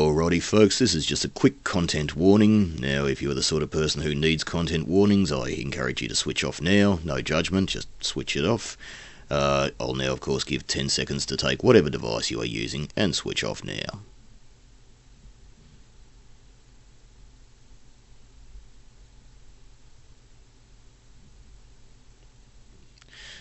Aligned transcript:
Alrighty, 0.00 0.42
folks, 0.42 0.78
this 0.78 0.94
is 0.94 1.04
just 1.04 1.26
a 1.26 1.28
quick 1.28 1.62
content 1.62 2.16
warning. 2.16 2.76
Now, 2.76 3.04
if 3.04 3.20
you 3.20 3.30
are 3.30 3.34
the 3.34 3.42
sort 3.42 3.62
of 3.62 3.70
person 3.70 4.00
who 4.00 4.14
needs 4.14 4.42
content 4.42 4.88
warnings, 4.88 5.30
I 5.30 5.48
encourage 5.48 6.00
you 6.00 6.08
to 6.08 6.14
switch 6.14 6.42
off 6.42 6.58
now. 6.62 7.00
No 7.04 7.20
judgment, 7.20 7.68
just 7.68 7.86
switch 8.02 8.34
it 8.34 8.46
off. 8.46 8.78
Uh, 9.28 9.68
I'll 9.78 9.92
now, 9.92 10.12
of 10.12 10.20
course, 10.20 10.42
give 10.42 10.66
10 10.66 10.88
seconds 10.88 11.26
to 11.26 11.36
take 11.36 11.62
whatever 11.62 11.90
device 11.90 12.30
you 12.30 12.40
are 12.40 12.46
using 12.46 12.88
and 12.96 13.14
switch 13.14 13.44
off 13.44 13.62
now. 13.62 14.00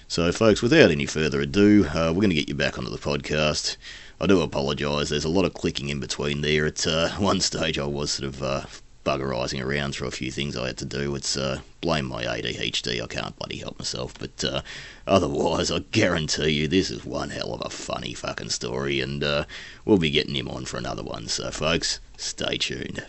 So, 0.10 0.30
folks, 0.34 0.62
without 0.62 0.92
any 0.92 1.06
further 1.06 1.40
ado, 1.40 1.86
uh, 1.86 2.12
we're 2.14 2.22
going 2.22 2.32
to 2.32 2.36
get 2.36 2.50
you 2.50 2.56
back 2.56 2.78
onto 2.78 2.90
the 2.90 2.98
podcast. 2.98 3.78
I 4.22 4.28
do 4.28 4.42
apologise. 4.42 5.10
There's 5.10 5.24
a 5.24 5.30
lot 5.30 5.46
of 5.46 5.54
clicking 5.54 5.88
in 5.88 6.02
between 6.02 6.42
there. 6.42 6.66
At 6.66 6.86
uh, 6.86 7.10
one 7.18 7.40
stage, 7.40 7.80
I 7.80 7.86
was 7.86 8.12
sort 8.12 8.28
of 8.28 8.44
uh, 8.44 8.62
buggerising 9.06 9.64
around 9.64 9.94
through 9.94 10.10
a 10.10 10.12
few 10.12 10.30
things 10.30 10.58
I 10.58 10.68
had 10.68 10.78
to 10.80 10.86
do. 10.86 11.16
It's 11.16 11.38
uh, 11.38 11.62
blame 11.80 12.06
my 12.06 12.26
ADHD. 12.26 13.02
I 13.02 13.08
can't 13.08 13.38
bloody 13.38 13.58
help 13.58 13.80
myself. 13.80 14.14
But 14.20 14.44
uh, 14.44 14.62
otherwise, 15.08 15.72
I 15.72 15.80
guarantee 15.92 16.50
you, 16.50 16.68
this 16.68 16.90
is 16.92 17.06
one 17.06 17.30
hell 17.30 17.54
of 17.54 17.62
a 17.66 17.70
funny 17.70 18.14
fucking 18.14 18.50
story, 18.50 19.00
and 19.00 19.24
uh, 19.24 19.46
we'll 19.86 19.98
be 19.98 20.12
getting 20.12 20.36
him 20.36 20.50
on 20.50 20.66
for 20.66 20.78
another 20.78 21.04
one. 21.04 21.28
So, 21.28 21.50
folks, 21.50 22.00
stay 22.18 22.58
tuned. 22.58 23.06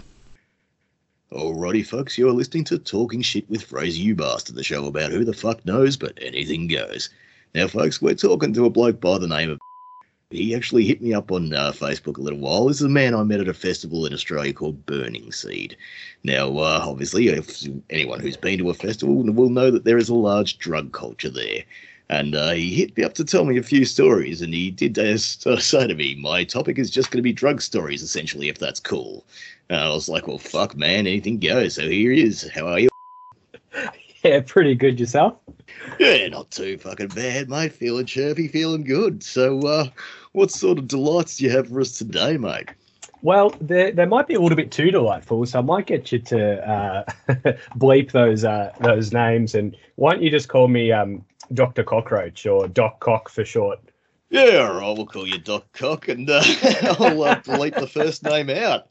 Alrighty, 1.32 1.86
folks, 1.86 2.18
you're 2.18 2.32
listening 2.32 2.64
to 2.64 2.78
Talking 2.78 3.22
Shit 3.22 3.48
with 3.48 3.62
Fraser 3.62 4.00
You 4.00 4.16
Bastard, 4.16 4.56
the 4.56 4.64
show 4.64 4.86
about 4.86 5.12
who 5.12 5.24
the 5.24 5.32
fuck 5.32 5.64
knows, 5.64 5.96
but 5.96 6.18
anything 6.20 6.66
goes. 6.66 7.10
Now, 7.54 7.68
folks, 7.68 8.00
we're 8.00 8.14
talking 8.14 8.52
to 8.54 8.64
a 8.64 8.70
bloke 8.70 9.00
by 9.00 9.18
the 9.18 9.28
name 9.28 9.50
of. 9.50 9.60
He 10.30 10.54
actually 10.54 10.84
hit 10.84 11.02
me 11.02 11.12
up 11.12 11.32
on 11.32 11.52
uh, 11.52 11.72
Facebook 11.72 12.16
a 12.16 12.20
little 12.20 12.38
while. 12.38 12.66
This 12.66 12.76
is 12.76 12.86
a 12.86 12.88
man 12.88 13.16
I 13.16 13.24
met 13.24 13.40
at 13.40 13.48
a 13.48 13.54
festival 13.54 14.06
in 14.06 14.12
Australia 14.12 14.52
called 14.52 14.86
Burning 14.86 15.32
Seed. 15.32 15.76
Now, 16.22 16.56
uh, 16.58 16.84
obviously, 16.86 17.26
if 17.26 17.64
anyone 17.90 18.20
who's 18.20 18.36
been 18.36 18.58
to 18.58 18.70
a 18.70 18.74
festival 18.74 19.16
will 19.16 19.50
know 19.50 19.72
that 19.72 19.84
there 19.84 19.98
is 19.98 20.08
a 20.08 20.14
large 20.14 20.58
drug 20.58 20.92
culture 20.92 21.30
there. 21.30 21.64
And 22.08 22.36
uh, 22.36 22.52
he 22.52 22.74
hit 22.74 22.96
me 22.96 23.02
up 23.02 23.14
to 23.14 23.24
tell 23.24 23.44
me 23.44 23.58
a 23.58 23.62
few 23.62 23.84
stories, 23.84 24.40
and 24.40 24.54
he 24.54 24.70
did 24.70 24.96
uh, 25.00 25.16
say 25.16 25.86
to 25.88 25.94
me, 25.96 26.14
My 26.14 26.44
topic 26.44 26.78
is 26.78 26.90
just 26.90 27.10
going 27.10 27.18
to 27.18 27.22
be 27.22 27.32
drug 27.32 27.60
stories, 27.60 28.02
essentially, 28.02 28.48
if 28.48 28.58
that's 28.58 28.78
cool. 28.78 29.24
And 29.68 29.80
I 29.80 29.88
was 29.90 30.08
like, 30.08 30.28
well, 30.28 30.38
fuck, 30.38 30.76
man, 30.76 31.06
anything 31.08 31.40
goes. 31.40 31.74
So 31.74 31.82
here 31.82 32.12
he 32.12 32.22
is. 32.22 32.48
How 32.54 32.66
are 32.68 32.78
you? 32.78 32.88
Yeah, 34.22 34.42
pretty 34.46 34.74
good 34.74 35.00
yourself. 35.00 35.38
Yeah, 35.98 36.28
not 36.28 36.50
too 36.50 36.76
fucking 36.76 37.08
bad, 37.08 37.48
mate. 37.48 37.72
Feeling 37.72 38.04
chirpy, 38.04 38.48
feeling 38.48 38.84
good. 38.84 39.22
So, 39.22 39.60
uh, 39.66 39.86
what 40.32 40.50
sort 40.50 40.78
of 40.78 40.88
delights 40.88 41.36
do 41.36 41.44
you 41.44 41.50
have 41.50 41.68
for 41.68 41.80
us 41.80 41.96
today, 41.96 42.36
mate? 42.36 42.70
Well, 43.22 43.50
they, 43.60 43.90
they 43.90 44.06
might 44.06 44.26
be 44.26 44.34
a 44.34 44.40
little 44.40 44.56
bit 44.56 44.70
too 44.70 44.90
delightful, 44.90 45.44
so 45.44 45.58
I 45.58 45.62
might 45.62 45.86
get 45.86 46.10
you 46.10 46.20
to 46.20 46.68
uh, 46.68 47.04
bleep 47.76 48.12
those 48.12 48.44
uh, 48.44 48.72
those 48.80 49.12
names. 49.12 49.54
And 49.54 49.76
why 49.96 50.12
don't 50.12 50.22
you 50.22 50.30
just 50.30 50.48
call 50.48 50.68
me 50.68 50.90
um, 50.90 51.24
Doctor 51.52 51.84
Cockroach 51.84 52.46
or 52.46 52.66
Doc 52.66 53.00
Cock 53.00 53.28
for 53.28 53.44
short? 53.44 53.78
Yeah, 54.30 54.68
all 54.68 54.74
right, 54.74 54.96
we'll 54.96 55.06
call 55.06 55.26
you 55.26 55.38
Doc 55.38 55.72
Cock, 55.72 56.06
and 56.06 56.30
uh, 56.30 56.40
I'll 57.00 57.24
uh, 57.24 57.34
delete 57.40 57.74
the 57.74 57.88
first 57.88 58.22
name 58.22 58.48
out. 58.48 58.86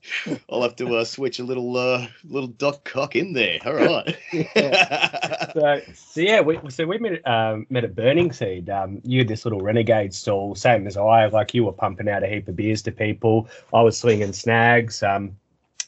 I'll 0.49 0.63
have 0.63 0.75
to 0.75 0.97
uh, 0.97 1.05
switch 1.05 1.39
a 1.39 1.45
little 1.45 1.77
uh, 1.77 2.07
little 2.25 2.49
Doc 2.49 2.83
Cock 2.83 3.15
in 3.15 3.31
there. 3.31 3.57
All 3.65 3.73
right. 3.73 4.17
yeah. 4.33 5.45
So, 5.59 5.81
so 5.95 6.21
yeah, 6.21 6.41
we, 6.41 6.59
so 6.69 6.85
we 6.85 6.99
met 6.99 7.27
um, 7.27 7.65
met 7.71 7.83
at 7.83 7.95
Burning 7.95 8.31
Seed. 8.31 8.69
Um, 8.69 9.01
you 9.03 9.19
had 9.19 9.27
this 9.27 9.45
little 9.45 9.61
renegade 9.61 10.13
stall, 10.13 10.53
same 10.53 10.85
as 10.85 10.95
I. 10.95 11.25
Like 11.25 11.55
you 11.55 11.65
were 11.65 11.71
pumping 11.71 12.07
out 12.07 12.23
a 12.23 12.27
heap 12.27 12.47
of 12.47 12.55
beers 12.55 12.83
to 12.83 12.91
people. 12.91 13.49
I 13.73 13.81
was 13.81 13.97
slinging 13.97 14.31
snags. 14.31 15.01
Um, 15.01 15.35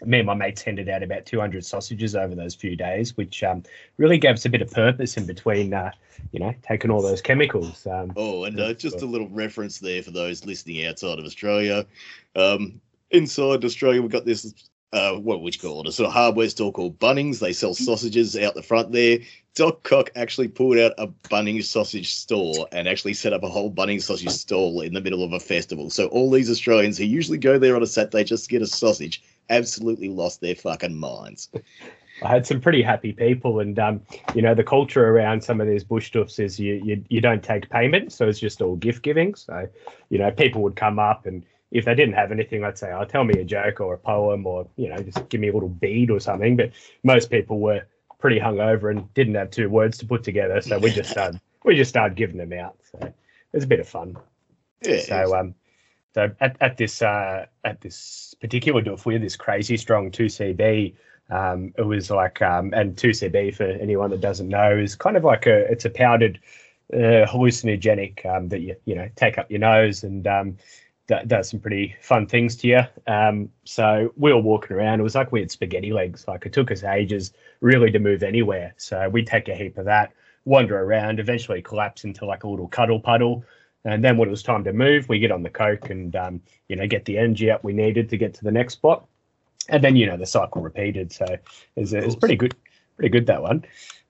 me 0.05 0.19
and 0.19 0.27
my 0.27 0.33
mates 0.33 0.61
handed 0.61 0.89
out 0.89 1.03
about 1.03 1.25
200 1.25 1.65
sausages 1.65 2.15
over 2.15 2.35
those 2.35 2.55
few 2.55 2.75
days, 2.75 3.15
which 3.17 3.43
um, 3.43 3.63
really 3.97 4.17
gave 4.17 4.33
us 4.33 4.45
a 4.45 4.49
bit 4.49 4.61
of 4.61 4.71
purpose 4.71 5.17
in 5.17 5.25
between, 5.25 5.73
uh, 5.73 5.91
you 6.31 6.39
know, 6.39 6.53
taking 6.67 6.91
all 6.91 7.01
those 7.01 7.21
chemicals. 7.21 7.85
Um, 7.87 8.13
oh, 8.15 8.45
and 8.45 8.59
uh, 8.59 8.73
just 8.73 9.01
a 9.01 9.05
little 9.05 9.29
reference 9.29 9.79
there 9.79 10.01
for 10.01 10.11
those 10.11 10.45
listening 10.45 10.85
outside 10.85 11.19
of 11.19 11.25
Australia. 11.25 11.85
Um, 12.35 12.81
inside 13.11 13.63
Australia, 13.63 14.01
we've 14.01 14.11
got 14.11 14.25
this, 14.25 14.53
uh, 14.93 15.13
what 15.13 15.41
would 15.41 15.55
you 15.55 15.61
call 15.61 15.81
it, 15.81 15.87
a 15.87 15.91
sort 15.91 16.07
of 16.07 16.13
hardware 16.13 16.49
store 16.49 16.71
called 16.71 16.99
Bunnings. 16.99 17.39
They 17.39 17.53
sell 17.53 17.73
sausages 17.73 18.37
out 18.37 18.55
the 18.55 18.63
front 18.63 18.91
there. 18.91 19.19
Doc 19.55 19.83
Cock 19.83 20.11
actually 20.15 20.47
pulled 20.47 20.77
out 20.77 20.93
a 20.97 21.07
Bunnings 21.07 21.65
sausage 21.65 22.13
store 22.13 22.67
and 22.71 22.87
actually 22.87 23.13
set 23.13 23.33
up 23.33 23.43
a 23.43 23.49
whole 23.49 23.71
Bunnings 23.71 24.03
sausage 24.03 24.31
stall 24.31 24.81
in 24.81 24.93
the 24.93 25.01
middle 25.01 25.23
of 25.23 25.33
a 25.33 25.39
festival. 25.39 25.89
So 25.89 26.07
all 26.07 26.29
these 26.29 26.49
Australians 26.49 26.97
who 26.97 27.05
usually 27.05 27.37
go 27.37 27.57
there 27.57 27.75
on 27.75 27.83
a 27.83 27.87
Saturday 27.87 28.23
just 28.23 28.45
to 28.45 28.49
get 28.49 28.61
a 28.61 28.67
sausage 28.67 29.23
absolutely 29.49 30.09
lost 30.09 30.41
their 30.41 30.55
fucking 30.55 30.95
minds. 30.95 31.49
I 32.23 32.29
had 32.29 32.45
some 32.45 32.61
pretty 32.61 32.83
happy 32.83 33.13
people, 33.13 33.59
and 33.61 33.79
um, 33.79 34.01
you 34.35 34.41
know 34.41 34.53
the 34.53 34.63
culture 34.63 35.07
around 35.07 35.43
some 35.43 35.59
of 35.59 35.67
these 35.67 35.83
bush 35.83 36.07
stuffs 36.07 36.37
is 36.37 36.59
you, 36.59 36.75
you 36.83 37.03
you 37.09 37.19
don't 37.19 37.43
take 37.43 37.69
payment, 37.69 38.11
so 38.11 38.27
it's 38.27 38.39
just 38.39 38.61
all 38.61 38.75
gift 38.75 39.01
giving. 39.01 39.33
So 39.33 39.67
you 40.09 40.19
know 40.19 40.29
people 40.29 40.61
would 40.61 40.75
come 40.75 40.99
up, 40.99 41.25
and 41.25 41.43
if 41.71 41.85
they 41.85 41.95
didn't 41.95 42.15
have 42.15 42.31
anything, 42.31 42.63
I'd 42.63 42.77
say, 42.77 42.91
"Oh, 42.91 43.05
tell 43.05 43.23
me 43.23 43.39
a 43.39 43.43
joke 43.43 43.79
or 43.79 43.93
a 43.93 43.97
poem, 43.97 44.45
or 44.45 44.67
you 44.75 44.89
know 44.89 44.97
just 44.97 45.29
give 45.29 45.41
me 45.41 45.47
a 45.47 45.53
little 45.53 45.69
bead 45.69 46.11
or 46.11 46.19
something." 46.19 46.55
But 46.55 46.71
most 47.03 47.31
people 47.31 47.59
were 47.59 47.83
pretty 48.19 48.39
hungover 48.39 48.91
and 48.91 49.11
didn't 49.13 49.35
have 49.35 49.49
two 49.49 49.69
words 49.69 49.97
to 49.99 50.05
put 50.05 50.23
together, 50.23 50.61
so 50.61 50.77
we 50.77 50.91
just 50.91 51.09
started 51.09 51.39
we 51.63 51.75
just 51.75 51.89
started 51.89 52.15
giving 52.15 52.37
them 52.37 52.53
out. 52.53 52.77
So 52.91 52.99
it 53.07 53.15
was 53.53 53.63
a 53.63 53.67
bit 53.67 53.79
of 53.79 53.87
fun. 53.87 54.17
Yeah. 54.83 55.01
So 55.01 55.39
um, 55.39 55.55
so 56.13 56.29
at, 56.41 56.57
at 56.61 56.77
this 56.77 57.01
uh, 57.01 57.45
at 57.63 57.81
this 57.81 58.35
particular 58.41 58.81
doof, 58.81 59.05
we 59.05 59.13
had 59.13 59.23
this 59.23 59.35
crazy 59.35 59.77
strong 59.77 60.11
2CB. 60.11 60.95
Um, 61.29 61.73
it 61.77 61.83
was 61.83 62.11
like 62.11 62.41
um, 62.41 62.73
and 62.73 62.95
2CB 62.95 63.55
for 63.55 63.63
anyone 63.63 64.09
that 64.09 64.19
doesn't 64.19 64.49
know 64.49 64.75
is 64.77 64.95
kind 64.95 65.15
of 65.15 65.23
like 65.23 65.45
a 65.45 65.71
it's 65.71 65.85
a 65.85 65.89
powdered 65.89 66.39
uh, 66.93 67.25
hallucinogenic 67.25 68.25
um, 68.25 68.49
that 68.49 68.59
you 68.59 68.75
you 68.85 68.95
know 68.95 69.09
take 69.15 69.37
up 69.37 69.49
your 69.49 69.61
nose 69.61 70.03
and 70.03 70.27
um, 70.27 70.57
that 71.11 71.27
does 71.27 71.49
some 71.49 71.59
pretty 71.59 71.93
fun 72.01 72.25
things 72.25 72.55
to 72.55 72.67
you. 72.67 72.79
Um, 73.05 73.49
so 73.65 74.13
we 74.15 74.31
were 74.31 74.39
walking 74.39 74.77
around. 74.77 75.01
It 75.01 75.03
was 75.03 75.13
like 75.13 75.29
we 75.33 75.41
had 75.41 75.51
spaghetti 75.51 75.91
legs. 75.91 76.25
Like 76.25 76.45
it 76.45 76.53
took 76.53 76.71
us 76.71 76.85
ages 76.85 77.33
really 77.59 77.91
to 77.91 77.99
move 77.99 78.23
anywhere. 78.23 78.73
So 78.77 79.09
we'd 79.09 79.27
take 79.27 79.49
a 79.49 79.53
heap 79.53 79.77
of 79.77 79.83
that, 79.85 80.13
wander 80.45 80.79
around, 80.79 81.19
eventually 81.19 81.61
collapse 81.61 82.05
into 82.05 82.25
like 82.25 82.45
a 82.45 82.47
little 82.47 82.69
cuddle 82.69 83.01
puddle. 83.01 83.43
And 83.83 84.01
then 84.01 84.15
when 84.15 84.29
it 84.29 84.31
was 84.31 84.41
time 84.41 84.63
to 84.63 84.71
move, 84.71 85.09
we 85.09 85.19
get 85.19 85.33
on 85.33 85.43
the 85.43 85.49
coke 85.49 85.89
and 85.89 86.15
um, 86.15 86.41
you 86.69 86.77
know 86.77 86.87
get 86.87 87.03
the 87.03 87.17
energy 87.17 87.51
up 87.51 87.61
we 87.61 87.73
needed 87.73 88.07
to 88.09 88.17
get 88.17 88.33
to 88.35 88.43
the 88.45 88.51
next 88.51 88.75
spot. 88.75 89.05
And 89.67 89.83
then 89.83 89.97
you 89.97 90.05
know 90.05 90.15
the 90.15 90.25
cycle 90.25 90.61
repeated. 90.61 91.11
So 91.11 91.25
it's 91.75 91.91
it's 91.91 92.15
pretty 92.15 92.37
good, 92.37 92.55
pretty 92.95 93.09
good 93.09 93.27
that 93.27 93.41
one. 93.41 93.65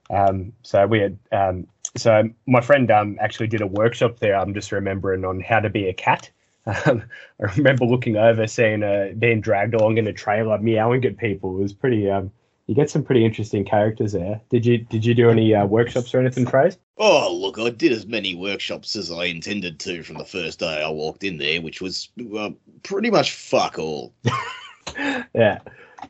Um, 0.08 0.52
so 0.62 0.86
we 0.86 1.00
had 1.00 1.18
um, 1.32 1.66
so 1.96 2.30
my 2.46 2.60
friend 2.60 2.88
um, 2.92 3.18
actually 3.20 3.48
did 3.48 3.60
a 3.60 3.66
workshop 3.66 4.20
there. 4.20 4.36
I'm 4.36 4.54
just 4.54 4.70
remembering 4.70 5.24
on 5.24 5.40
how 5.40 5.58
to 5.58 5.68
be 5.68 5.88
a 5.88 5.92
cat. 5.92 6.30
Um, 6.64 7.02
I 7.40 7.52
remember 7.56 7.84
looking 7.84 8.16
over, 8.16 8.46
seeing 8.46 8.82
a 8.82 9.12
being 9.18 9.40
dragged 9.40 9.74
along 9.74 9.98
in 9.98 10.06
a 10.06 10.12
trailer, 10.12 10.58
meowing 10.58 11.04
at 11.04 11.16
people. 11.16 11.58
It 11.58 11.62
was 11.62 11.72
pretty. 11.72 12.08
Um, 12.10 12.30
you 12.68 12.76
get 12.76 12.90
some 12.90 13.02
pretty 13.02 13.24
interesting 13.24 13.64
characters 13.64 14.12
there. 14.12 14.40
Did 14.48 14.64
you 14.64 14.78
did 14.78 15.04
you 15.04 15.14
do 15.14 15.30
any 15.30 15.54
uh, 15.54 15.66
workshops 15.66 16.14
or 16.14 16.20
anything, 16.20 16.46
Trace? 16.46 16.78
Oh, 16.98 17.34
look, 17.34 17.58
I 17.58 17.70
did 17.70 17.90
as 17.92 18.06
many 18.06 18.34
workshops 18.34 18.94
as 18.94 19.10
I 19.10 19.24
intended 19.24 19.80
to 19.80 20.02
from 20.02 20.18
the 20.18 20.24
first 20.24 20.60
day 20.60 20.82
I 20.82 20.88
walked 20.88 21.24
in 21.24 21.38
there, 21.38 21.60
which 21.60 21.80
was 21.80 22.10
uh, 22.38 22.50
pretty 22.84 23.10
much 23.10 23.32
fuck 23.32 23.78
all. 23.78 24.14
yeah, 25.34 25.58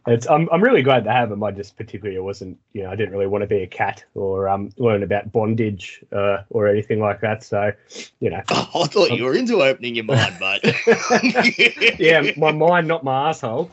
it's 0.07 0.29
I'm 0.29 0.49
I'm 0.51 0.63
really 0.63 0.83
glad 0.83 1.05
to 1.05 1.13
have 1.13 1.31
them. 1.31 1.45
I 1.45 1.53
just 1.53 1.77
particularly 1.77 2.19
wasn't 2.19 2.59
you 2.73 2.83
know 2.83 2.91
I 2.91 2.97
didn't 2.97 3.13
really 3.13 3.27
want 3.29 3.43
to 3.43 3.47
be 3.47 3.63
a 3.63 3.67
cat 3.67 4.05
or 4.15 4.49
um 4.49 4.71
learn 4.77 5.03
about 5.03 5.31
bondage 5.31 6.03
uh, 6.13 6.39
or 6.51 6.67
anything 6.67 6.99
like 7.01 7.21
that. 7.21 7.45
So 7.45 7.73
you 8.21 8.31
know, 8.31 8.43
oh, 8.51 8.71
I 8.83 8.87
thought 8.87 9.12
you 9.12 9.25
were 9.25 9.35
into 9.35 9.62
opening 9.62 9.95
your 9.95 10.05
mind, 10.05 10.37
mate. 10.41 11.99
yeah, 12.01 12.33
my 12.37 12.51
mind, 12.51 12.89
not 12.89 13.05
my 13.05 13.29
asshole. 13.29 13.71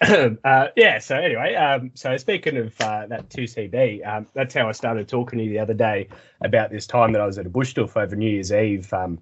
uh, 0.00 0.68
yeah. 0.76 0.98
So 0.98 1.16
anyway, 1.16 1.54
um, 1.54 1.92
so 1.94 2.16
speaking 2.16 2.56
of 2.56 2.80
uh, 2.80 3.06
that 3.06 3.30
two 3.30 3.44
CB, 3.44 4.04
um, 4.06 4.26
that's 4.34 4.52
how 4.52 4.68
I 4.68 4.72
started 4.72 5.06
talking 5.08 5.38
to 5.38 5.44
you 5.44 5.50
the 5.50 5.60
other 5.60 5.74
day 5.74 6.08
about 6.40 6.70
this 6.70 6.88
time 6.88 7.12
that 7.12 7.20
I 7.20 7.26
was 7.26 7.38
at 7.38 7.46
a 7.46 7.50
bush 7.50 7.76
over 7.78 8.16
New 8.16 8.30
Year's 8.30 8.52
Eve 8.52 8.92
um, 8.92 9.20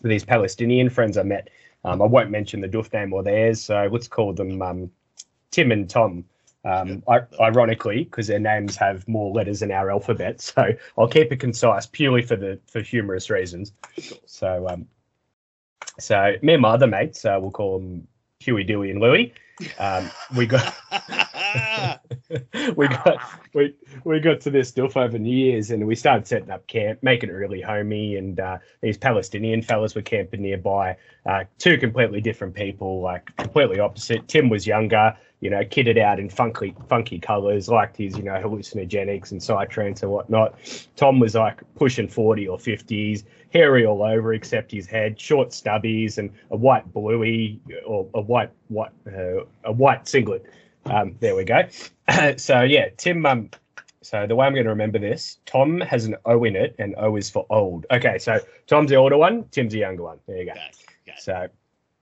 with 0.00 0.10
these 0.10 0.24
Palestinian 0.24 0.88
friends 0.88 1.18
I 1.18 1.22
met. 1.24 1.50
Um, 1.86 2.02
I 2.02 2.06
won't 2.06 2.30
mention 2.30 2.60
the 2.60 2.68
doof 2.68 2.92
name 2.92 3.12
or 3.12 3.22
theirs, 3.22 3.62
so 3.62 3.88
let's 3.90 4.08
call 4.08 4.32
them 4.32 4.60
um, 4.60 4.90
Tim 5.50 5.70
and 5.70 5.88
Tom. 5.88 6.24
Um, 6.64 7.04
I, 7.08 7.20
ironically, 7.40 8.04
because 8.04 8.26
their 8.26 8.40
names 8.40 8.74
have 8.76 9.06
more 9.06 9.32
letters 9.32 9.62
in 9.62 9.70
our 9.70 9.90
alphabet, 9.90 10.40
so 10.40 10.72
I'll 10.98 11.08
keep 11.08 11.30
it 11.30 11.38
concise 11.38 11.86
purely 11.86 12.22
for 12.22 12.36
the 12.36 12.58
for 12.66 12.80
humorous 12.80 13.30
reasons. 13.30 13.72
So, 14.26 14.68
um, 14.68 14.86
so 16.00 16.34
me 16.42 16.54
and 16.54 16.62
my 16.62 16.70
other 16.70 16.88
mates, 16.88 17.24
uh, 17.24 17.38
we'll 17.40 17.52
call 17.52 17.78
them 17.78 18.08
Huey, 18.40 18.64
Dewey, 18.64 18.90
and 18.90 19.00
Louie. 19.00 19.32
Um, 19.78 20.10
we 20.36 20.46
got 20.46 20.74
we 22.76 22.88
got 22.88 23.18
we 23.54 23.74
we 24.04 24.20
got 24.20 24.40
to 24.40 24.50
this 24.50 24.68
stuff 24.68 24.96
over 24.96 25.18
New 25.18 25.34
Year's, 25.34 25.70
and 25.70 25.86
we 25.86 25.94
started 25.94 26.26
setting 26.26 26.50
up 26.50 26.66
camp, 26.66 27.02
making 27.02 27.30
it 27.30 27.32
really 27.32 27.60
homey. 27.60 28.16
And 28.16 28.38
uh, 28.38 28.58
these 28.80 28.98
Palestinian 28.98 29.62
fellas 29.62 29.94
were 29.94 30.02
camping 30.02 30.42
nearby. 30.42 30.96
Uh, 31.24 31.44
two 31.58 31.78
completely 31.78 32.20
different 32.20 32.54
people, 32.54 33.00
like 33.00 33.34
completely 33.36 33.80
opposite. 33.80 34.26
Tim 34.28 34.48
was 34.48 34.66
younger, 34.66 35.16
you 35.40 35.50
know, 35.50 35.62
kitted 35.64 35.98
out 35.98 36.18
in 36.18 36.28
funky 36.28 36.74
funky 36.88 37.18
colours, 37.18 37.68
liked 37.68 37.96
his 37.96 38.16
you 38.16 38.22
know 38.22 38.34
hallucinogenics 38.34 39.30
and 39.32 39.40
psytrance 39.40 40.02
and 40.02 40.10
whatnot. 40.10 40.58
Tom 40.96 41.20
was 41.20 41.34
like 41.34 41.62
pushing 41.74 42.08
forty 42.08 42.46
or 42.48 42.58
fifties, 42.58 43.24
hairy 43.50 43.86
all 43.86 44.02
over 44.02 44.34
except 44.34 44.72
his 44.72 44.86
head, 44.86 45.20
short 45.20 45.50
stubbies, 45.50 46.18
and 46.18 46.30
a 46.50 46.56
white 46.56 46.92
bluey 46.92 47.60
or 47.86 48.08
a 48.14 48.20
white 48.20 48.50
white 48.68 48.92
uh, 49.06 49.44
a 49.64 49.72
white 49.72 50.08
singlet. 50.08 50.44
Um, 50.90 51.16
there 51.20 51.34
we 51.34 51.44
go. 51.44 51.62
so 52.36 52.62
yeah, 52.62 52.88
Tim. 52.96 53.26
Um, 53.26 53.50
so 54.02 54.26
the 54.26 54.36
way 54.36 54.46
I'm 54.46 54.52
going 54.52 54.64
to 54.64 54.70
remember 54.70 55.00
this, 55.00 55.38
Tom 55.46 55.80
has 55.80 56.04
an 56.04 56.16
O 56.26 56.44
in 56.44 56.54
it, 56.54 56.76
and 56.78 56.94
O 56.96 57.16
is 57.16 57.28
for 57.28 57.44
old. 57.50 57.86
Okay, 57.90 58.18
so 58.18 58.38
Tom's 58.68 58.90
the 58.90 58.96
older 58.96 59.16
one, 59.16 59.44
Tim's 59.50 59.72
the 59.72 59.80
younger 59.80 60.04
one. 60.04 60.18
There 60.26 60.38
you 60.38 60.46
go. 60.46 60.52
So 61.18 61.48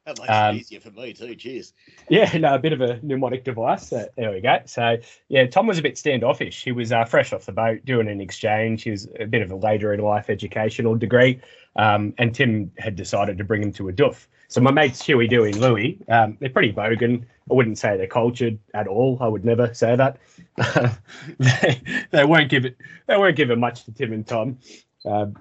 That 0.07 0.19
makes 0.19 0.31
um, 0.31 0.57
it 0.57 0.61
easier 0.61 0.81
for 0.81 0.91
me 0.91 1.15
too. 1.15 1.35
Cheers. 1.35 1.73
yeah, 2.11 2.37
no, 2.37 2.55
a 2.55 2.59
bit 2.59 2.75
of 2.75 2.83
a 2.83 3.01
mnemonic 3.03 3.43
device. 3.43 3.89
So 3.89 4.07
there 4.17 4.33
we 4.33 4.41
go. 4.41 4.59
So 4.67 4.99
yeah, 5.29 5.47
Tom 5.47 5.67
was 5.67 5.79
a 5.79 5.83
bit 5.83 5.97
standoffish. 5.97 6.63
He 6.63 6.73
was 6.73 6.93
uh, 6.93 7.05
fresh 7.05 7.33
off 7.33 7.47
the 7.47 7.53
boat 7.53 7.85
doing 7.87 8.09
an 8.09 8.21
exchange. 8.21 8.83
He 8.83 8.91
was 8.91 9.09
a 9.19 9.25
bit 9.25 9.41
of 9.41 9.51
a 9.51 9.57
later 9.57 9.95
in 9.95 10.01
life 10.01 10.29
educational 10.29 10.95
degree, 10.95 11.41
um, 11.77 12.13
and 12.19 12.35
Tim 12.35 12.71
had 12.79 12.97
decided 12.97 13.39
to 13.39 13.45
bring 13.45 13.63
him 13.63 13.73
to 13.73 13.89
a 13.89 13.93
doof. 13.93 14.27
So 14.49 14.61
my 14.61 14.71
mates 14.71 15.03
Huey, 15.05 15.27
Dewey, 15.27 15.51
and 15.51 15.61
Louie, 15.61 15.99
um, 16.09 16.37
they're 16.39 16.51
pretty 16.51 16.73
bogan. 16.73 17.25
I 17.51 17.55
wouldn't 17.55 17.79
say 17.79 17.97
they're 17.97 18.07
cultured 18.07 18.59
at 18.75 18.87
all. 18.87 19.19
I 19.21 19.29
would 19.29 19.45
never 19.45 19.73
say 19.73 19.97
that. 19.97 20.19
they, 21.39 21.81
they 22.11 22.25
won't 22.25 22.51
give 22.51 22.67
it. 22.67 22.77
They 23.07 23.17
won't 23.17 23.37
give 23.37 23.51
it 23.51 23.57
much 23.57 23.85
to 23.85 23.93
Tim 23.93 24.13
and 24.13 24.27
Tom. 24.27 24.59
Um, 25.05 25.37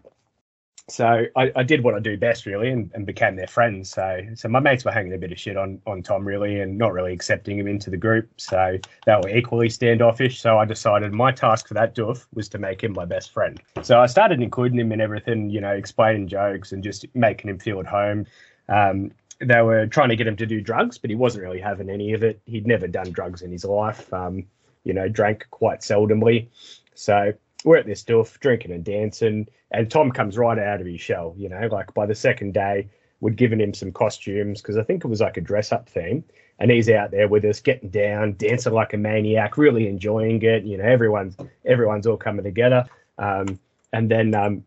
so 0.89 1.23
I, 1.35 1.51
I 1.55 1.63
did 1.63 1.83
what 1.83 1.93
I 1.93 1.99
do 1.99 2.17
best 2.17 2.45
really 2.45 2.69
and, 2.69 2.91
and 2.93 3.05
became 3.05 3.35
their 3.35 3.47
friends. 3.47 3.89
So 3.89 4.21
so 4.35 4.49
my 4.49 4.59
mates 4.59 4.83
were 4.83 4.91
hanging 4.91 5.13
a 5.13 5.17
bit 5.17 5.31
of 5.31 5.39
shit 5.39 5.55
on 5.55 5.81
on 5.87 6.03
Tom 6.03 6.25
really 6.25 6.59
and 6.59 6.77
not 6.77 6.91
really 6.91 7.13
accepting 7.13 7.57
him 7.57 7.67
into 7.67 7.89
the 7.89 7.97
group. 7.97 8.29
So 8.37 8.77
they 9.05 9.15
were 9.15 9.29
equally 9.29 9.69
standoffish. 9.69 10.41
So 10.41 10.57
I 10.57 10.65
decided 10.65 11.13
my 11.13 11.31
task 11.31 11.67
for 11.67 11.73
that 11.75 11.95
doof 11.95 12.25
was 12.33 12.49
to 12.49 12.57
make 12.57 12.83
him 12.83 12.93
my 12.93 13.05
best 13.05 13.31
friend. 13.31 13.61
So 13.81 13.99
I 13.99 14.07
started 14.07 14.41
including 14.41 14.79
him 14.79 14.91
in 14.91 14.99
everything, 14.99 15.49
you 15.49 15.61
know, 15.61 15.71
explaining 15.71 16.27
jokes 16.27 16.73
and 16.73 16.83
just 16.83 17.05
making 17.13 17.49
him 17.49 17.59
feel 17.59 17.79
at 17.79 17.87
home. 17.87 18.25
Um, 18.67 19.11
they 19.39 19.61
were 19.61 19.87
trying 19.87 20.09
to 20.09 20.15
get 20.15 20.27
him 20.27 20.35
to 20.37 20.45
do 20.45 20.61
drugs, 20.61 20.97
but 20.97 21.09
he 21.09 21.15
wasn't 21.15 21.43
really 21.43 21.59
having 21.59 21.89
any 21.89 22.13
of 22.13 22.23
it. 22.23 22.41
He'd 22.45 22.67
never 22.67 22.87
done 22.87 23.11
drugs 23.11 23.41
in 23.41 23.51
his 23.51 23.65
life. 23.65 24.11
Um, 24.13 24.45
you 24.83 24.93
know, 24.93 25.07
drank 25.07 25.47
quite 25.49 25.79
seldomly. 25.79 26.49
So 26.93 27.33
we're 27.63 27.77
at 27.77 27.85
this 27.85 28.03
doof, 28.03 28.39
drinking 28.39 28.71
and 28.71 28.83
dancing, 28.83 29.47
and 29.71 29.89
Tom 29.89 30.11
comes 30.11 30.37
right 30.37 30.59
out 30.59 30.81
of 30.81 30.87
his 30.87 31.01
shell. 31.01 31.33
You 31.37 31.49
know, 31.49 31.67
like 31.71 31.93
by 31.93 32.05
the 32.05 32.15
second 32.15 32.53
day, 32.53 32.89
we'd 33.19 33.37
given 33.37 33.61
him 33.61 33.73
some 33.73 33.91
costumes 33.91 34.61
because 34.61 34.77
I 34.77 34.83
think 34.83 35.05
it 35.05 35.07
was 35.07 35.21
like 35.21 35.37
a 35.37 35.41
dress 35.41 35.71
up 35.71 35.89
theme, 35.89 36.23
and 36.59 36.69
he's 36.71 36.89
out 36.89 37.11
there 37.11 37.27
with 37.27 37.45
us, 37.45 37.59
getting 37.59 37.89
down, 37.89 38.33
dancing 38.33 38.73
like 38.73 38.93
a 38.93 38.97
maniac, 38.97 39.57
really 39.57 39.87
enjoying 39.87 40.41
it. 40.41 40.63
You 40.63 40.77
know, 40.77 40.83
everyone's 40.83 41.35
everyone's 41.65 42.07
all 42.07 42.17
coming 42.17 42.43
together. 42.43 42.85
Um, 43.17 43.59
and 43.93 44.09
then, 44.09 44.33
um, 44.35 44.63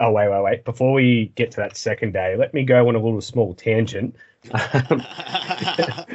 oh 0.00 0.10
wait, 0.10 0.28
wait, 0.30 0.42
wait! 0.42 0.64
Before 0.64 0.92
we 0.92 1.32
get 1.36 1.50
to 1.52 1.56
that 1.58 1.76
second 1.76 2.12
day, 2.12 2.36
let 2.36 2.52
me 2.54 2.64
go 2.64 2.88
on 2.88 2.96
a 2.96 3.00
little 3.00 3.20
small 3.20 3.54
tangent. 3.54 4.16
Um, 4.52 5.02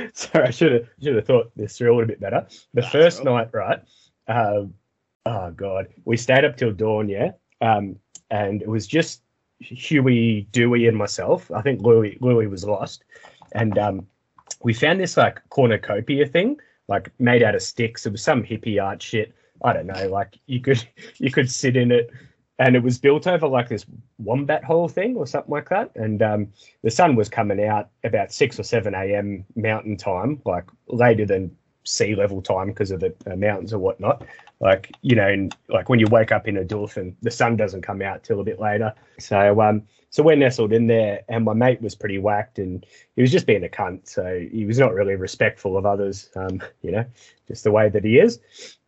sorry, 0.13 0.47
I 0.47 0.51
should 0.51 0.71
have 0.71 0.87
should 1.01 1.15
have 1.15 1.25
thought 1.25 1.51
this 1.55 1.77
through 1.77 1.91
a 1.91 1.95
little 1.95 2.07
bit 2.07 2.19
better. 2.19 2.45
The 2.73 2.81
That's 2.81 2.91
first 2.91 3.19
all 3.19 3.35
night, 3.35 3.49
right? 3.53 3.79
Um, 4.27 4.73
oh 5.25 5.51
god, 5.51 5.87
we 6.05 6.17
stayed 6.17 6.45
up 6.45 6.57
till 6.57 6.71
dawn, 6.71 7.09
yeah. 7.09 7.31
Um, 7.61 7.97
and 8.31 8.61
it 8.61 8.67
was 8.67 8.87
just 8.87 9.21
Huey, 9.59 10.47
Dewey, 10.51 10.87
and 10.87 10.97
myself. 10.97 11.51
I 11.51 11.61
think 11.61 11.81
Louis 11.81 12.17
Louis 12.21 12.47
was 12.47 12.65
lost, 12.65 13.03
and 13.53 13.77
um, 13.77 14.07
we 14.61 14.73
found 14.73 14.99
this 14.99 15.17
like 15.17 15.41
cornucopia 15.49 16.25
thing, 16.25 16.57
like 16.87 17.11
made 17.19 17.43
out 17.43 17.55
of 17.55 17.61
sticks. 17.61 18.05
It 18.05 18.11
was 18.11 18.21
some 18.21 18.43
hippie 18.43 18.81
art 18.81 19.01
shit. 19.01 19.33
I 19.63 19.73
don't 19.73 19.87
know. 19.87 20.07
Like 20.09 20.37
you 20.47 20.59
could 20.59 20.85
you 21.17 21.31
could 21.31 21.49
sit 21.49 21.75
in 21.77 21.91
it, 21.91 22.11
and 22.59 22.75
it 22.75 22.83
was 22.83 22.97
built 22.97 23.27
over 23.27 23.47
like 23.47 23.69
this 23.69 23.85
wombat 24.17 24.63
hole 24.63 24.87
thing 24.87 25.15
or 25.15 25.25
something 25.25 25.51
like 25.51 25.69
that. 25.69 25.91
And 25.95 26.21
um, 26.21 26.47
the 26.83 26.91
sun 26.91 27.15
was 27.15 27.29
coming 27.29 27.63
out 27.63 27.89
about 28.03 28.31
six 28.31 28.59
or 28.59 28.63
seven 28.63 28.93
a.m. 28.93 29.45
mountain 29.55 29.97
time, 29.97 30.41
like 30.45 30.65
later 30.87 31.25
than 31.25 31.55
sea 31.85 32.15
level 32.15 32.41
time 32.41 32.67
because 32.67 32.91
of 32.91 32.99
the 32.99 33.13
uh, 33.31 33.35
mountains 33.35 33.73
or 33.73 33.79
whatnot. 33.79 34.25
Like 34.59 34.91
you 35.01 35.15
know, 35.15 35.27
and 35.27 35.55
like 35.69 35.89
when 35.89 35.99
you 35.99 36.07
wake 36.09 36.31
up 36.31 36.47
in 36.47 36.57
a 36.57 36.63
dolphin, 36.63 37.15
the 37.21 37.31
sun 37.31 37.55
doesn't 37.55 37.81
come 37.81 38.01
out 38.01 38.23
till 38.23 38.39
a 38.39 38.43
bit 38.43 38.59
later. 38.59 38.93
So 39.19 39.61
um, 39.61 39.83
so 40.15 40.23
we're 40.23 40.37
nestled 40.37 40.71
in 40.71 40.87
there, 40.87 41.23
and 41.27 41.43
my 41.43 41.53
mate 41.53 41.81
was 41.81 41.93
pretty 41.93 42.19
whacked, 42.19 42.57
and 42.57 42.85
he 43.17 43.21
was 43.21 43.33
just 43.33 43.45
being 43.45 43.65
a 43.65 43.67
cunt. 43.67 44.07
So 44.07 44.47
he 44.49 44.65
was 44.65 44.79
not 44.79 44.93
really 44.93 45.15
respectful 45.15 45.77
of 45.77 45.85
others. 45.85 46.29
Um, 46.37 46.61
you 46.81 46.91
know, 46.91 47.05
just 47.49 47.65
the 47.65 47.71
way 47.71 47.89
that 47.89 48.05
he 48.05 48.19
is. 48.19 48.39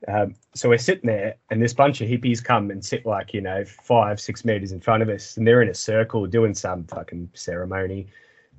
Um, 0.08 0.36
so 0.56 0.70
we're 0.70 0.78
sitting 0.78 1.08
there, 1.08 1.36
and 1.52 1.62
this 1.62 1.74
bunch 1.74 2.00
of 2.00 2.08
hippies 2.08 2.42
come 2.42 2.72
and 2.72 2.84
sit 2.84 3.06
like 3.06 3.34
you 3.34 3.42
know 3.42 3.66
five, 3.66 4.22
six 4.22 4.46
meters 4.46 4.72
in 4.72 4.80
front 4.80 5.04
of 5.04 5.10
us, 5.10 5.36
and 5.36 5.46
they're 5.46 5.62
in 5.62 5.68
a 5.68 5.74
circle 5.74 6.26
doing 6.28 6.54
some 6.54 6.86
fucking 6.86 7.30
ceremony, 7.34 8.08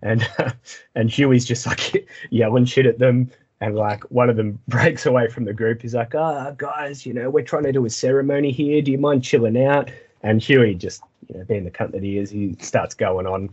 and 0.02 0.28
and 0.94 1.10
Huey's 1.10 1.46
just 1.46 1.66
like 1.66 2.06
yelling 2.30 2.66
shit 2.66 2.84
at 2.84 2.98
them. 2.98 3.30
And 3.60 3.74
like 3.74 4.04
one 4.10 4.30
of 4.30 4.36
them 4.36 4.58
breaks 4.68 5.06
away 5.06 5.28
from 5.28 5.44
the 5.44 5.52
group. 5.52 5.82
He's 5.82 5.94
like, 5.94 6.14
"Ah, 6.14 6.52
guys, 6.56 7.04
you 7.04 7.12
know, 7.12 7.30
we're 7.30 7.44
trying 7.44 7.64
to 7.64 7.72
do 7.72 7.84
a 7.84 7.90
ceremony 7.90 8.52
here. 8.52 8.82
Do 8.82 8.90
you 8.90 8.98
mind 8.98 9.24
chilling 9.24 9.62
out?" 9.62 9.90
And 10.22 10.42
Huey 10.42 10.74
just, 10.74 11.02
you 11.28 11.38
know, 11.38 11.44
being 11.44 11.64
the 11.64 11.70
cunt 11.70 11.92
that 11.92 12.02
he 12.02 12.18
is, 12.18 12.30
he 12.30 12.56
starts 12.60 12.94
going 12.94 13.26
on 13.26 13.50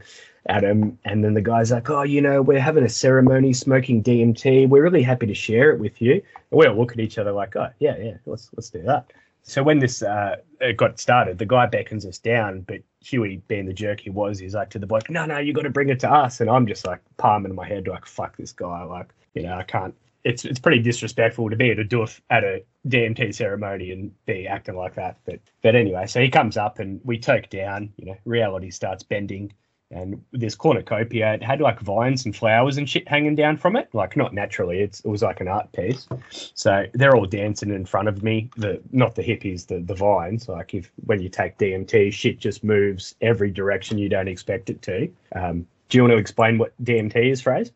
at 0.47 0.63
him. 0.63 0.97
And 1.05 1.23
then 1.23 1.33
the 1.33 1.41
guy's 1.41 1.71
like, 1.71 1.89
"Oh, 1.89 2.03
you 2.03 2.21
know, 2.21 2.41
we're 2.41 2.59
having 2.59 2.83
a 2.83 2.89
ceremony, 2.89 3.53
smoking 3.53 4.03
DMT. 4.03 4.69
We're 4.69 4.83
really 4.83 5.03
happy 5.03 5.27
to 5.27 5.33
share 5.33 5.71
it 5.71 5.79
with 5.79 6.01
you." 6.01 6.13
And 6.13 6.59
we 6.59 6.65
all 6.67 6.75
look 6.75 6.91
at 6.91 6.99
each 6.99 7.17
other 7.17 7.31
like, 7.31 7.55
"Oh, 7.55 7.69
yeah, 7.79 7.97
yeah, 7.97 8.17
let's 8.25 8.49
let's 8.55 8.69
do 8.69 8.81
that." 8.83 9.11
So 9.47 9.61
when 9.61 9.77
this 9.77 10.01
uh, 10.01 10.37
it 10.59 10.75
got 10.75 10.99
started, 10.99 11.37
the 11.37 11.45
guy 11.45 11.67
beckons 11.67 12.05
us 12.05 12.17
down, 12.17 12.61
but 12.61 12.81
Huey, 13.03 13.43
being 13.47 13.67
the 13.67 13.73
jerk 13.73 13.99
he 13.99 14.09
was, 14.09 14.39
he's 14.39 14.55
like 14.55 14.71
to 14.71 14.79
the 14.79 14.87
bloke, 14.87 15.09
"No, 15.09 15.25
no, 15.25 15.37
you 15.37 15.53
got 15.53 15.61
to 15.63 15.69
bring 15.69 15.89
it 15.89 15.99
to 15.99 16.11
us." 16.11 16.41
And 16.41 16.49
I'm 16.49 16.65
just 16.65 16.85
like 16.85 16.99
palming 17.17 17.53
my 17.53 17.67
head, 17.67 17.87
like, 17.87 18.07
"Fuck 18.07 18.37
this 18.37 18.51
guy!" 18.51 18.83
Like, 18.83 19.13
you 19.35 19.43
know, 19.43 19.53
I 19.53 19.63
can't. 19.63 19.93
It's 20.23 20.43
it's 20.43 20.59
pretty 20.59 20.81
disrespectful 20.81 21.51
to 21.51 21.55
be 21.55 21.69
at 21.69 21.77
a 21.77 21.83
doof 21.83 22.19
at 22.31 22.43
a 22.43 22.63
DMT 22.87 23.35
ceremony 23.35 23.91
and 23.91 24.11
be 24.25 24.47
acting 24.47 24.75
like 24.75 24.95
that. 24.95 25.19
But 25.25 25.39
but 25.61 25.75
anyway, 25.75 26.07
so 26.07 26.19
he 26.19 26.29
comes 26.29 26.57
up 26.57 26.79
and 26.79 26.99
we 27.03 27.19
toke 27.19 27.49
down. 27.49 27.93
You 27.97 28.07
know, 28.07 28.17
reality 28.25 28.71
starts 28.71 29.03
bending, 29.03 29.53
and 29.91 30.23
this 30.31 30.55
cornucopia 30.55 31.35
it 31.35 31.43
had 31.43 31.61
like 31.61 31.79
vines 31.79 32.25
and 32.25 32.35
flowers 32.35 32.77
and 32.77 32.89
shit 32.89 33.07
hanging 33.07 33.35
down 33.35 33.57
from 33.57 33.75
it. 33.75 33.89
Like 33.93 34.17
not 34.17 34.33
naturally, 34.33 34.79
it's 34.79 35.01
it 35.01 35.09
was 35.09 35.21
like 35.21 35.41
an 35.41 35.47
art 35.47 35.71
piece. 35.73 36.07
So 36.31 36.85
they're 36.93 37.15
all 37.15 37.27
dancing 37.27 37.69
in 37.69 37.85
front 37.85 38.07
of 38.07 38.23
me. 38.23 38.49
The 38.57 38.81
not 38.91 39.13
the 39.13 39.21
hippies, 39.21 39.67
the 39.67 39.79
the 39.79 39.95
vines. 39.95 40.49
Like 40.49 40.73
if 40.73 40.91
when 41.05 41.21
you 41.21 41.29
take 41.29 41.59
DMT, 41.59 42.11
shit 42.11 42.39
just 42.39 42.63
moves 42.63 43.13
every 43.21 43.51
direction 43.51 43.99
you 43.99 44.09
don't 44.09 44.27
expect 44.27 44.71
it 44.71 44.81
to. 44.83 45.07
Um, 45.35 45.67
do 45.89 45.99
you 45.99 46.01
want 46.01 46.13
to 46.13 46.17
explain 46.17 46.57
what 46.57 46.73
DMT 46.83 47.31
is, 47.31 47.41
Phrase? 47.41 47.71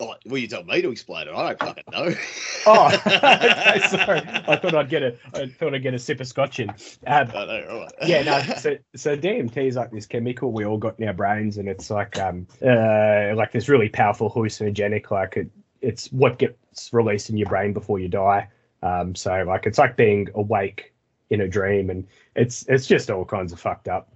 Oh, 0.00 0.14
well, 0.26 0.38
you 0.38 0.46
tell 0.46 0.62
me 0.62 0.80
to 0.80 0.90
explain 0.90 1.26
it. 1.26 1.34
I 1.34 1.48
don't 1.48 1.58
fucking 1.58 1.84
know. 1.90 2.14
Oh, 2.66 2.86
okay, 3.06 3.80
sorry. 3.88 4.20
I 4.46 4.56
thought 4.56 4.74
I'd 4.74 4.88
get 4.88 5.02
a. 5.02 5.16
I 5.34 5.48
thought 5.48 5.74
I'd 5.74 5.82
get 5.82 5.92
a 5.92 5.98
sip 5.98 6.20
of 6.20 6.28
scotch 6.28 6.60
in. 6.60 6.70
Um, 6.70 6.76
right? 7.06 7.90
yeah, 8.06 8.22
no. 8.22 8.40
So, 8.58 8.76
so 8.94 9.16
DMT 9.16 9.56
is 9.56 9.74
like 9.74 9.90
this 9.90 10.06
chemical 10.06 10.52
we 10.52 10.64
all 10.64 10.78
got 10.78 11.00
in 11.00 11.08
our 11.08 11.14
brains, 11.14 11.56
and 11.56 11.68
it's 11.68 11.90
like 11.90 12.16
um, 12.20 12.46
uh, 12.64 13.34
like 13.34 13.50
this 13.50 13.68
really 13.68 13.88
powerful 13.88 14.30
hallucinogenic. 14.30 15.10
Like 15.10 15.36
it, 15.36 15.50
it's 15.80 16.12
what 16.12 16.38
gets 16.38 16.92
released 16.92 17.28
in 17.30 17.36
your 17.36 17.48
brain 17.48 17.72
before 17.72 17.98
you 17.98 18.08
die. 18.08 18.48
Um, 18.84 19.16
so 19.16 19.42
like 19.48 19.66
it's 19.66 19.78
like 19.78 19.96
being 19.96 20.28
awake 20.36 20.92
in 21.30 21.40
a 21.40 21.48
dream, 21.48 21.90
and 21.90 22.06
it's 22.36 22.64
it's 22.68 22.86
just 22.86 23.10
all 23.10 23.24
kinds 23.24 23.52
of 23.52 23.58
fucked 23.58 23.88
up. 23.88 24.12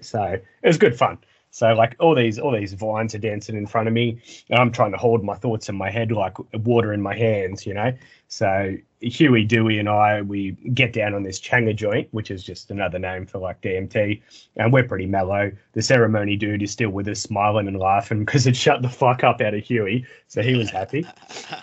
So 0.00 0.22
it 0.24 0.66
was 0.66 0.76
good 0.76 0.98
fun. 0.98 1.18
So 1.52 1.72
like 1.74 1.96
all 1.98 2.14
these 2.14 2.38
all 2.38 2.52
these 2.52 2.74
vines 2.74 3.14
are 3.14 3.18
dancing 3.18 3.56
in 3.56 3.66
front 3.66 3.88
of 3.88 3.94
me, 3.94 4.22
and 4.48 4.58
I'm 4.58 4.70
trying 4.70 4.92
to 4.92 4.96
hold 4.96 5.24
my 5.24 5.34
thoughts 5.34 5.68
in 5.68 5.74
my 5.74 5.90
head 5.90 6.12
like 6.12 6.36
water 6.64 6.92
in 6.92 7.02
my 7.02 7.16
hands, 7.16 7.66
you 7.66 7.74
know. 7.74 7.92
So 8.28 8.76
Huey, 9.00 9.44
Dewey, 9.44 9.78
and 9.78 9.88
I 9.88 10.22
we 10.22 10.52
get 10.74 10.92
down 10.92 11.12
on 11.12 11.24
this 11.24 11.40
changa 11.40 11.74
joint, 11.74 12.06
which 12.12 12.30
is 12.30 12.44
just 12.44 12.70
another 12.70 13.00
name 13.00 13.26
for 13.26 13.38
like 13.38 13.60
DMT, 13.62 14.22
and 14.56 14.72
we're 14.72 14.84
pretty 14.84 15.06
mellow. 15.06 15.50
The 15.72 15.82
ceremony 15.82 16.36
dude 16.36 16.62
is 16.62 16.70
still 16.70 16.90
with 16.90 17.08
us, 17.08 17.20
smiling 17.20 17.66
and 17.66 17.78
laughing 17.78 18.24
because 18.24 18.46
it 18.46 18.54
shut 18.54 18.82
the 18.82 18.88
fuck 18.88 19.24
up 19.24 19.40
out 19.40 19.54
of 19.54 19.64
Huey, 19.64 20.06
so 20.28 20.42
he 20.42 20.54
was 20.54 20.70
happy. 20.70 21.04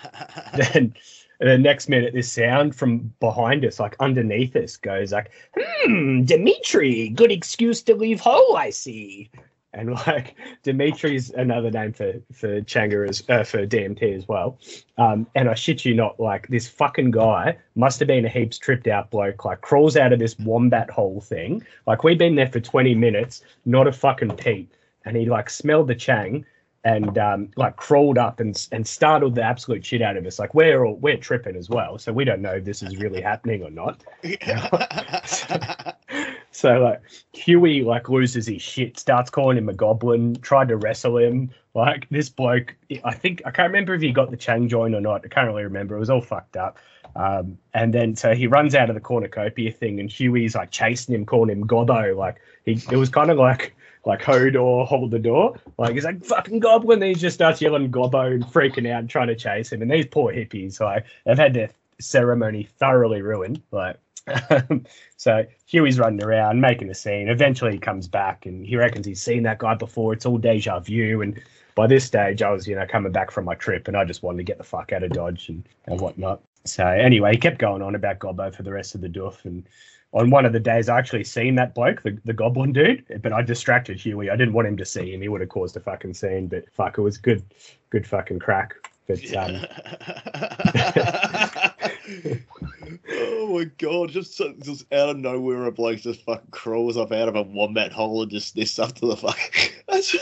then 0.74 0.94
the 1.39 1.58
next 1.58 1.88
minute, 1.88 2.13
this 2.13 2.32
sound 2.32 2.75
from 2.75 3.13
behind 3.20 3.63
us, 3.63 3.79
like 3.79 3.96
underneath 4.01 4.56
us, 4.58 4.75
goes 4.75 5.13
like, 5.13 5.32
"Hmm, 5.58 6.24
Dimitri, 6.24 7.10
good 7.10 7.32
excuse 7.32 7.82
to 7.84 7.96
leave 7.96 8.20
hole, 8.20 8.58
I 8.58 8.72
see." 8.72 9.29
And 9.77 9.91
like 10.07 10.36
Dimitri's 10.63 11.29
another 11.29 11.69
name 11.69 11.93
for 11.93 12.13
for 12.34 12.62
Changa 12.62 13.07
as 13.07 13.24
uh, 13.29 13.43
for 13.43 13.65
DMT 13.65 14.15
as 14.15 14.27
well. 14.27 14.60
Um, 14.98 15.27
and 15.36 15.48
I 15.48 15.53
shit 15.53 15.86
you 15.86 15.93
not, 15.93 16.19
like 16.19 16.48
this 16.48 16.67
fucking 16.67 17.12
guy 17.12 17.57
must 17.75 18.00
have 18.00 18.07
been 18.07 18.25
a 18.25 18.29
heaps 18.29 18.57
tripped 18.57 18.88
out 18.88 19.12
bloke. 19.12 19.46
Like 19.46 19.62
crawls 19.62 19.96
out 19.96 20.13
of 20.13 20.19
this 20.19 20.38
wombat 20.39 20.89
hole 20.89 21.22
thing. 21.22 21.63
Like 21.86 22.03
we've 22.03 22.17
been 22.17 22.36
there 22.36 22.48
for 22.48 22.60
twenty 22.60 22.96
minutes, 22.96 23.43
not 23.65 23.88
a 23.88 23.91
fucking 23.91 24.36
peep, 24.38 24.74
and 25.05 25.15
he 25.15 25.25
like 25.25 25.50
smelled 25.50 25.88
the 25.88 25.96
changa 25.96 26.43
and 26.84 27.17
um, 27.17 27.50
like 27.57 27.75
crawled 27.75 28.17
up 28.17 28.39
and 28.39 28.67
and 28.72 28.88
startled 28.88 29.36
the 29.36 29.43
absolute 29.43 29.86
shit 29.86 30.01
out 30.01 30.17
of 30.17 30.25
us. 30.25 30.39
Like 30.39 30.53
we're 30.53 30.86
all 30.86 30.96
we're 30.96 31.17
tripping 31.17 31.55
as 31.55 31.69
well, 31.69 31.98
so 31.98 32.13
we 32.13 32.24
don't 32.25 32.41
know 32.41 32.53
if 32.53 32.65
this 32.65 32.81
is 32.81 32.98
really 32.98 33.22
happening 33.22 33.62
or 33.62 33.69
not. 33.69 34.03
so 35.27 35.46
like 36.63 37.01
Huey 37.33 37.83
like 37.83 38.09
loses 38.09 38.47
his 38.47 38.61
shit, 38.61 38.97
starts 38.97 39.29
calling 39.29 39.57
him 39.57 39.69
a 39.69 39.73
goblin, 39.73 40.35
tried 40.37 40.69
to 40.69 40.77
wrestle 40.77 41.17
him. 41.17 41.51
Like 41.73 42.09
this 42.09 42.29
bloke, 42.29 42.75
I 43.03 43.13
think 43.13 43.41
I 43.45 43.51
can't 43.51 43.67
remember 43.67 43.93
if 43.93 44.01
he 44.01 44.11
got 44.11 44.31
the 44.31 44.37
Changa 44.37 44.67
joint 44.67 44.95
or 44.95 45.01
not. 45.01 45.21
I 45.23 45.27
can't 45.27 45.47
really 45.47 45.63
remember. 45.63 45.95
It 45.95 45.99
was 45.99 46.09
all 46.09 46.21
fucked 46.21 46.57
up. 46.57 46.77
Um, 47.15 47.57
and 47.73 47.93
then 47.93 48.15
so 48.15 48.33
he 48.33 48.47
runs 48.47 48.75
out 48.75 48.89
of 48.89 48.95
the 48.95 49.01
cornucopia 49.01 49.71
thing, 49.71 49.99
and 49.99 50.09
Huey's 50.09 50.55
like 50.55 50.71
chasing 50.71 51.15
him, 51.15 51.25
calling 51.25 51.49
him 51.49 51.67
Gobbo. 51.67 52.15
Like 52.15 52.37
he, 52.65 52.81
it 52.91 52.97
was 52.97 53.09
kind 53.09 53.29
of 53.29 53.37
like 53.37 53.75
like 54.07 54.23
hold 54.23 54.55
or 54.55 54.85
hold 54.85 55.11
the 55.11 55.19
door. 55.19 55.59
Like 55.77 55.93
he's 55.93 56.05
like 56.05 56.23
fucking 56.23 56.59
goblin. 56.59 56.99
Then 56.99 57.09
he 57.09 57.15
just 57.15 57.35
starts 57.35 57.61
yelling 57.61 57.91
gobbo 57.91 58.33
and 58.33 58.43
freaking 58.45 58.89
out 58.89 58.99
and 58.99 59.09
trying 59.09 59.27
to 59.27 59.35
chase 59.35 59.71
him. 59.71 59.81
And 59.81 59.91
these 59.91 60.07
poor 60.07 60.33
hippies, 60.33 60.79
like 60.79 61.05
they've 61.25 61.37
had 61.37 61.53
their 61.53 61.69
ceremony 61.99 62.63
thoroughly 62.63 63.21
ruined. 63.21 63.61
Like 63.71 63.97
so 65.17 65.46
Huey's 65.67 66.00
running 66.00 66.24
around 66.24 66.62
making 66.62 66.89
a 66.89 66.96
scene. 66.96 67.29
Eventually 67.29 67.74
he 67.74 67.79
comes 67.79 68.07
back 68.07 68.46
and 68.46 68.65
he 68.65 68.75
reckons 68.75 69.05
he's 69.05 69.22
seen 69.22 69.43
that 69.43 69.60
guy 69.60 69.75
before. 69.75 70.13
It's 70.13 70.25
all 70.25 70.38
deja 70.38 70.79
vu. 70.79 71.22
And 71.22 71.41
by 71.75 71.88
this 71.88 72.05
stage 72.05 72.41
I 72.41 72.51
was, 72.51 72.67
you 72.67 72.75
know, 72.75 72.86
coming 72.88 73.12
back 73.12 73.31
from 73.31 73.46
my 73.46 73.55
trip 73.55 73.88
and 73.88 73.98
I 73.98 74.03
just 74.03 74.24
wanted 74.24 74.38
to 74.38 74.43
get 74.43 74.57
the 74.57 74.63
fuck 74.63 74.91
out 74.91 75.03
of 75.03 75.12
Dodge 75.12 75.50
and, 75.50 75.67
and 75.86 76.00
whatnot. 76.00 76.41
So 76.65 76.86
anyway, 76.86 77.31
he 77.31 77.38
kept 77.38 77.60
going 77.60 77.81
on 77.81 77.96
about 77.96 78.19
Gobbo 78.19 78.53
for 78.53 78.63
the 78.63 78.74
rest 78.74 78.96
of 78.96 79.01
the 79.01 79.10
doof 79.10 79.46
and 79.46 79.67
on 80.13 80.29
one 80.29 80.46
of 80.46 80.53
the 80.53 80.60
days 80.60 80.89
I 80.89 80.98
actually 80.98 81.24
seen 81.24 81.55
that 81.55 81.75
bloke, 81.75 82.01
the, 82.01 82.17
the 82.25 82.34
goblin 82.34 82.72
dude, 82.72 83.03
but 83.22 83.34
I 83.34 83.41
distracted 83.41 84.00
Huey. 84.00 84.29
I 84.29 84.36
didn't 84.36 84.53
want 84.53 84.67
him 84.67 84.77
to 84.77 84.86
see 84.86 85.13
him. 85.13 85.22
He 85.22 85.27
would 85.27 85.41
have 85.41 85.50
caused 85.50 85.75
a 85.75 85.79
fucking 85.79 86.13
scene, 86.13 86.48
but 86.48 86.69
fuck, 86.72 86.98
it 86.98 87.01
was 87.01 87.17
good, 87.17 87.43
good 87.89 88.07
fucking 88.07 88.39
crack. 88.39 88.75
But 89.07 89.35
um 89.37 89.65
oh 93.09 93.57
my 93.57 93.63
god, 93.77 94.09
just 94.09 94.37
just 94.61 94.93
out 94.93 95.09
of 95.09 95.17
nowhere 95.17 95.65
a 95.65 95.71
bloke 95.71 95.99
just 95.99 96.23
fucking 96.23 96.51
crawls 96.51 96.97
up 96.97 97.11
out 97.11 97.29
of 97.29 97.35
a 97.35 97.43
wombat 97.43 97.91
hole 97.91 98.21
and 98.21 98.31
just 98.31 98.53
sniffs 98.53 98.79
up 98.79 98.93
to 98.95 99.07
the 99.07 99.17
fuck. 99.17 99.39
That's 99.87 100.13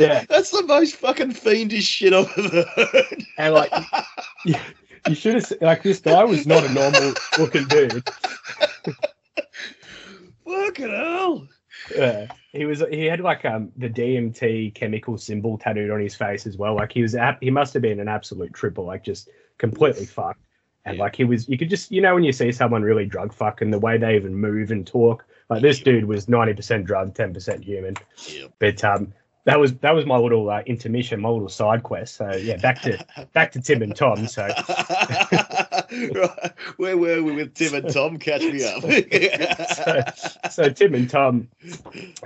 yeah. 0.00 0.24
that's 0.28 0.50
the 0.50 0.62
most 0.62 0.96
fucking 0.96 1.32
fiendish 1.32 1.84
shit 1.84 2.14
I've 2.14 2.32
ever 2.38 2.62
heard. 2.74 3.24
And 3.36 3.52
like 3.52 3.70
you, 4.46 4.54
you 5.06 5.14
should 5.14 5.34
have 5.34 5.52
like 5.60 5.82
this 5.82 6.00
guy 6.00 6.24
was 6.24 6.46
not 6.46 6.64
a 6.64 6.72
normal 6.72 7.12
looking 7.38 7.66
dude. 7.66 8.08
Fucking 10.46 10.88
hell. 10.88 11.46
Yeah, 11.94 12.28
he 12.56 12.64
was. 12.64 12.82
He 12.90 13.04
had 13.04 13.20
like 13.20 13.44
um 13.44 13.70
the 13.76 13.88
DMT 13.88 14.74
chemical 14.74 15.18
symbol 15.18 15.58
tattooed 15.58 15.90
on 15.90 16.00
his 16.00 16.14
face 16.14 16.46
as 16.46 16.56
well. 16.56 16.74
Like 16.74 16.92
he 16.92 17.02
was. 17.02 17.16
He 17.40 17.50
must 17.50 17.72
have 17.74 17.82
been 17.82 18.00
an 18.00 18.08
absolute 18.08 18.52
triple. 18.52 18.84
Like 18.84 19.04
just 19.04 19.28
completely 19.58 20.06
fucked. 20.06 20.40
And 20.84 20.96
yeah. 20.96 21.02
like 21.02 21.16
he 21.16 21.24
was. 21.24 21.48
You 21.48 21.58
could 21.58 21.70
just 21.70 21.90
you 21.90 22.00
know 22.00 22.14
when 22.14 22.24
you 22.24 22.32
see 22.32 22.52
someone 22.52 22.82
really 22.82 23.06
drug 23.06 23.32
fuck 23.32 23.60
and 23.60 23.72
the 23.72 23.78
way 23.78 23.98
they 23.98 24.16
even 24.16 24.34
move 24.34 24.70
and 24.70 24.86
talk. 24.86 25.24
Like 25.48 25.62
this 25.62 25.80
dude 25.80 26.06
was 26.06 26.28
ninety 26.28 26.54
percent 26.54 26.86
drug, 26.86 27.14
ten 27.14 27.32
percent 27.32 27.62
human. 27.62 27.94
Yeah. 28.28 28.46
But 28.58 28.82
um, 28.84 29.12
that 29.46 29.60
was 29.60 29.74
that 29.74 29.94
was 29.94 30.04
my 30.06 30.18
little 30.18 30.50
uh, 30.50 30.62
intermission, 30.66 31.20
my 31.20 31.28
little 31.28 31.48
side 31.48 31.84
quest. 31.84 32.16
So 32.16 32.32
yeah, 32.32 32.56
back 32.56 32.82
to 32.82 32.98
back 33.32 33.52
to 33.52 33.60
Tim 33.60 33.80
and 33.80 33.94
Tom. 33.94 34.26
So 34.26 34.42
right. 35.88 36.52
where 36.76 36.98
were 36.98 37.22
we 37.22 37.32
with 37.32 37.54
Tim 37.54 37.74
and 37.74 37.92
Tom? 37.92 38.18
Catch 38.18 38.42
me 38.42 38.64
up. 38.64 38.82
so, 40.42 40.50
so, 40.50 40.68
Tim 40.68 40.94
and 40.94 41.08
Tom, 41.08 41.48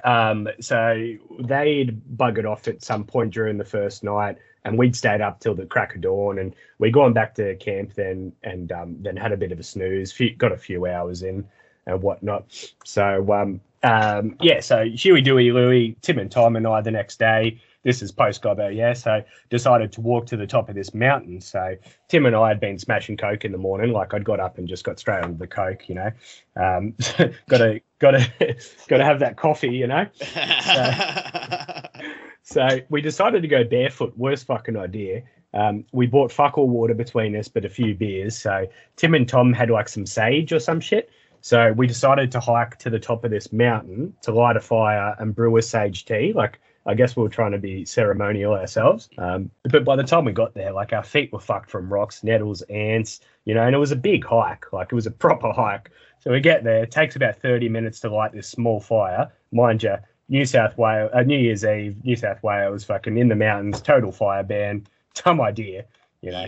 um, 0.02 0.48
so 0.60 1.14
they'd 1.40 2.00
buggered 2.16 2.50
off 2.50 2.66
at 2.68 2.82
some 2.82 3.04
point 3.04 3.34
during 3.34 3.58
the 3.58 3.66
first 3.66 4.02
night, 4.02 4.38
and 4.64 4.78
we'd 4.78 4.96
stayed 4.96 5.20
up 5.20 5.40
till 5.40 5.54
the 5.54 5.66
crack 5.66 5.94
of 5.94 6.00
dawn, 6.00 6.38
and 6.38 6.56
we'd 6.78 6.94
gone 6.94 7.12
back 7.12 7.34
to 7.34 7.54
camp 7.56 7.92
then, 7.92 8.32
and 8.44 8.72
um, 8.72 8.96
then 9.02 9.14
had 9.14 9.32
a 9.32 9.36
bit 9.36 9.52
of 9.52 9.60
a 9.60 9.62
snooze, 9.62 10.10
few, 10.10 10.34
got 10.36 10.52
a 10.52 10.56
few 10.56 10.86
hours 10.86 11.22
in 11.22 11.46
and 11.84 12.02
whatnot. 12.02 12.72
So 12.84 13.30
um, 13.34 13.60
um, 13.82 14.36
yeah, 14.40 14.60
so 14.60 14.84
Huey, 14.84 15.22
Dewey, 15.22 15.52
Louie, 15.52 15.96
Tim 16.02 16.18
and 16.18 16.30
Tom 16.30 16.56
and 16.56 16.66
I 16.66 16.80
the 16.80 16.90
next 16.90 17.18
day, 17.18 17.60
this 17.82 18.02
is 18.02 18.12
post 18.12 18.42
Gobbo, 18.42 18.74
yeah, 18.74 18.92
so 18.92 19.22
decided 19.48 19.90
to 19.92 20.02
walk 20.02 20.26
to 20.26 20.36
the 20.36 20.46
top 20.46 20.68
of 20.68 20.74
this 20.74 20.92
mountain. 20.92 21.40
So 21.40 21.76
Tim 22.08 22.26
and 22.26 22.36
I 22.36 22.48
had 22.48 22.60
been 22.60 22.78
smashing 22.78 23.16
Coke 23.16 23.44
in 23.44 23.52
the 23.52 23.58
morning, 23.58 23.92
like 23.92 24.12
I'd 24.12 24.24
got 24.24 24.38
up 24.38 24.58
and 24.58 24.68
just 24.68 24.84
got 24.84 24.98
straight 24.98 25.24
on 25.24 25.38
the 25.38 25.46
Coke, 25.46 25.88
you 25.88 25.94
know. 25.94 26.10
Um, 26.56 26.94
gotta 27.48 27.80
gotta 27.98 28.30
gotta 28.88 29.04
have 29.04 29.20
that 29.20 29.36
coffee, 29.36 29.70
you 29.70 29.86
know. 29.86 30.06
So, 32.42 32.66
so 32.68 32.80
we 32.88 33.00
decided 33.00 33.42
to 33.42 33.48
go 33.48 33.64
barefoot, 33.64 34.16
worst 34.16 34.46
fucking 34.46 34.76
idea. 34.76 35.22
Um, 35.52 35.84
we 35.92 36.06
bought 36.06 36.32
fuck 36.32 36.58
all 36.58 36.68
water 36.68 36.94
between 36.94 37.36
us, 37.36 37.48
but 37.48 37.64
a 37.64 37.68
few 37.68 37.94
beers. 37.94 38.36
So 38.36 38.66
Tim 38.96 39.14
and 39.14 39.28
Tom 39.28 39.52
had 39.52 39.70
like 39.70 39.88
some 39.88 40.06
sage 40.06 40.52
or 40.52 40.58
some 40.58 40.80
shit. 40.80 41.10
So 41.40 41.72
we 41.72 41.86
decided 41.86 42.30
to 42.32 42.40
hike 42.40 42.78
to 42.78 42.90
the 42.90 42.98
top 42.98 43.24
of 43.24 43.30
this 43.30 43.52
mountain 43.52 44.14
to 44.22 44.32
light 44.32 44.56
a 44.56 44.60
fire 44.60 45.14
and 45.18 45.34
brew 45.34 45.56
a 45.56 45.62
sage 45.62 46.04
tea. 46.04 46.32
Like 46.34 46.60
I 46.86 46.94
guess 46.94 47.16
we 47.16 47.22
were 47.22 47.28
trying 47.28 47.52
to 47.52 47.58
be 47.58 47.84
ceremonial 47.84 48.54
ourselves. 48.54 49.08
Um, 49.18 49.50
but 49.64 49.84
by 49.84 49.96
the 49.96 50.02
time 50.02 50.24
we 50.24 50.32
got 50.32 50.54
there, 50.54 50.72
like 50.72 50.92
our 50.92 51.02
feet 51.04 51.32
were 51.32 51.40
fucked 51.40 51.70
from 51.70 51.92
rocks, 51.92 52.24
nettles, 52.24 52.62
ants, 52.62 53.20
you 53.44 53.54
know, 53.54 53.62
and 53.62 53.74
it 53.74 53.78
was 53.78 53.92
a 53.92 53.96
big 53.96 54.24
hike. 54.24 54.72
Like 54.72 54.88
it 54.90 54.94
was 54.94 55.06
a 55.06 55.10
proper 55.10 55.52
hike. 55.52 55.90
So 56.20 56.30
we 56.30 56.40
get 56.40 56.64
there. 56.64 56.82
It 56.82 56.90
takes 56.90 57.16
about 57.16 57.36
30 57.36 57.68
minutes 57.68 58.00
to 58.00 58.10
light 58.10 58.32
this 58.32 58.48
small 58.48 58.80
fire. 58.80 59.30
Mind 59.52 59.82
you, 59.82 59.96
New 60.28 60.44
South 60.44 60.76
Wales, 60.78 61.10
uh, 61.12 61.22
New 61.22 61.38
Year's 61.38 61.64
Eve, 61.64 62.02
New 62.04 62.16
South 62.16 62.42
Wales, 62.42 62.84
fucking 62.84 63.18
in 63.18 63.28
the 63.28 63.36
mountains, 63.36 63.80
total 63.80 64.12
fire 64.12 64.42
ban. 64.42 64.86
Dumb 65.14 65.40
idea, 65.40 65.84
you 66.22 66.30
know. 66.30 66.46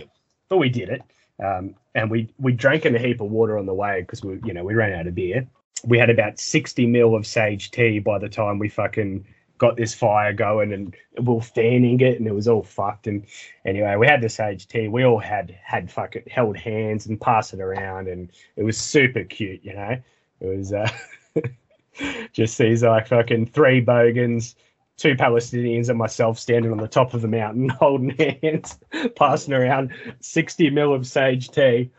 But 0.49 0.57
we 0.57 0.69
did 0.69 0.89
it. 0.89 1.01
Um, 1.43 1.75
and 1.95 2.09
we 2.09 2.33
we 2.39 2.53
drank 2.53 2.85
in 2.85 2.95
a 2.95 2.99
heap 2.99 3.21
of 3.21 3.29
water 3.29 3.57
on 3.57 3.65
the 3.65 3.73
way 3.73 4.01
because 4.01 4.23
we 4.23 4.39
you 4.43 4.53
know 4.53 4.63
we 4.63 4.73
ran 4.73 4.93
out 4.93 5.07
of 5.07 5.15
beer. 5.15 5.47
We 5.85 5.97
had 5.97 6.09
about 6.09 6.39
sixty 6.39 6.85
mil 6.85 7.15
of 7.15 7.25
sage 7.25 7.71
tea 7.71 7.99
by 7.99 8.19
the 8.19 8.29
time 8.29 8.59
we 8.59 8.69
fucking 8.69 9.25
got 9.59 9.77
this 9.77 9.93
fire 9.93 10.33
going 10.33 10.73
and 10.73 10.95
we 11.17 11.33
were 11.35 11.41
fanning 11.41 11.99
it 12.01 12.17
and 12.17 12.27
it 12.27 12.33
was 12.33 12.47
all 12.47 12.63
fucked. 12.63 13.07
And 13.07 13.25
anyway 13.65 13.95
we 13.95 14.07
had 14.07 14.21
the 14.21 14.29
sage 14.29 14.67
tea. 14.67 14.87
We 14.87 15.05
all 15.05 15.19
had 15.19 15.57
had 15.63 15.91
fucking 15.91 16.23
held 16.29 16.57
hands 16.57 17.05
and 17.05 17.21
passed 17.21 17.53
it 17.53 17.61
around 17.61 18.07
and 18.07 18.31
it 18.55 18.63
was 18.63 18.77
super 18.77 19.23
cute 19.23 19.61
you 19.63 19.73
know? 19.73 19.97
It 20.41 20.57
was 20.57 20.73
uh 20.73 20.89
just 22.33 22.57
these 22.57 22.83
like 22.83 23.07
fucking 23.07 23.47
three 23.47 23.79
bogans 23.79 24.55
two 25.03 25.15
Palestinians 25.15 25.89
and 25.89 25.97
myself 25.97 26.39
standing 26.39 26.71
on 26.71 26.77
the 26.77 26.87
top 26.87 27.13
of 27.13 27.21
the 27.21 27.27
mountain 27.27 27.67
holding 27.79 28.15
hands, 28.41 28.79
passing 29.17 29.53
around 29.53 29.91
60 30.21 30.69
mil 30.69 30.93
of 30.93 31.05
sage 31.05 31.49
tea. 31.49 31.91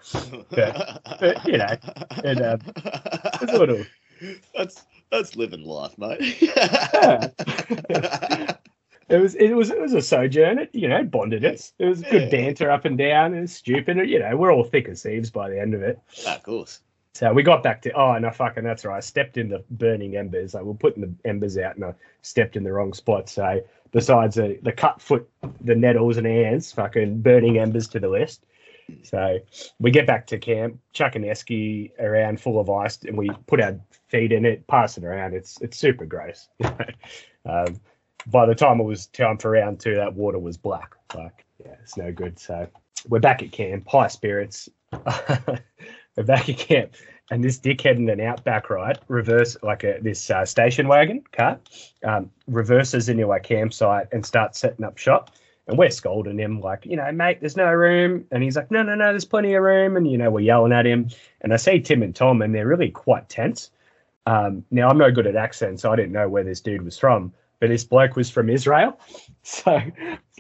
But, 0.50 1.02
but 1.20 1.44
you 1.44 1.58
know, 1.58 1.76
it, 2.24 2.42
um, 2.42 2.60
it's 3.42 3.52
a 3.52 3.58
little. 3.58 3.84
That's 4.54 4.84
that's 5.10 5.36
living 5.36 5.64
life, 5.64 5.98
mate. 5.98 6.40
yeah. 6.40 7.28
It 9.06 9.18
was 9.18 9.34
it 9.34 9.52
was 9.52 9.70
it 9.70 9.78
was 9.78 9.92
a 9.92 10.00
sojourn. 10.00 10.58
It 10.58 10.70
you 10.72 10.88
know 10.88 11.04
bonded 11.04 11.44
us. 11.44 11.74
It 11.78 11.84
was 11.84 12.00
a 12.00 12.10
good 12.10 12.22
yeah. 12.22 12.28
banter 12.30 12.70
up 12.70 12.86
and 12.86 12.96
down. 12.96 13.34
and 13.34 13.48
stupid. 13.48 13.98
You 14.08 14.18
know 14.18 14.34
we're 14.34 14.50
all 14.50 14.64
thick 14.64 14.88
as 14.88 15.02
thieves 15.02 15.30
by 15.30 15.50
the 15.50 15.60
end 15.60 15.74
of 15.74 15.82
it. 15.82 16.00
Ah, 16.26 16.36
of 16.36 16.42
course. 16.42 16.80
So 17.14 17.32
we 17.32 17.44
got 17.44 17.62
back 17.62 17.80
to 17.82 17.92
oh 17.92 18.18
no 18.18 18.30
fucking 18.30 18.64
that's 18.64 18.84
right. 18.84 18.96
I 18.96 19.00
stepped 19.00 19.36
in 19.36 19.48
the 19.48 19.64
burning 19.70 20.16
embers. 20.16 20.54
Like 20.54 20.64
we're 20.64 20.74
putting 20.74 21.02
the 21.02 21.14
embers 21.28 21.56
out 21.56 21.76
and 21.76 21.84
I 21.84 21.94
stepped 22.22 22.56
in 22.56 22.64
the 22.64 22.72
wrong 22.72 22.92
spot. 22.92 23.28
So 23.28 23.60
besides 23.92 24.34
the, 24.34 24.58
the 24.62 24.72
cut 24.72 25.00
foot, 25.00 25.28
the 25.60 25.76
nettles 25.76 26.16
and 26.16 26.26
ants, 26.26 26.72
fucking 26.72 27.20
burning 27.22 27.58
embers 27.58 27.86
to 27.88 28.00
the 28.00 28.08
list. 28.08 28.44
So 29.02 29.38
we 29.78 29.92
get 29.92 30.06
back 30.08 30.26
to 30.26 30.38
camp, 30.38 30.78
chuck 30.92 31.14
an 31.14 31.22
esky 31.22 31.92
around 32.00 32.40
full 32.40 32.58
of 32.58 32.68
ice, 32.68 32.98
and 33.04 33.16
we 33.16 33.30
put 33.46 33.60
our 33.60 33.78
feet 34.08 34.32
in 34.32 34.44
it, 34.44 34.66
pass 34.66 34.98
it 34.98 35.04
around. 35.04 35.34
It's 35.34 35.60
it's 35.60 35.78
super 35.78 36.04
gross. 36.04 36.48
um, 37.46 37.80
by 38.26 38.44
the 38.44 38.54
time 38.54 38.80
it 38.80 38.84
was 38.84 39.06
time 39.06 39.38
for 39.38 39.52
round 39.52 39.78
two, 39.78 39.94
that 39.94 40.14
water 40.14 40.40
was 40.40 40.56
black. 40.56 40.96
Like 41.14 41.44
yeah, 41.64 41.76
it's 41.80 41.96
no 41.96 42.12
good. 42.12 42.38
So 42.40 42.68
we're 43.08 43.20
back 43.20 43.42
at 43.42 43.52
camp, 43.52 43.86
high 43.88 44.08
spirits. 44.08 44.68
we're 46.16 46.24
back 46.24 46.48
at 46.48 46.58
camp, 46.58 46.92
and 47.30 47.42
this 47.42 47.58
dickhead 47.58 47.96
in 47.96 48.08
an 48.08 48.20
outback 48.20 48.70
right 48.70 48.98
reverse 49.08 49.56
like 49.62 49.84
a 49.84 49.98
this 50.00 50.30
uh, 50.30 50.44
station 50.44 50.88
wagon 50.88 51.22
car 51.32 51.58
um, 52.04 52.30
reverses 52.46 53.08
into 53.08 53.30
our 53.30 53.40
campsite 53.40 54.06
and 54.12 54.24
starts 54.24 54.58
setting 54.58 54.84
up 54.84 54.98
shop. 54.98 55.30
And 55.66 55.78
we're 55.78 55.88
scolding 55.88 56.38
him 56.38 56.60
like, 56.60 56.84
you 56.84 56.94
know, 56.94 57.10
mate, 57.10 57.40
there's 57.40 57.56
no 57.56 57.72
room. 57.72 58.26
And 58.30 58.42
he's 58.42 58.54
like, 58.54 58.70
no, 58.70 58.82
no, 58.82 58.94
no, 58.94 59.06
there's 59.06 59.24
plenty 59.24 59.54
of 59.54 59.62
room. 59.62 59.96
And 59.96 60.10
you 60.10 60.18
know, 60.18 60.30
we're 60.30 60.40
yelling 60.40 60.72
at 60.72 60.84
him. 60.84 61.08
And 61.40 61.54
I 61.54 61.56
see 61.56 61.80
Tim 61.80 62.02
and 62.02 62.14
Tom, 62.14 62.42
and 62.42 62.54
they're 62.54 62.66
really 62.66 62.90
quite 62.90 63.30
tense. 63.30 63.70
Um, 64.26 64.64
now 64.70 64.88
I'm 64.88 64.98
no 64.98 65.10
good 65.10 65.26
at 65.26 65.36
accents, 65.36 65.82
so 65.82 65.90
I 65.90 65.96
didn't 65.96 66.12
know 66.12 66.28
where 66.28 66.44
this 66.44 66.60
dude 66.60 66.82
was 66.82 66.98
from. 66.98 67.32
But 67.60 67.68
this 67.68 67.84
bloke 67.84 68.16
was 68.16 68.30
from 68.30 68.48
Israel. 68.50 68.98
So 69.46 69.78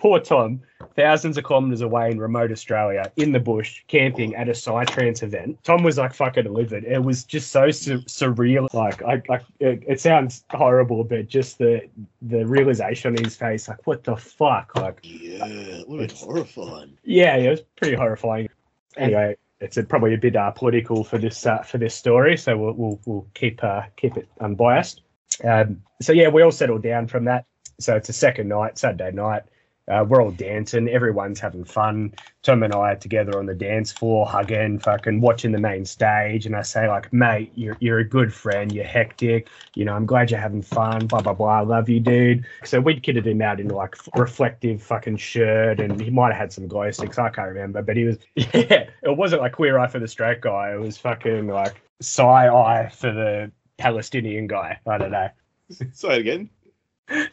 poor 0.00 0.18
Tom, 0.18 0.62
thousands 0.96 1.36
of 1.36 1.44
kilometers 1.44 1.82
away 1.82 2.10
in 2.10 2.18
remote 2.18 2.50
Australia, 2.50 3.12
in 3.16 3.32
the 3.32 3.38
bush, 3.38 3.82
camping 3.86 4.34
at 4.34 4.48
a 4.48 4.52
Psytrance 4.52 5.22
event. 5.22 5.58
Tom 5.62 5.82
was 5.82 5.98
like 5.98 6.14
fucking 6.14 6.50
livid. 6.50 6.84
It 6.84 7.02
was 7.02 7.24
just 7.24 7.50
so 7.50 7.70
sur- 7.70 7.98
surreal. 7.98 8.72
Like, 8.72 9.02
I, 9.02 9.22
I 9.28 9.40
it, 9.60 9.82
it, 9.86 10.00
sounds 10.00 10.44
horrible, 10.50 11.04
but 11.04 11.28
just 11.28 11.58
the 11.58 11.88
the 12.22 12.46
realization 12.46 13.16
on 13.16 13.22
his 13.22 13.36
face, 13.36 13.68
like, 13.68 13.86
what 13.86 14.04
the 14.04 14.16
fuck? 14.16 14.74
Like, 14.74 15.00
yeah, 15.02 15.44
it 15.46 15.88
would 15.88 16.10
have 16.10 16.12
horrifying. 16.18 16.96
Yeah, 17.04 17.36
yeah, 17.36 17.44
it 17.44 17.50
was 17.50 17.60
pretty 17.76 17.96
horrifying. 17.96 18.48
Anyway, 18.96 19.36
it's 19.60 19.76
a, 19.76 19.82
probably 19.82 20.14
a 20.14 20.18
bit 20.18 20.36
uh, 20.36 20.50
political 20.50 21.04
for 21.04 21.18
this 21.18 21.46
uh, 21.46 21.62
for 21.62 21.78
this 21.78 21.94
story, 21.94 22.36
so 22.36 22.56
we'll 22.56 22.72
we'll, 22.74 23.00
we'll 23.06 23.26
keep 23.34 23.62
uh, 23.62 23.82
keep 23.96 24.16
it 24.16 24.28
unbiased. 24.40 25.02
Um, 25.42 25.82
so 26.00 26.12
yeah, 26.12 26.28
we 26.28 26.42
all 26.42 26.52
settled 26.52 26.82
down 26.82 27.06
from 27.06 27.24
that. 27.24 27.46
So 27.80 27.96
it's 27.96 28.08
a 28.08 28.12
second 28.12 28.48
night, 28.48 28.78
Saturday 28.78 29.10
night. 29.10 29.42
Uh, 29.86 30.02
we're 30.08 30.22
all 30.22 30.30
dancing, 30.30 30.88
everyone's 30.88 31.38
having 31.38 31.62
fun. 31.62 32.10
Tom 32.42 32.62
and 32.62 32.72
I 32.72 32.92
are 32.92 32.96
together 32.96 33.38
on 33.38 33.44
the 33.44 33.54
dance 33.54 33.92
floor, 33.92 34.24
hugging, 34.24 34.78
fucking 34.78 35.20
watching 35.20 35.52
the 35.52 35.58
main 35.58 35.84
stage. 35.84 36.46
And 36.46 36.56
I 36.56 36.62
say, 36.62 36.88
like, 36.88 37.12
mate, 37.12 37.52
you're, 37.54 37.76
you're 37.80 37.98
a 37.98 38.08
good 38.08 38.32
friend, 38.32 38.72
you're 38.72 38.86
hectic, 38.86 39.48
you 39.74 39.84
know, 39.84 39.92
I'm 39.92 40.06
glad 40.06 40.30
you're 40.30 40.40
having 40.40 40.62
fun, 40.62 41.06
blah, 41.06 41.20
blah, 41.20 41.34
blah. 41.34 41.58
I 41.58 41.60
love 41.60 41.90
you, 41.90 42.00
dude. 42.00 42.46
So 42.64 42.80
we'd 42.80 43.02
kitted 43.02 43.26
him 43.26 43.42
out 43.42 43.60
in 43.60 43.68
like 43.68 43.94
reflective 44.16 44.82
fucking 44.82 45.18
shirt, 45.18 45.80
and 45.80 46.00
he 46.00 46.08
might 46.08 46.32
have 46.32 46.40
had 46.40 46.52
some 46.52 46.66
glow 46.66 46.90
sticks, 46.90 47.18
I 47.18 47.28
can't 47.28 47.48
remember, 47.48 47.82
but 47.82 47.96
he 47.98 48.04
was, 48.04 48.16
yeah, 48.36 48.88
it 49.02 49.16
wasn't 49.16 49.42
like 49.42 49.52
queer 49.52 49.78
eye 49.78 49.88
for 49.88 49.98
the 49.98 50.08
straight 50.08 50.40
guy, 50.40 50.72
it 50.72 50.80
was 50.80 50.96
fucking 50.96 51.48
like 51.48 51.74
Psy 52.00 52.48
eye 52.48 52.88
for 52.88 53.12
the 53.12 53.52
Palestinian 53.78 54.46
guy. 54.46 54.78
I 54.86 54.98
don't 54.98 55.10
know. 55.10 55.28
Say 55.92 56.16
it 56.16 56.20
again 56.20 56.50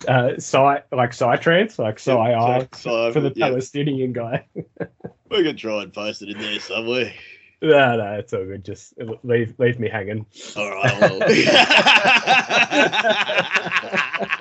uh, 0.07 0.37
Psy, 0.37 0.79
like 0.91 1.11
Psytrance, 1.11 1.79
like 1.79 1.99
Psy 1.99 2.65
for 3.11 3.19
the 3.19 3.31
yeah. 3.35 3.47
Palestinian 3.47 4.13
guy. 4.13 4.45
we 5.29 5.43
can 5.43 5.55
try 5.55 5.83
and 5.83 5.93
post 5.93 6.21
it 6.21 6.29
in 6.29 6.37
there 6.37 6.59
somewhere. 6.59 7.13
No, 7.61 7.95
no, 7.95 8.13
it's 8.15 8.33
all 8.33 8.45
good. 8.45 8.65
Just 8.65 8.93
leave 9.23 9.53
leave 9.59 9.79
me 9.79 9.89
hanging. 9.89 10.25
All 10.55 10.69
right. 10.69 11.21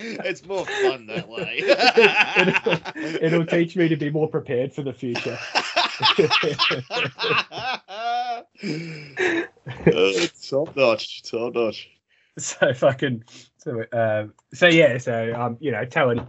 It's 0.00 0.46
more 0.46 0.64
fun 0.64 1.06
that 1.06 1.28
way. 1.28 1.58
it'll, 1.58 3.24
it'll, 3.24 3.46
teach 3.46 3.74
me 3.74 3.88
to 3.88 3.96
be 3.96 4.10
more 4.10 4.28
prepared 4.28 4.72
for 4.72 4.82
the 4.82 4.92
future. 4.92 5.36
Uh, 8.62 10.26
top 10.48 10.76
notch, 10.76 11.22
top 11.22 11.54
notch. 11.54 11.88
So 12.38 12.72
fucking 12.72 13.24
so, 13.58 13.82
uh, 13.92 14.26
so 14.54 14.66
yeah, 14.66 14.98
so 14.98 15.34
um, 15.34 15.56
you 15.60 15.70
know, 15.70 15.84
telling 15.84 16.26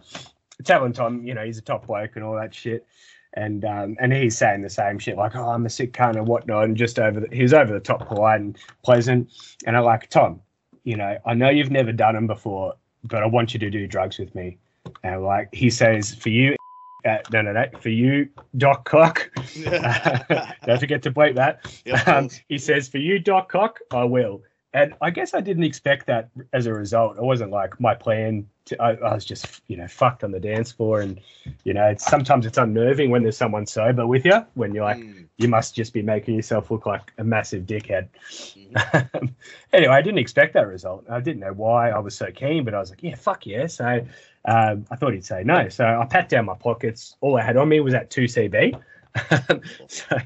telling 0.64 0.94
Tom, 0.94 1.26
you 1.26 1.34
know, 1.34 1.46
he's 1.46 1.58
a 1.58 1.62
top 1.62 1.88
bloke 1.88 2.16
and 2.16 2.26
all 2.26 2.36
that 2.36 2.54
shit, 2.54 2.86
and 3.34 3.64
um, 3.66 3.96
and 4.00 4.12
he's 4.12 4.38
saying 4.38 4.62
the 4.62 4.70
same 4.70 5.00
shit, 5.00 5.18
like, 5.18 5.36
oh, 5.36 5.50
I'm 5.50 5.66
a 5.66 5.70
sick 5.70 5.94
cunt 5.94 6.16
and 6.16 6.28
whatnot, 6.28 6.66
and 6.66 6.76
just 6.76 7.00
over 7.00 7.20
the, 7.22 7.36
he 7.36 7.44
was 7.44 7.54
over 7.54 7.72
the 7.72 7.80
top 7.80 8.08
polite 8.08 8.42
and 8.42 8.58
pleasant, 8.84 9.32
and 9.66 9.78
I 9.78 9.80
like 9.80 10.10
Tom, 10.10 10.42
you 10.84 10.98
know, 10.98 11.18
I 11.26 11.34
know 11.34 11.50
you've 11.50 11.72
never 11.72 11.92
done 11.92 12.16
them 12.16 12.28
before, 12.28 12.74
but 13.04 13.24
I 13.24 13.28
want 13.28 13.54
you 13.54 13.60
to 13.60 13.70
do 13.70 13.88
drugs 13.88 14.18
with 14.18 14.34
me, 14.36 14.58
and 15.04 15.24
like 15.24 15.50
he 15.54 15.70
says, 15.70 16.16
for 16.16 16.30
you. 16.30 16.59
Uh, 17.06 17.18
no, 17.32 17.42
no, 17.42 17.54
no. 17.54 17.66
For 17.80 17.90
you, 17.90 18.30
Doc 18.58 18.86
Cock. 18.86 19.32
uh, 19.66 20.20
don't 20.66 20.80
forget 20.80 21.02
to 21.04 21.12
bleep 21.12 21.36
that. 21.36 21.66
Yep, 21.86 22.08
um, 22.08 22.30
he 22.50 22.58
says, 22.58 22.90
"For 22.90 22.98
you, 22.98 23.20
Doc 23.20 23.50
Cock, 23.50 23.80
I 23.92 24.04
will." 24.04 24.42
and 24.74 24.94
I 25.02 25.10
guess 25.10 25.34
I 25.34 25.42
didn't 25.42 25.64
expect 25.64 26.06
that 26.08 26.30
as 26.54 26.68
a 26.68 26.74
result. 26.74 27.18
It 27.18 27.24
wasn't 27.24 27.50
like 27.52 27.80
my 27.80 27.96
plan. 27.96 28.48
To, 28.66 28.80
I, 28.80 28.92
I, 28.94 29.16
was 29.16 29.26
just, 29.26 29.62
you 29.68 29.76
know, 29.76 29.88
fucked 29.88 30.24
on 30.24 30.32
the 30.32 30.40
dance 30.40 30.72
floor, 30.72 31.02
and 31.02 31.20
you 31.64 31.74
know, 31.74 31.86
it's, 31.86 32.06
sometimes 32.06 32.46
it's 32.46 32.58
unnerving 32.58 33.10
when 33.10 33.24
there's 33.24 33.38
someone 33.38 33.66
sober 33.66 34.06
with 34.06 34.26
you. 34.26 34.46
When 34.54 34.76
you're 34.76 34.84
like, 34.84 34.98
mm. 34.98 35.28
you 35.38 35.48
must 35.48 35.74
just 35.74 35.92
be 35.92 36.04
making 36.04 36.36
yourself 36.36 36.70
look 36.70 36.86
like 36.86 37.12
a 37.18 37.24
massive 37.24 37.64
dickhead. 37.64 38.10
Mm. 38.30 39.34
anyway, 39.74 39.94
I 39.94 40.04
didn't 40.04 40.20
expect 40.20 40.54
that 40.54 40.68
result. 40.68 41.06
I 41.10 41.20
didn't 41.20 41.40
know 41.40 41.54
why 41.54 41.90
I 41.90 41.98
was 41.98 42.16
so 42.16 42.32
keen, 42.32 42.64
but 42.64 42.76
I 42.76 42.80
was 42.80 42.92
like, 42.92 43.02
yeah, 43.02 43.16
fuck 43.16 43.48
yeah. 43.48 43.66
So 43.66 44.06
um, 44.46 44.86
I 44.90 44.96
thought 44.96 45.14
he'd 45.14 45.26
say 45.26 45.44
no. 45.44 45.70
So 45.70 45.86
I 45.86 46.06
pat 46.06 46.30
down 46.30 46.46
my 46.46 46.56
pockets. 46.56 47.16
All 47.22 47.38
I 47.38 47.44
had 47.44 47.58
on 47.58 47.70
me 47.70 47.80
was 47.80 47.94
that 47.94 48.10
two 48.10 48.24
CB. 48.24 48.80
so 49.88 50.18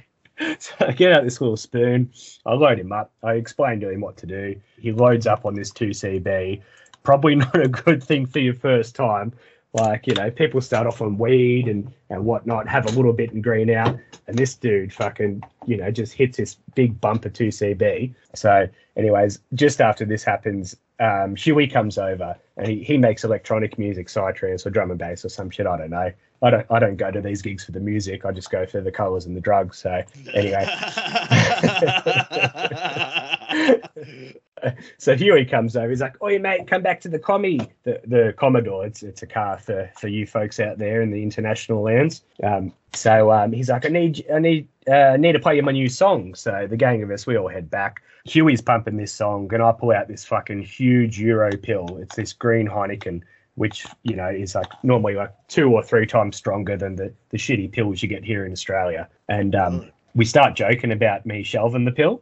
so 0.60 0.74
I 0.80 0.92
get 0.92 1.14
out 1.14 1.24
this 1.24 1.42
little 1.42 1.58
spoon. 1.58 2.12
I 2.46 2.54
load 2.54 2.80
him 2.80 2.92
up. 2.92 3.12
I 3.24 3.34
explain 3.34 3.80
to 3.82 3.90
him 3.90 4.02
what 4.02 4.18
to 4.18 4.26
do. 4.26 4.60
He 4.80 4.92
loads 4.92 5.28
up 5.28 5.46
on 5.46 5.54
this 5.54 5.72
2CB. 5.72 6.62
Probably 7.04 7.36
not 7.36 7.60
a 7.60 7.68
good 7.68 8.04
thing 8.04 8.26
for 8.26 8.40
your 8.40 8.54
first 8.54 8.96
time. 8.96 9.34
Like, 9.74 10.06
you 10.06 10.14
know, 10.14 10.30
people 10.30 10.62
start 10.62 10.86
off 10.86 11.02
on 11.02 11.18
weed 11.18 11.68
and, 11.68 11.92
and 12.10 12.26
whatnot, 12.26 12.68
have 12.68 12.86
a 12.86 12.92
little 12.92 13.14
bit 13.14 13.34
and 13.34 13.44
green 13.44 13.72
out. 13.72 13.98
And 14.28 14.38
this 14.38 14.54
dude 14.54 14.94
fucking, 14.94 15.44
you 15.66 15.78
know, 15.78 15.90
just 15.90 16.14
hits 16.14 16.38
this 16.38 16.56
big 16.76 17.00
bumper 17.02 17.30
2CB. 17.30 18.14
So, 18.36 18.68
anyways, 18.96 19.40
just 19.56 19.82
after 19.82 20.06
this 20.06 20.24
happens, 20.24 20.76
um, 21.00 21.36
Huey 21.36 21.68
comes 21.68 21.98
over 21.98 22.36
and 22.58 22.68
he, 22.68 22.84
he 22.84 22.98
makes 22.98 23.24
electronic 23.24 23.80
music, 23.80 24.08
psytrance 24.08 24.66
or 24.66 24.70
drum 24.70 24.92
and 24.92 25.00
bass 25.00 25.26
or 25.26 25.30
some 25.30 25.50
shit. 25.50 25.66
I 25.66 25.78
don't 25.78 25.90
know. 25.90 26.12
I 26.44 26.50
don't 26.50 26.68
I 26.70 26.78
don't 26.78 26.98
go 26.98 27.10
to 27.10 27.22
these 27.22 27.42
gigs 27.42 27.64
for 27.64 27.72
the 27.72 27.80
music. 27.80 28.26
I 28.26 28.32
just 28.32 28.52
go 28.52 28.66
for 28.66 28.82
the 28.82 28.92
colours 28.92 29.26
and 29.26 29.36
the 29.36 29.42
drugs. 29.42 29.80
So 29.80 30.04
anyway. 30.34 30.66
so 34.98 35.16
Huey 35.16 35.46
comes 35.46 35.76
over. 35.76 35.90
He's 35.90 36.02
like, 36.02 36.16
"Oh, 36.22 36.28
you 36.28 36.40
mate, 36.40 36.68
come 36.68 36.82
back 36.82 37.02
to 37.02 37.10
the 37.10 37.20
commie, 37.20 37.60
the 37.84 38.02
the 38.06 38.34
Commodore. 38.38 38.86
It's 38.86 39.04
it's 39.04 39.22
a 39.22 39.28
car 39.28 39.58
for 39.60 39.90
for 39.98 40.08
you 40.08 40.26
folks 40.26 40.60
out 40.60 40.78
there 40.78 41.02
in 41.02 41.12
the 41.12 41.22
international 41.22 41.82
lands." 41.82 42.24
Um, 42.42 42.74
so 42.94 43.32
um, 43.32 43.52
he's 43.52 43.70
like, 43.70 43.86
"I 43.86 43.90
need 43.90 44.26
I 44.34 44.40
need 44.40 44.68
uh, 44.88 45.18
need 45.18 45.34
to 45.34 45.40
play 45.40 45.56
you 45.56 45.64
my 45.64 45.72
new 45.72 45.90
song." 45.90 46.36
So 46.36 46.68
the 46.70 46.78
gang 46.78 47.04
of 47.04 47.12
us, 47.12 47.26
we 47.26 47.38
all 47.38 47.48
head 47.48 47.70
back. 47.70 48.02
Huey's 48.26 48.62
pumping 48.62 48.98
this 48.98 49.12
song, 49.12 49.54
and 49.54 49.62
I 49.62 49.72
pull 49.72 49.92
out 49.92 50.08
this 50.08 50.26
fucking 50.26 50.64
huge 50.64 51.20
Euro 51.20 51.56
pill. 51.58 51.98
It's 52.02 52.16
this 52.16 52.34
green 52.34 52.68
Heineken 52.68 53.24
which 53.56 53.86
you 54.02 54.16
know 54.16 54.30
is 54.30 54.56
like 54.56 54.72
normally 54.84 55.14
like 55.14 55.32
two 55.48 55.72
or 55.72 55.84
three 55.84 56.08
times 56.08 56.36
stronger 56.36 56.76
than 56.76 56.96
the 56.96 57.14
the 57.30 57.38
shitty 57.38 57.72
pills 57.72 58.02
you 58.02 58.10
get 58.10 58.24
here 58.24 58.46
in 58.46 58.52
Australia. 58.52 59.08
And 59.30 59.56
um, 59.56 59.92
we 60.16 60.26
start 60.26 60.56
joking 60.56 60.92
about 60.92 61.26
me 61.26 61.44
shelving 61.44 61.86
the 61.86 61.92
pill, 61.92 62.22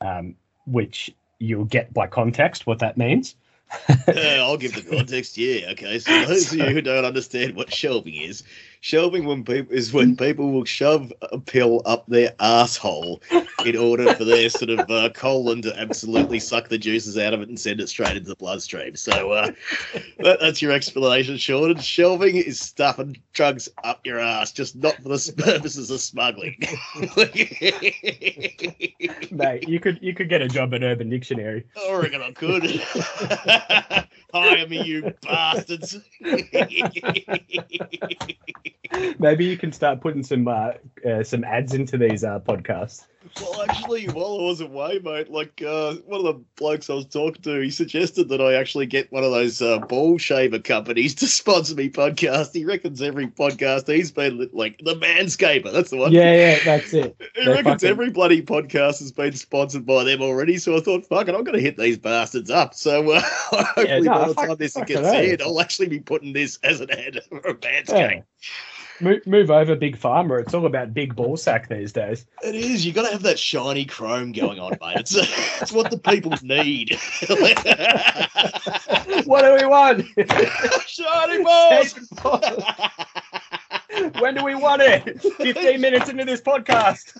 um, 0.00 0.34
which 0.66 1.10
you'll 1.40 1.64
get 1.64 1.92
by 1.92 2.06
context 2.06 2.66
what 2.66 2.78
that 2.78 2.96
means. 2.96 3.34
yeah, 3.88 3.96
uh, 4.08 4.44
I'll 4.44 4.56
give 4.56 4.74
the 4.74 4.82
context. 4.82 5.36
Yeah, 5.36 5.70
okay. 5.72 5.98
So 5.98 6.24
those 6.24 6.52
of 6.52 6.58
you 6.58 6.64
who 6.74 6.80
don't 6.80 7.04
understand 7.04 7.56
what 7.56 7.72
shelving 7.72 8.14
is, 8.14 8.44
shelving 8.80 9.26
when 9.26 9.44
people 9.44 9.74
is 9.74 9.92
when 9.92 10.16
people 10.16 10.52
will 10.52 10.64
shove 10.64 11.12
a 11.32 11.38
pill 11.38 11.82
up 11.84 12.06
their 12.06 12.34
asshole 12.40 13.20
in 13.64 13.76
order 13.76 14.14
for 14.14 14.24
their 14.24 14.48
sort 14.48 14.70
of 14.70 14.90
uh, 14.90 15.10
colon 15.10 15.60
to 15.62 15.78
absolutely 15.78 16.40
suck 16.40 16.68
the 16.68 16.78
juices 16.78 17.18
out 17.18 17.34
of 17.34 17.42
it 17.42 17.48
and 17.48 17.60
send 17.60 17.80
it 17.80 17.88
straight 17.88 18.16
into 18.16 18.28
the 18.28 18.36
bloodstream. 18.36 18.96
So 18.96 19.32
uh, 19.32 19.50
that, 20.18 20.40
that's 20.40 20.62
your 20.62 20.72
explanation, 20.72 21.36
Sean. 21.36 21.70
And 21.70 21.82
shelving 21.82 22.36
is 22.36 22.58
stuffing 22.58 23.16
drugs 23.32 23.68
up 23.84 24.04
your 24.06 24.18
ass, 24.18 24.52
just 24.52 24.76
not 24.76 24.96
for 24.96 25.10
the 25.10 25.34
purposes 25.36 25.90
of 25.90 26.00
smuggling. 26.00 26.56
Mate, 29.30 29.68
you 29.68 29.80
could 29.80 29.98
you 30.00 30.14
could 30.14 30.28
get 30.28 30.42
a 30.42 30.48
job 30.48 30.74
at 30.74 30.82
Urban 30.82 31.10
Dictionary. 31.10 31.66
I 31.76 31.94
reckon 31.94 32.22
I 32.22 32.32
could. 32.32 32.64
Hire 34.32 34.68
me, 34.68 34.82
you 34.82 35.12
bastards. 35.22 35.98
Maybe 39.18 39.44
you 39.44 39.56
can 39.56 39.72
start 39.72 40.00
putting 40.00 40.22
some 40.22 40.48
uh, 40.48 40.72
uh, 41.08 41.22
some 41.22 41.44
ads 41.44 41.74
into 41.74 41.98
these 41.98 42.24
uh, 42.24 42.40
podcasts. 42.40 43.06
Well, 43.40 43.62
actually, 43.62 44.06
while 44.06 44.38
I 44.40 44.42
was 44.42 44.60
away, 44.60 45.00
mate, 45.02 45.30
like 45.30 45.62
uh, 45.62 45.94
one 46.06 46.20
of 46.20 46.26
the 46.26 46.40
blokes 46.56 46.90
I 46.90 46.94
was 46.94 47.06
talking 47.06 47.42
to, 47.42 47.60
he 47.60 47.70
suggested 47.70 48.28
that 48.28 48.40
I 48.40 48.54
actually 48.54 48.86
get 48.86 49.10
one 49.12 49.24
of 49.24 49.30
those 49.30 49.62
uh, 49.62 49.78
ball 49.78 50.18
shaver 50.18 50.58
companies 50.58 51.14
to 51.16 51.26
sponsor 51.28 51.74
me 51.74 51.88
podcast. 51.88 52.52
He 52.52 52.64
reckons 52.64 53.00
every 53.00 53.28
podcast 53.28 53.92
he's 53.92 54.10
been 54.10 54.48
like 54.52 54.78
the 54.84 54.94
Manscaper. 54.94 55.72
That's 55.72 55.90
the 55.90 55.96
one. 55.96 56.12
Yeah, 56.12 56.34
yeah, 56.34 56.58
that's 56.64 56.92
it. 56.92 57.16
he 57.34 57.44
They're 57.44 57.54
reckons 57.54 57.82
fucking... 57.82 57.88
every 57.88 58.10
bloody 58.10 58.42
podcast 58.42 58.98
has 58.98 59.12
been 59.12 59.32
sponsored 59.32 59.86
by 59.86 60.04
them 60.04 60.22
already. 60.22 60.58
So 60.58 60.76
I 60.76 60.80
thought, 60.80 61.06
fuck 61.06 61.28
it, 61.28 61.34
I'm 61.34 61.44
going 61.44 61.56
to 61.56 61.62
hit 61.62 61.76
these 61.76 61.98
bastards 61.98 62.50
up. 62.50 62.74
So 62.74 63.12
uh, 63.12 63.20
hopefully 63.24 63.86
yeah, 63.86 63.98
no, 64.00 64.12
by 64.12 64.28
the 64.28 64.34
time 64.34 64.56
this 64.58 64.74
gets 64.74 65.08
aired, 65.08 65.42
I'll 65.42 65.60
actually 65.60 65.88
be 65.88 66.00
putting 66.00 66.32
this 66.32 66.58
as 66.62 66.80
an 66.80 66.90
ad 66.90 67.20
for 67.28 67.38
a 67.38 67.54
Manscaped. 67.54 67.88
Yeah 67.88 68.22
move, 69.00 69.26
move 69.26 69.50
over 69.50 69.74
big 69.74 69.98
pharma. 69.98 70.40
It's 70.40 70.54
all 70.54 70.66
about 70.66 70.94
big 70.94 71.14
ball 71.16 71.36
sack 71.36 71.68
these 71.68 71.92
days. 71.92 72.26
It 72.42 72.54
is. 72.54 72.84
You 72.84 72.92
got 72.92 73.06
to 73.06 73.12
have 73.12 73.22
that 73.22 73.38
shiny 73.38 73.84
chrome 73.84 74.32
going 74.32 74.58
on, 74.58 74.72
mate. 74.80 74.96
It's 74.98 75.14
it's 75.60 75.72
what 75.72 75.90
the 75.90 75.98
people 75.98 76.32
need. 76.42 76.98
what 79.26 79.42
do 79.42 79.54
we 79.54 79.66
want? 79.66 80.06
shiny 80.86 81.42
balls. 81.42 81.94
when 84.20 84.34
do 84.34 84.44
we 84.44 84.54
want 84.54 84.82
it? 84.82 85.20
Fifteen 85.20 85.80
minutes 85.80 86.08
into 86.08 86.24
this 86.24 86.40
podcast. 86.40 87.16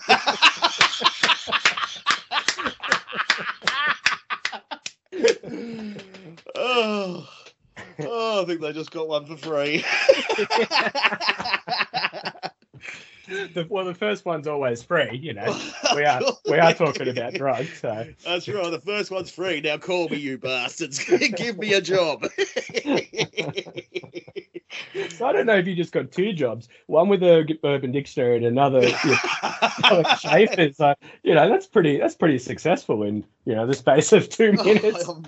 oh. 6.55 7.27
Oh, 8.07 8.41
I 8.41 8.45
think 8.45 8.61
they 8.61 8.73
just 8.73 8.91
got 8.91 9.07
one 9.07 9.25
for 9.25 9.37
free. 9.37 9.85
the, 13.53 13.65
well, 13.69 13.85
the 13.85 13.93
first 13.93 14.25
one's 14.25 14.47
always 14.47 14.83
free. 14.83 15.17
You 15.17 15.33
know, 15.33 15.59
we 15.95 16.03
are 16.03 16.21
we 16.49 16.59
are 16.59 16.73
talking 16.73 17.07
about 17.07 17.33
drugs. 17.33 17.79
So 17.79 18.07
That's 18.25 18.47
right. 18.47 18.71
The 18.71 18.81
first 18.81 19.11
one's 19.11 19.31
free. 19.31 19.61
Now 19.61 19.77
call 19.77 20.09
me, 20.09 20.17
you 20.17 20.37
bastards. 20.37 21.03
Give 21.35 21.57
me 21.57 21.73
a 21.73 21.81
job. 21.81 22.25
So 25.09 25.25
I 25.25 25.33
don't 25.33 25.45
know 25.45 25.55
if 25.55 25.67
you 25.67 25.75
just 25.75 25.91
got 25.91 26.11
two 26.11 26.33
jobs, 26.33 26.67
one 26.87 27.07
with 27.09 27.23
a 27.23 27.45
Urban 27.63 27.91
Dictionary 27.91 28.37
and 28.37 28.45
another 28.45 28.81
you 28.81 28.93
know, 29.83 30.03
Schaefer's. 30.19 30.79
Like, 30.79 30.97
you 31.23 31.33
know, 31.33 31.49
that's 31.49 31.67
pretty 31.67 31.97
that's 31.97 32.15
pretty 32.15 32.39
successful 32.39 33.03
in 33.03 33.23
you 33.45 33.55
know 33.55 33.67
the 33.67 33.73
space 33.73 34.11
of 34.13 34.29
two 34.29 34.55
oh, 34.57 34.63
minutes. 34.63 35.05
oh, 35.07 35.21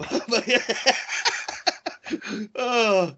oh 2.56 3.16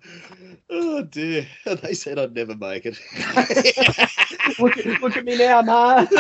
oh 0.70 1.04
dear. 1.04 1.48
They 1.66 1.94
said 1.94 2.20
I'd 2.20 2.36
never 2.36 2.56
make 2.56 2.86
it. 2.86 3.00
look, 4.60 4.78
at, 4.78 5.02
look 5.02 5.18
at 5.18 5.26
me 5.26 5.38
now, 5.38 5.62
Ma. 5.62 6.06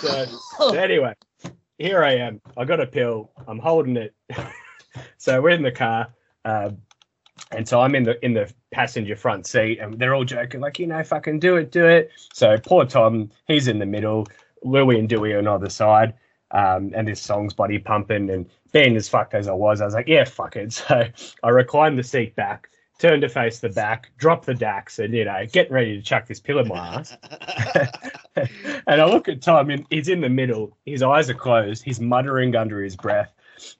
so, 0.00 0.26
so 0.58 0.74
anyway, 0.74 1.14
here 1.78 2.02
I 2.02 2.16
am. 2.16 2.40
I 2.56 2.64
got 2.64 2.80
a 2.80 2.86
pill. 2.86 3.30
I'm 3.46 3.58
holding 3.58 3.96
it. 3.96 4.14
so 5.18 5.40
we're 5.40 5.50
in 5.50 5.62
the 5.62 5.72
car. 5.72 6.12
Um, 6.44 6.78
and 7.52 7.66
so 7.66 7.80
I'm 7.80 7.94
in 7.94 8.04
the 8.04 8.22
in 8.24 8.34
the 8.34 8.52
passenger 8.70 9.16
front 9.16 9.46
seat, 9.46 9.78
and 9.80 9.98
they're 9.98 10.14
all 10.14 10.24
joking, 10.24 10.60
like, 10.60 10.78
you 10.78 10.86
know, 10.86 11.02
fucking 11.02 11.40
do 11.40 11.56
it, 11.56 11.72
do 11.72 11.86
it. 11.86 12.10
So 12.32 12.58
poor 12.58 12.84
Tom, 12.84 13.30
he's 13.46 13.66
in 13.66 13.78
the 13.78 13.86
middle, 13.86 14.26
Louie 14.62 14.98
and 14.98 15.08
Dewey 15.08 15.34
on 15.34 15.48
either 15.48 15.68
side, 15.68 16.14
um, 16.52 16.92
and 16.94 17.06
this 17.06 17.20
song's 17.20 17.54
body 17.54 17.78
pumping. 17.78 18.30
And 18.30 18.46
being 18.72 18.96
as 18.96 19.08
fucked 19.08 19.34
as 19.34 19.48
I 19.48 19.52
was, 19.52 19.80
I 19.80 19.84
was 19.84 19.94
like, 19.94 20.08
yeah, 20.08 20.24
fuck 20.24 20.56
it. 20.56 20.72
So 20.88 21.04
I 21.42 21.48
reclined 21.48 21.98
the 21.98 22.02
seat 22.02 22.34
back, 22.36 22.68
turned 22.98 23.22
to 23.22 23.28
face 23.28 23.58
the 23.58 23.68
back, 23.68 24.10
dropped 24.18 24.46
the 24.46 24.54
daks, 24.54 24.98
and 24.98 25.14
you 25.14 25.24
know, 25.24 25.44
getting 25.50 25.72
ready 25.72 25.96
to 25.96 26.02
chuck 26.02 26.26
this 26.26 26.40
pill 26.40 26.58
in 26.58 26.68
my 26.68 26.78
ass. 26.78 27.16
and 28.86 29.00
I 29.00 29.04
look 29.04 29.28
at 29.28 29.42
Tom, 29.42 29.70
and 29.70 29.86
he's 29.90 30.08
in 30.08 30.20
the 30.20 30.28
middle. 30.28 30.76
His 30.84 31.02
eyes 31.02 31.30
are 31.30 31.34
closed. 31.34 31.82
He's 31.82 32.00
muttering 32.00 32.56
under 32.56 32.82
his 32.82 32.96
breath. 32.96 33.32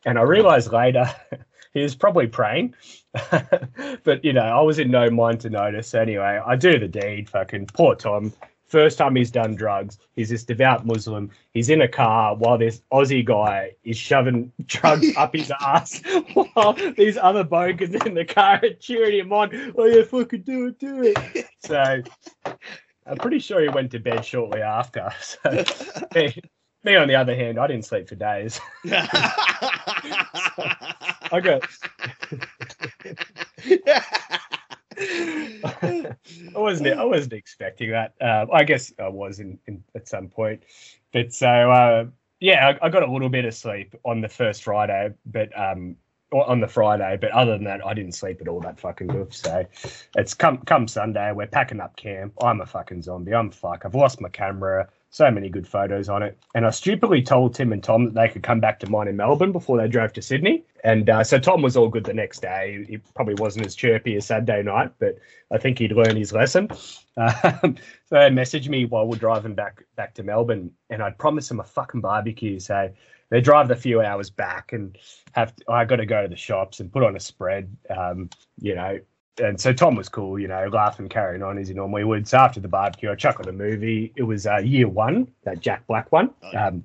And 0.04 0.18
I 0.18 0.22
realized 0.22 0.72
later 0.72 1.06
he 1.74 1.82
was 1.82 1.94
probably 1.94 2.26
praying. 2.26 2.74
but 4.04 4.24
you 4.24 4.32
know, 4.32 4.42
I 4.42 4.60
was 4.60 4.78
in 4.78 4.90
no 4.90 5.10
mind 5.10 5.40
to 5.40 5.50
notice. 5.50 5.94
Anyway, 5.94 6.40
I 6.44 6.56
do 6.56 6.78
the 6.78 6.88
deed. 6.88 7.28
Fucking 7.30 7.66
poor 7.66 7.94
Tom. 7.94 8.32
First 8.70 8.98
time 8.98 9.16
he's 9.16 9.32
done 9.32 9.56
drugs. 9.56 9.98
He's 10.14 10.28
this 10.28 10.44
devout 10.44 10.86
Muslim. 10.86 11.28
He's 11.54 11.70
in 11.70 11.82
a 11.82 11.88
car 11.88 12.36
while 12.36 12.56
this 12.56 12.82
Aussie 12.92 13.24
guy 13.24 13.72
is 13.82 13.96
shoving 13.96 14.52
drugs 14.66 15.08
up 15.16 15.34
his 15.34 15.52
ass 15.60 16.00
while 16.34 16.74
these 16.96 17.16
other 17.16 17.42
bokers 17.42 18.06
in 18.06 18.14
the 18.14 18.24
car 18.24 18.60
are 18.62 18.74
cheering 18.78 19.18
him 19.18 19.32
on. 19.32 19.74
Oh 19.76 19.86
yeah, 19.86 20.04
fucking 20.04 20.42
do 20.42 20.68
it, 20.68 20.78
do 20.78 21.02
it. 21.02 21.46
So 21.62 22.02
I'm 23.06 23.18
pretty 23.18 23.40
sure 23.40 23.60
he 23.60 23.68
went 23.68 23.90
to 23.90 23.98
bed 23.98 24.24
shortly 24.24 24.62
after. 24.62 25.10
So 25.20 25.64
me, 26.14 26.40
me 26.84 26.94
on 26.96 27.08
the 27.08 27.16
other 27.16 27.34
hand, 27.34 27.58
I 27.58 27.66
didn't 27.66 27.84
sleep 27.84 28.08
for 28.08 28.14
days. 28.14 28.60
I 31.32 31.40
got 31.42 31.62
I 35.00 36.16
wasn't 36.54 36.98
I 36.98 37.04
wasn't 37.04 37.32
expecting 37.32 37.90
that. 37.90 38.14
Uh, 38.20 38.46
I 38.52 38.64
guess 38.64 38.92
I 38.98 39.08
was 39.08 39.40
in, 39.40 39.58
in 39.66 39.82
at 39.94 40.08
some 40.08 40.28
point, 40.28 40.62
but 41.12 41.32
so 41.32 41.48
uh, 41.48 42.04
yeah, 42.40 42.68
I, 42.82 42.86
I, 42.86 42.88
got 42.90 43.02
a 43.02 43.10
little 43.10 43.28
bit 43.28 43.44
of 43.44 43.54
sleep 43.54 43.94
on 44.04 44.20
the 44.20 44.28
first 44.28 44.62
Friday, 44.62 45.10
but 45.24 45.58
um, 45.58 45.96
on 46.32 46.60
the 46.60 46.68
Friday, 46.68 47.18
but 47.20 47.30
other 47.30 47.52
than 47.52 47.64
that, 47.64 47.84
I 47.84 47.94
didn't 47.94 48.12
sleep 48.12 48.40
at 48.40 48.48
all 48.48 48.60
that 48.60 48.78
fucking 48.78 49.08
good. 49.08 49.32
So 49.32 49.64
it's 50.16 50.34
come 50.34 50.58
come 50.58 50.86
Sunday, 50.86 51.32
we're 51.32 51.46
packing 51.46 51.80
up 51.80 51.96
camp. 51.96 52.34
I'm 52.42 52.60
a 52.60 52.66
fucking 52.66 53.02
zombie. 53.02 53.34
I'm 53.34 53.50
fuck. 53.50 53.82
I've 53.84 53.94
lost 53.94 54.20
my 54.20 54.28
camera 54.28 54.88
so 55.10 55.28
many 55.28 55.48
good 55.48 55.66
photos 55.66 56.08
on 56.08 56.22
it. 56.22 56.38
And 56.54 56.64
I 56.64 56.70
stupidly 56.70 57.20
told 57.20 57.54
Tim 57.54 57.72
and 57.72 57.82
Tom 57.82 58.04
that 58.04 58.14
they 58.14 58.28
could 58.28 58.44
come 58.44 58.60
back 58.60 58.78
to 58.80 58.90
mine 58.90 59.08
in 59.08 59.16
Melbourne 59.16 59.50
before 59.50 59.76
they 59.76 59.88
drove 59.88 60.12
to 60.14 60.22
Sydney. 60.22 60.64
And 60.84 61.10
uh, 61.10 61.24
so 61.24 61.38
Tom 61.38 61.62
was 61.62 61.76
all 61.76 61.88
good 61.88 62.04
the 62.04 62.14
next 62.14 62.40
day. 62.40 62.84
He 62.88 62.98
probably 62.98 63.34
wasn't 63.34 63.66
as 63.66 63.74
chirpy 63.74 64.16
as 64.16 64.26
Saturday 64.26 64.62
night, 64.62 64.92
but 65.00 65.18
I 65.50 65.58
think 65.58 65.78
he'd 65.78 65.92
learned 65.92 66.16
his 66.16 66.32
lesson. 66.32 66.70
Um, 67.16 67.76
so 68.06 68.14
they 68.14 68.30
messaged 68.30 68.68
me 68.68 68.86
while 68.86 69.06
we're 69.06 69.18
driving 69.18 69.54
back 69.54 69.84
back 69.94 70.14
to 70.14 70.22
Melbourne, 70.22 70.70
and 70.88 71.02
I'd 71.02 71.18
promised 71.18 71.50
them 71.50 71.60
a 71.60 71.64
fucking 71.64 72.00
barbecue. 72.00 72.58
So 72.60 72.90
they 73.30 73.42
drive 73.42 73.68
the 73.68 73.76
few 73.76 74.00
hours 74.00 74.30
back, 74.30 74.72
and 74.72 74.96
have 75.32 75.54
to, 75.56 75.64
I 75.70 75.84
got 75.84 75.96
to 75.96 76.06
go 76.06 76.22
to 76.22 76.28
the 76.28 76.36
shops 76.36 76.80
and 76.80 76.90
put 76.90 77.02
on 77.02 77.16
a 77.16 77.20
spread. 77.20 77.76
Um, 77.94 78.30
you 78.58 78.74
know, 78.74 79.00
and 79.40 79.60
so 79.60 79.72
Tom 79.72 79.96
was 79.96 80.08
cool, 80.08 80.38
you 80.38 80.48
know, 80.48 80.68
laughing, 80.72 81.08
carrying 81.08 81.42
on 81.42 81.58
as 81.58 81.68
he 81.68 81.74
normally 81.74 82.04
would. 82.04 82.28
So 82.28 82.38
after 82.38 82.60
the 82.60 82.68
barbecue, 82.68 83.10
I 83.10 83.14
chuckled 83.14 83.48
a 83.48 83.52
movie. 83.52 84.12
It 84.16 84.22
was 84.22 84.46
uh, 84.46 84.58
Year 84.58 84.88
One, 84.88 85.28
that 85.44 85.60
Jack 85.60 85.86
Black 85.86 86.12
one. 86.12 86.30
Oh, 86.42 86.58
um, 86.58 86.84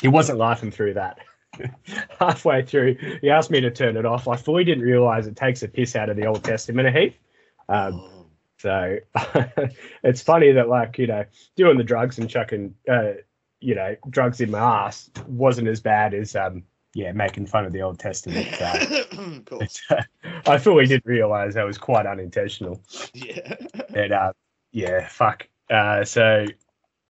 he 0.00 0.08
wasn't 0.08 0.38
laughing 0.38 0.70
through 0.70 0.94
that. 0.94 1.18
Halfway 2.20 2.62
through, 2.62 2.96
he 3.20 3.30
asked 3.30 3.50
me 3.50 3.60
to 3.60 3.70
turn 3.70 3.96
it 3.96 4.04
off. 4.04 4.28
I 4.28 4.36
fully 4.36 4.64
didn't 4.64 4.84
realize 4.84 5.26
it 5.26 5.36
takes 5.36 5.62
a 5.62 5.68
piss 5.68 5.96
out 5.96 6.08
of 6.08 6.16
the 6.16 6.26
Old 6.26 6.44
Testament 6.44 6.88
a 6.88 6.92
heap. 6.92 7.16
Um, 7.68 7.94
oh. 7.94 8.26
So 8.58 8.98
it's 10.02 10.20
funny 10.20 10.52
that, 10.52 10.68
like, 10.68 10.98
you 10.98 11.06
know, 11.06 11.24
doing 11.56 11.78
the 11.78 11.84
drugs 11.84 12.18
and 12.18 12.28
chucking, 12.28 12.74
uh, 12.88 13.12
you 13.60 13.74
know, 13.74 13.96
drugs 14.10 14.40
in 14.40 14.50
my 14.50 14.58
ass 14.58 15.10
wasn't 15.26 15.68
as 15.68 15.80
bad 15.80 16.12
as 16.12 16.34
um, 16.34 16.64
yeah, 16.94 17.12
making 17.12 17.46
fun 17.46 17.64
of 17.64 17.72
the 17.72 17.82
Old 17.82 17.98
Testament. 17.98 18.48
Uh, 19.50 19.64
uh, 19.90 20.02
I 20.46 20.58
fully 20.58 20.86
didn't 20.86 21.06
realize 21.06 21.54
that 21.54 21.64
was 21.64 21.78
quite 21.78 22.06
unintentional. 22.06 22.80
Yeah. 23.14 23.56
and 23.94 24.12
uh, 24.12 24.32
yeah, 24.72 25.08
fuck. 25.08 25.48
Uh, 25.70 26.04
so, 26.04 26.46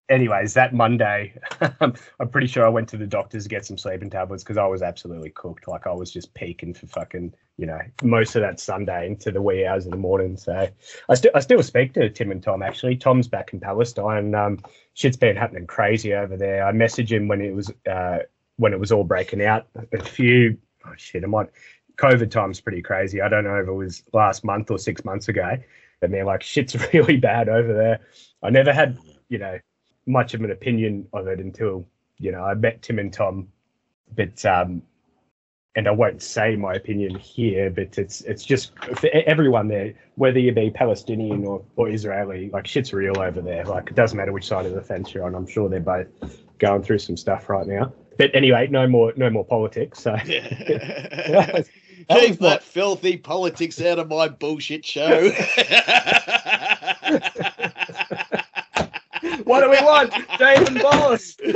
anyways, 0.08 0.54
that 0.54 0.72
Monday, 0.72 1.34
I'm 1.80 2.28
pretty 2.30 2.46
sure 2.46 2.64
I 2.64 2.70
went 2.70 2.88
to 2.90 2.96
the 2.96 3.06
doctors 3.06 3.44
to 3.44 3.48
get 3.48 3.66
some 3.66 3.76
sleeping 3.76 4.10
tablets 4.10 4.42
because 4.42 4.56
I 4.56 4.66
was 4.66 4.82
absolutely 4.82 5.30
cooked. 5.30 5.68
Like 5.68 5.86
I 5.86 5.92
was 5.92 6.10
just 6.10 6.32
peaking 6.34 6.74
for 6.74 6.86
fucking, 6.86 7.34
you 7.56 7.66
know, 7.66 7.80
most 8.02 8.36
of 8.36 8.42
that 8.42 8.60
Sunday 8.60 9.06
into 9.06 9.30
the 9.30 9.42
wee 9.42 9.66
hours 9.66 9.84
of 9.84 9.92
the 9.92 9.98
morning. 9.98 10.36
So 10.36 10.68
I 11.08 11.14
still 11.14 11.32
I 11.34 11.40
still 11.40 11.62
speak 11.62 11.92
to 11.94 12.08
Tim 12.08 12.30
and 12.30 12.42
Tom 12.42 12.62
actually. 12.62 12.96
Tom's 12.96 13.28
back 13.28 13.52
in 13.52 13.60
Palestine. 13.60 14.34
Um, 14.34 14.58
shit's 14.94 15.16
been 15.16 15.36
happening 15.36 15.66
crazy 15.66 16.14
over 16.14 16.36
there. 16.36 16.66
I 16.66 16.72
messaged 16.72 17.10
him 17.10 17.28
when 17.28 17.40
it 17.40 17.54
was 17.54 17.70
uh, 17.90 18.20
when 18.58 18.72
it 18.72 18.78
was 18.78 18.92
all 18.92 19.04
breaking 19.04 19.42
out. 19.42 19.66
A 19.92 20.02
few, 20.02 20.58
oh 20.86 20.92
shit, 20.96 21.24
I 21.24 21.26
might, 21.26 21.48
COVID 21.96 22.30
time's 22.30 22.60
pretty 22.60 22.82
crazy. 22.82 23.20
I 23.20 23.28
don't 23.28 23.44
know 23.44 23.56
if 23.56 23.66
it 23.66 23.72
was 23.72 24.02
last 24.12 24.44
month 24.44 24.70
or 24.70 24.78
six 24.78 25.04
months 25.04 25.28
ago. 25.28 25.56
But 26.00 26.10
man, 26.10 26.26
like 26.26 26.42
shit's 26.52 26.76
really 26.92 27.16
bad 27.16 27.48
over 27.48 27.72
there. 27.72 28.00
I 28.42 28.50
never 28.50 28.72
had, 28.72 28.98
you 29.28 29.38
know, 29.38 29.58
much 30.06 30.34
of 30.34 30.42
an 30.42 30.50
opinion 30.50 31.08
of 31.12 31.26
it 31.26 31.40
until, 31.40 31.86
you 32.18 32.32
know, 32.32 32.44
I 32.44 32.54
met 32.54 32.82
Tim 32.82 32.98
and 32.98 33.12
Tom. 33.12 33.48
But 34.14 34.44
um 34.44 34.82
and 35.76 35.86
I 35.86 35.92
won't 35.92 36.22
say 36.22 36.56
my 36.56 36.74
opinion 36.74 37.16
here, 37.16 37.70
but 37.70 37.98
it's 37.98 38.22
it's 38.22 38.44
just 38.44 38.72
for 38.96 39.08
everyone 39.08 39.68
there, 39.68 39.94
whether 40.16 40.40
you 40.40 40.52
be 40.52 40.70
Palestinian 40.70 41.44
or, 41.44 41.62
or 41.76 41.88
Israeli, 41.88 42.50
like 42.50 42.66
shit's 42.66 42.92
real 42.92 43.20
over 43.20 43.40
there. 43.40 43.64
Like 43.64 43.90
it 43.90 43.94
doesn't 43.94 44.16
matter 44.16 44.32
which 44.32 44.46
side 44.46 44.66
of 44.66 44.74
the 44.74 44.82
fence 44.82 45.14
you're 45.14 45.24
on. 45.24 45.34
I'm 45.34 45.46
sure 45.46 45.68
they're 45.68 45.78
both 45.78 46.08
going 46.58 46.82
through 46.82 46.98
some 46.98 47.16
stuff 47.16 47.48
right 47.48 47.66
now. 47.66 47.92
But 48.18 48.34
anyway, 48.34 48.66
no 48.66 48.86
more 48.86 49.14
no 49.16 49.30
more 49.30 49.44
politics. 49.44 50.00
So 50.00 50.16
yeah. 50.26 51.62
keep 52.10 52.38
that 52.40 52.62
filthy 52.62 53.16
politics 53.16 53.80
out 53.80 53.98
of 54.00 54.08
my 54.08 54.28
bullshit 54.28 54.84
show. 54.84 55.30
what 59.44 59.60
do 59.62 59.70
we 59.70 59.80
want, 59.82 60.12
David 60.36 60.82
Boss? 60.82 61.36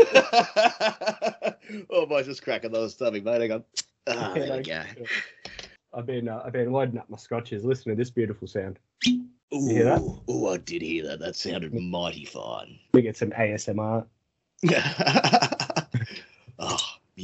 oh, 1.90 2.06
boy, 2.06 2.22
just 2.22 2.42
cracking 2.44 2.70
those 2.70 2.94
stomach, 2.94 3.24
mate. 3.24 3.40
Hang 3.40 3.52
on. 3.52 3.64
Oh, 4.06 4.34
there 4.34 4.56
we 4.56 4.62
go. 4.62 4.82
I've 5.92 6.06
been 6.06 6.28
uh, 6.28 6.42
I've 6.44 6.52
been 6.52 6.70
loading 6.70 6.98
up 6.98 7.10
my 7.10 7.18
scotches. 7.18 7.64
Listen 7.64 7.90
to 7.90 7.96
this 7.96 8.10
beautiful 8.10 8.46
sound. 8.46 8.78
Ooh, 9.52 10.22
oh, 10.28 10.48
I 10.54 10.58
did 10.58 10.80
hear 10.80 11.06
that. 11.08 11.18
That 11.18 11.34
sounded 11.34 11.74
mighty 11.74 12.24
fine. 12.24 12.78
We 12.94 13.02
get 13.02 13.16
some 13.16 13.30
ASMR. 13.30 14.06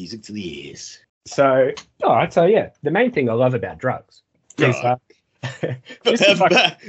Music 0.09 0.23
to 0.23 0.33
the 0.33 0.69
ears. 0.69 0.99
So, 1.27 1.71
all 2.03 2.17
right. 2.17 2.33
So, 2.33 2.47
yeah, 2.47 2.71
the 2.83 2.91
main 2.91 3.13
thing 3.13 3.29
I 3.29 3.35
love 3.35 3.53
about 3.55 3.79
drugs 3.79 4.23
is 4.57 4.75
uh, 4.77 4.97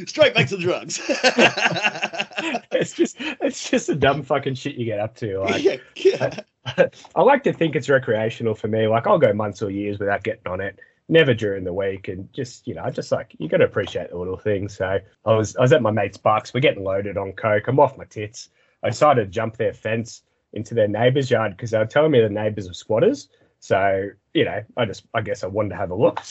straight 0.05 0.33
back 0.33 0.47
to 0.47 0.55
the 0.55 0.61
drugs. 0.61 1.01
it's 2.71 2.93
just 2.93 3.17
it's 3.19 3.69
just 3.69 3.89
a 3.89 3.95
dumb 3.95 4.23
fucking 4.23 4.55
shit 4.55 4.75
you 4.75 4.85
get 4.85 4.99
up 4.99 5.15
to. 5.17 5.39
Like, 5.41 5.63
yeah, 5.63 5.75
yeah. 5.97 6.39
I, 6.65 6.89
I 7.15 7.21
like 7.21 7.43
to 7.43 7.53
think 7.53 7.75
it's 7.75 7.89
recreational 7.89 8.55
for 8.55 8.69
me. 8.69 8.87
Like 8.87 9.05
I'll 9.05 9.19
go 9.19 9.33
months 9.33 9.61
or 9.61 9.69
years 9.69 9.99
without 9.99 10.23
getting 10.23 10.47
on 10.47 10.61
it. 10.61 10.79
Never 11.11 11.33
during 11.33 11.63
the 11.63 11.73
week, 11.73 12.07
and 12.07 12.31
just 12.33 12.67
you 12.67 12.75
know, 12.75 12.83
I 12.83 12.91
just 12.91 13.11
like 13.11 13.35
you 13.39 13.49
got 13.49 13.57
to 13.57 13.65
appreciate 13.65 14.11
the 14.11 14.17
little 14.17 14.37
things. 14.37 14.77
So 14.77 14.99
I 15.25 15.35
was 15.35 15.55
I 15.57 15.61
was 15.61 15.73
at 15.73 15.81
my 15.81 15.91
mate's 15.91 16.17
bucks. 16.17 16.53
We're 16.53 16.59
getting 16.59 16.83
loaded 16.83 17.17
on 17.17 17.33
coke. 17.33 17.67
I'm 17.67 17.79
off 17.79 17.97
my 17.97 18.05
tits. 18.05 18.49
I 18.83 18.89
decided 18.89 19.25
to 19.25 19.27
jump 19.27 19.57
their 19.57 19.73
fence 19.73 20.21
into 20.53 20.73
their 20.73 20.87
neighbour's 20.87 21.29
yard 21.29 21.55
because 21.55 21.71
they 21.71 21.77
were 21.77 21.85
telling 21.85 22.11
me 22.11 22.21
the 22.21 22.29
neighbours 22.29 22.67
were 22.67 22.73
squatters. 22.73 23.29
So 23.59 24.09
you 24.33 24.45
know, 24.45 24.63
I 24.77 24.85
just 24.85 25.05
I 25.13 25.21
guess 25.21 25.43
I 25.43 25.47
wanted 25.47 25.69
to 25.69 25.75
have 25.75 25.91
a 25.91 25.95
look. 25.95 26.21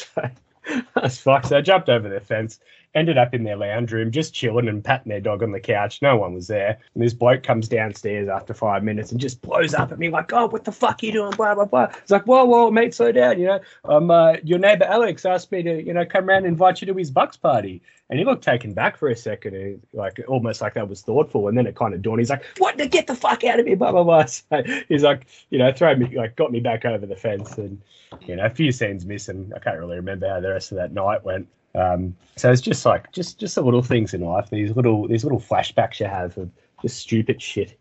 So 0.69 0.83
I 0.97 1.01
was. 1.03 1.19
So 1.19 1.33
I 1.57 1.61
jumped 1.63 1.89
over 1.89 2.11
the 2.11 2.21
fence, 2.21 2.61
ended 2.95 3.19
up 3.19 3.35
in 3.35 3.45
their 3.45 3.57
lounge 3.57 3.93
room, 3.93 4.11
just 4.11 4.35
chilling 4.35 4.69
and 4.69 4.83
patting 4.83 5.11
their 5.11 5.21
dog 5.21 5.43
on 5.43 5.53
the 5.53 5.61
couch. 5.61 6.01
No 6.03 6.17
one 6.17 6.35
was 6.35 6.47
there. 6.47 6.79
And 6.95 7.03
this 7.03 7.15
bloke 7.15 7.43
comes 7.43 7.69
downstairs 7.69 8.29
after 8.29 8.55
five 8.55 8.83
minutes 8.83 9.13
and 9.13 9.21
just 9.21 9.43
blows 9.43 9.75
up 9.75 9.93
at 9.93 9.99
me 9.99 10.11
like, 10.11 10.33
"Oh, 10.33 10.47
what 10.47 10.65
the 10.65 10.73
fuck 10.73 11.03
are 11.03 11.07
you 11.07 11.13
doing?" 11.13 11.31
Blah 11.33 11.55
blah 11.55 11.67
blah. 11.67 11.85
It's 11.85 12.11
like, 12.11 12.27
"Whoa, 12.27 12.45
whoa, 12.45 12.71
mate, 12.71 12.95
slow 12.95 13.13
down." 13.13 13.39
You 13.39 13.47
know, 13.47 13.61
um, 13.85 14.11
uh, 14.11 14.35
your 14.43 14.59
neighbor 14.59 14.85
Alex 14.85 15.25
asked 15.25 15.53
me 15.53 15.63
to, 15.63 15.83
you 15.83 15.93
know, 15.93 16.05
come 16.05 16.29
around 16.29 16.39
and 16.39 16.47
invite 16.47 16.81
you 16.81 16.87
to 16.87 16.95
his 16.95 17.11
bucks 17.11 17.37
party. 17.37 17.83
And 18.11 18.19
he 18.19 18.25
looked 18.25 18.43
taken 18.43 18.73
back 18.73 18.97
for 18.97 19.09
a 19.09 19.17
second, 19.17 19.55
and 19.55 19.83
like 19.93 20.21
almost 20.27 20.63
like 20.63 20.75
that 20.75 20.89
was 20.89 21.03
thoughtful. 21.03 21.49
And 21.49 21.59
then 21.59 21.67
it 21.67 21.77
kind 21.77 21.93
of 21.93 22.01
dawned. 22.01 22.21
He's 22.21 22.31
like, 22.31 22.45
"What? 22.57 22.77
Get 22.91 23.07
the 23.07 23.15
fuck 23.15 23.45
out 23.45 23.61
of 23.61 23.67
here!" 23.67 23.77
Blah 23.77 23.93
blah 23.93 24.05
blah. 24.05 24.25
So 24.29 24.63
he's 24.89 25.03
like, 25.03 25.27
you 25.51 25.59
know, 25.59 25.73
throw 25.73 25.95
me, 25.95 26.17
like, 26.17 26.37
got 26.37 26.51
me 26.51 26.61
back 26.61 26.85
over 26.85 27.05
the 27.05 27.17
fence, 27.17 27.59
and 27.59 27.81
you 28.27 28.37
know, 28.37 28.47
a 28.47 28.51
few 28.51 28.73
scenes 28.73 29.05
missing. 29.05 29.53
I 29.55 29.59
can't 29.59 29.79
really 29.79 29.97
remember 29.97 30.29
how 30.29 30.41
the 30.41 30.51
rest 30.51 30.73
of 30.73 30.77
that 30.77 30.93
night 30.93 31.25
went. 31.25 31.49
Um, 31.75 32.17
so 32.37 32.51
it's 32.51 32.61
just 32.63 32.85
like 32.87 33.13
just 33.13 33.39
just 33.39 33.55
the 33.55 33.63
little 33.63 33.83
things 33.83 34.15
in 34.15 34.23
life, 34.23 34.49
these 34.51 34.75
little 34.75 35.07
these 35.07 35.25
little 35.25 35.41
flashbacks 35.41 36.01
you 36.01 36.07
have 36.07 36.37
of 36.39 36.51
just 36.83 36.99
stupid 36.99 37.41
shit. 37.43 37.79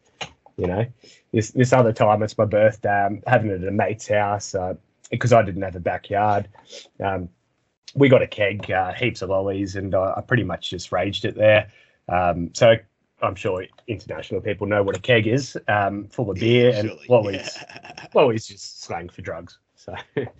You 0.58 0.67
know, 0.67 0.86
this 1.32 1.52
this 1.52 1.71
other 1.73 1.93
time 1.93 2.23
it's 2.23 2.38
my 2.38 2.45
birthday. 2.45 2.89
I'm 2.89 3.21
having 3.28 3.52
it 3.52 3.62
at 3.62 3.67
a 3.67 3.71
mate's 3.71 4.08
house 4.08 4.56
uh, 4.56 4.73
because 5.12 5.32
I 5.34 5.41
didn't 5.43 5.62
have 5.62 5.76
a 5.76 5.80
backyard. 5.80 6.47
Um, 7.04 7.30
we 7.95 8.10
got 8.10 8.21
a 8.21 8.28
keg, 8.28 8.69
uh, 8.71 8.93
heaps 8.93 9.21
of 9.21 9.30
lollies, 9.30 9.76
and 9.76 9.95
uh, 9.95 10.13
I 10.17 10.21
pretty 10.21 10.43
much 10.43 10.69
just 10.69 10.91
raged 10.91 11.26
it 11.26 11.36
there. 11.36 11.69
Um, 12.10 12.52
so 12.54 12.76
I'm 13.21 13.36
sure 13.36 13.65
international 13.88 14.41
people 14.41 14.67
know 14.67 14.84
what 14.84 14.95
a 14.95 15.00
keg 15.00 15.28
is, 15.28 15.58
um, 15.67 16.08
full 16.10 16.30
of 16.30 16.38
beer 16.38 16.69
and 16.76 16.89
Surely, 16.89 17.06
lollies. 17.10 17.58
yeah. 17.62 18.06
Lollies 18.13 18.47
just 18.47 18.84
slang 18.84 19.10
for 19.10 19.21
drugs. 19.21 19.60
So 19.88 19.95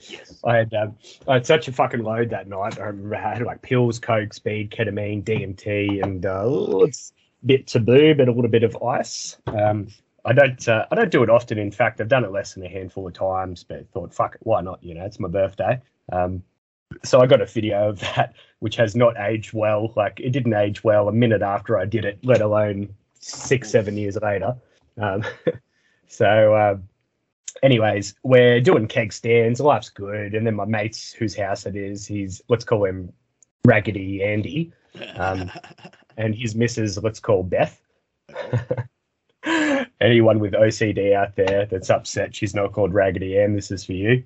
Yes. 0.10 0.40
I 0.46 0.58
had 0.58 0.74
um, 0.74 0.96
I 1.28 1.36
had 1.36 1.46
such 1.46 1.68
a 1.68 1.72
fucking 1.72 2.04
load 2.04 2.30
that 2.32 2.48
night. 2.48 2.80
I 2.80 2.86
remember 2.86 3.16
I 3.16 3.36
had 3.36 3.42
like 3.44 3.62
pills, 3.62 4.00
coke, 4.00 4.34
speed, 4.34 4.72
ketamine, 4.72 5.24
DMT, 5.24 6.04
and 6.04 6.26
uh, 6.26 6.86
it's 6.86 7.14
bits 7.46 7.76
of 7.76 7.86
boob 7.86 8.20
and 8.20 8.30
a 8.30 8.32
little 8.32 8.50
bit 8.50 8.64
of 8.64 8.76
ice. 8.84 9.38
Um, 9.48 9.88
I 10.26 10.34
don't 10.34 10.68
uh, 10.68 10.86
I 10.92 10.96
don't 10.96 11.12
do 11.12 11.24
it 11.24 11.30
often. 11.30 11.58
In 11.58 11.72
fact, 11.72 12.02
I've 12.02 12.10
done 12.10 12.26
it 12.26 12.32
less 12.32 12.54
than 12.54 12.66
a 12.66 12.70
handful 12.70 13.08
of 13.08 13.14
times, 13.14 13.64
but 13.64 13.90
thought 13.92 14.14
fuck 14.14 14.36
it, 14.36 14.42
why 14.44 14.62
not? 14.62 14.84
You 14.84 14.96
know, 14.96 15.06
it's 15.06 15.20
my 15.20 15.30
birthday. 15.30 15.80
Um, 16.12 16.44
so 17.04 17.22
I 17.22 17.28
got 17.28 17.42
a 17.42 17.46
video 17.46 17.90
of 17.90 18.00
that, 18.00 18.34
which 18.60 18.76
has 18.76 18.96
not 18.96 19.18
aged 19.18 19.54
well. 19.54 19.94
Like 19.96 20.20
it 20.20 20.32
didn't 20.32 20.54
age 20.54 20.84
well 20.84 21.08
a 21.08 21.14
minute 21.14 21.42
after 21.42 21.78
I 21.78 21.86
did 21.86 22.06
it, 22.06 22.20
let 22.24 22.42
alone 22.42 22.94
six, 23.20 23.70
seven 23.70 23.98
years 23.98 24.18
later. 24.22 24.56
Um, 24.98 25.24
so, 26.08 26.54
uh, 26.54 26.78
anyways, 27.64 28.16
we're 28.24 28.62
doing 28.62 28.88
keg 28.88 29.14
stands. 29.14 29.60
Life's 29.60 29.90
good. 29.90 30.36
And 30.36 30.46
then 30.46 30.56
my 30.56 30.66
mate's 30.66 31.12
whose 31.14 31.36
house 31.36 31.66
it 31.66 31.76
is, 31.76 32.06
he's 32.06 32.42
let's 32.48 32.66
call 32.66 32.86
him 32.86 33.12
Raggedy 33.66 34.24
Andy, 34.24 34.72
Um, 35.16 35.52
and 36.18 36.34
his 36.34 36.56
missus, 36.56 36.98
let's 36.98 37.20
call 37.20 37.44
Beth. 37.44 37.82
Anyone 40.02 40.40
with 40.40 40.54
OCD 40.54 41.14
out 41.14 41.36
there 41.36 41.66
that's 41.66 41.90
upset 41.90 42.36
she's 42.36 42.56
not 42.56 42.74
called 42.74 42.94
Raggedy 42.94 43.40
Ann, 43.40 43.56
this 43.56 43.72
is 43.72 43.86
for 43.86 43.94
you. 43.94 44.24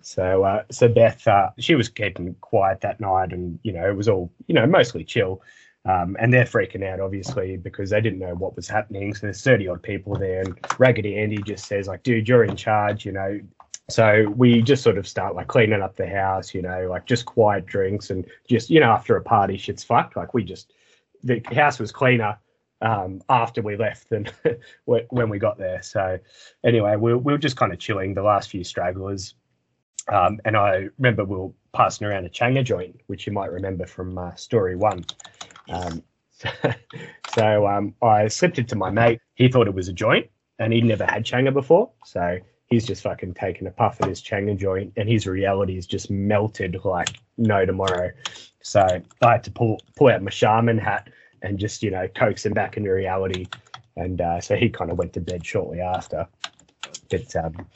So, 0.00 0.44
uh, 0.44 0.62
so 0.70 0.88
Beth, 0.88 1.26
uh, 1.26 1.50
she 1.58 1.74
was 1.74 1.88
keeping 1.88 2.34
quiet 2.40 2.80
that 2.80 3.00
night, 3.00 3.32
and 3.32 3.58
you 3.62 3.72
know 3.72 3.88
it 3.88 3.96
was 3.96 4.08
all 4.08 4.32
you 4.46 4.54
know 4.54 4.66
mostly 4.66 5.04
chill. 5.04 5.42
Um, 5.84 6.16
and 6.20 6.32
they're 6.32 6.44
freaking 6.44 6.86
out 6.86 7.00
obviously 7.00 7.56
because 7.56 7.90
they 7.90 8.00
didn't 8.00 8.20
know 8.20 8.34
what 8.34 8.54
was 8.54 8.68
happening. 8.68 9.14
So 9.14 9.26
there's 9.26 9.42
30 9.42 9.68
odd 9.68 9.82
people 9.82 10.14
there, 10.14 10.42
and 10.42 10.58
Raggedy 10.78 11.18
Andy 11.18 11.42
just 11.42 11.66
says 11.66 11.88
like, 11.88 12.04
"Dude, 12.04 12.28
you're 12.28 12.44
in 12.44 12.56
charge," 12.56 13.04
you 13.04 13.12
know. 13.12 13.40
So 13.90 14.32
we 14.36 14.62
just 14.62 14.84
sort 14.84 14.96
of 14.96 15.08
start 15.08 15.34
like 15.34 15.48
cleaning 15.48 15.82
up 15.82 15.96
the 15.96 16.06
house, 16.06 16.54
you 16.54 16.62
know, 16.62 16.86
like 16.88 17.04
just 17.06 17.26
quiet 17.26 17.66
drinks 17.66 18.10
and 18.10 18.24
just 18.48 18.70
you 18.70 18.78
know 18.78 18.90
after 18.92 19.16
a 19.16 19.22
party, 19.22 19.56
shit's 19.56 19.82
fucked. 19.82 20.16
Like 20.16 20.34
we 20.34 20.44
just 20.44 20.72
the 21.24 21.42
house 21.52 21.80
was 21.80 21.90
cleaner 21.90 22.38
um, 22.80 23.20
after 23.28 23.62
we 23.62 23.76
left 23.76 24.08
than 24.08 24.28
when 24.84 25.28
we 25.28 25.38
got 25.38 25.58
there. 25.58 25.82
So 25.82 26.18
anyway, 26.64 26.96
we, 26.96 27.14
we 27.14 27.32
were 27.32 27.38
just 27.38 27.56
kind 27.56 27.72
of 27.72 27.78
chilling 27.78 28.14
the 28.14 28.22
last 28.22 28.50
few 28.50 28.64
stragglers. 28.64 29.34
Um, 30.08 30.40
and 30.44 30.56
I 30.56 30.88
remember 30.98 31.24
we 31.24 31.36
were 31.36 31.50
passing 31.72 32.06
around 32.06 32.26
a 32.26 32.28
Changa 32.28 32.64
joint, 32.64 33.00
which 33.06 33.26
you 33.26 33.32
might 33.32 33.52
remember 33.52 33.86
from 33.86 34.18
uh, 34.18 34.34
story 34.34 34.74
one. 34.74 35.04
Um, 35.68 36.02
so 36.30 36.48
so 37.34 37.66
um, 37.66 37.94
I 38.02 38.28
slipped 38.28 38.58
it 38.58 38.68
to 38.68 38.76
my 38.76 38.90
mate. 38.90 39.20
He 39.34 39.48
thought 39.48 39.66
it 39.66 39.74
was 39.74 39.88
a 39.88 39.92
joint 39.92 40.28
and 40.58 40.72
he'd 40.72 40.84
never 40.84 41.04
had 41.04 41.24
Changa 41.24 41.52
before. 41.52 41.90
So 42.04 42.38
he's 42.68 42.86
just 42.86 43.02
fucking 43.02 43.34
taken 43.34 43.66
a 43.66 43.70
puff 43.70 43.98
at 44.00 44.08
his 44.08 44.22
Changa 44.22 44.56
joint 44.56 44.92
and 44.96 45.08
his 45.08 45.26
reality 45.26 45.76
is 45.76 45.86
just 45.86 46.10
melted 46.10 46.78
like 46.84 47.10
no 47.38 47.64
tomorrow. 47.64 48.10
So 48.62 48.80
I 49.22 49.30
had 49.30 49.44
to 49.44 49.50
pull, 49.50 49.80
pull 49.96 50.08
out 50.08 50.22
my 50.22 50.30
shaman 50.30 50.78
hat 50.78 51.08
and 51.42 51.58
just, 51.58 51.82
you 51.82 51.90
know, 51.90 52.06
coax 52.08 52.46
him 52.46 52.52
back 52.52 52.76
into 52.76 52.92
reality. 52.92 53.46
And 53.96 54.20
uh, 54.20 54.40
so 54.40 54.56
he 54.56 54.68
kind 54.68 54.90
of 54.90 54.98
went 54.98 55.12
to 55.14 55.20
bed 55.20 55.44
shortly 55.44 55.80
after. 55.80 56.26
But 57.10 57.36
um, 57.36 57.66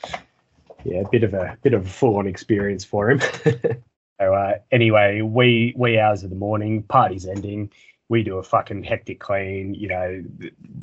yeah, 0.85 1.01
a 1.01 1.09
bit 1.09 1.25
of 1.25 1.35
a 1.35 1.59
bit 1.63 1.75
of 1.75 1.85
a 1.85 1.89
full 1.89 2.17
on 2.17 2.27
experience 2.27 2.85
for 2.85 3.11
him. 3.11 3.21
so 4.21 4.35
uh, 4.35 4.55
anyway, 4.71 5.21
we 5.21 5.75
wee 5.77 5.99
hours 5.99 6.23
of 6.23 6.31
the 6.31 6.37
morning, 6.37 6.83
party's 6.85 7.27
ending. 7.27 7.71
We 8.09 8.23
do 8.23 8.39
a 8.39 8.43
fucking 8.43 8.85
hectic 8.85 9.19
clean. 9.19 9.75
You 9.75 9.89
know, 9.89 10.25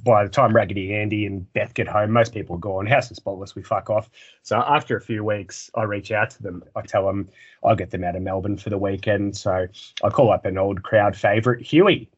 by 0.03 0.25
the 0.25 0.29
time 0.29 0.53
Raggedy 0.53 0.93
Andy 0.93 1.25
and 1.25 1.51
Beth 1.53 1.73
get 1.73 1.87
home, 1.87 2.11
most 2.11 2.33
people 2.33 2.57
are 2.57 2.59
gone. 2.59 2.85
House 2.85 3.09
is 3.09 3.17
spotless. 3.17 3.55
We 3.55 3.63
fuck 3.63 3.89
off. 3.89 4.09
So 4.41 4.57
after 4.57 4.97
a 4.97 5.01
few 5.01 5.23
weeks, 5.23 5.71
I 5.75 5.83
reach 5.83 6.11
out 6.11 6.31
to 6.31 6.43
them. 6.43 6.63
I 6.75 6.81
tell 6.81 7.07
them 7.07 7.29
I'll 7.63 7.77
get 7.77 7.91
them 7.91 8.03
out 8.03 8.17
of 8.17 8.21
Melbourne 8.21 8.57
for 8.57 8.69
the 8.69 8.77
weekend. 8.77 9.37
So 9.37 9.67
I 10.03 10.09
call 10.09 10.31
up 10.31 10.45
an 10.45 10.57
old 10.57 10.83
crowd 10.83 11.15
favourite, 11.15 11.65
Huey. 11.65 12.09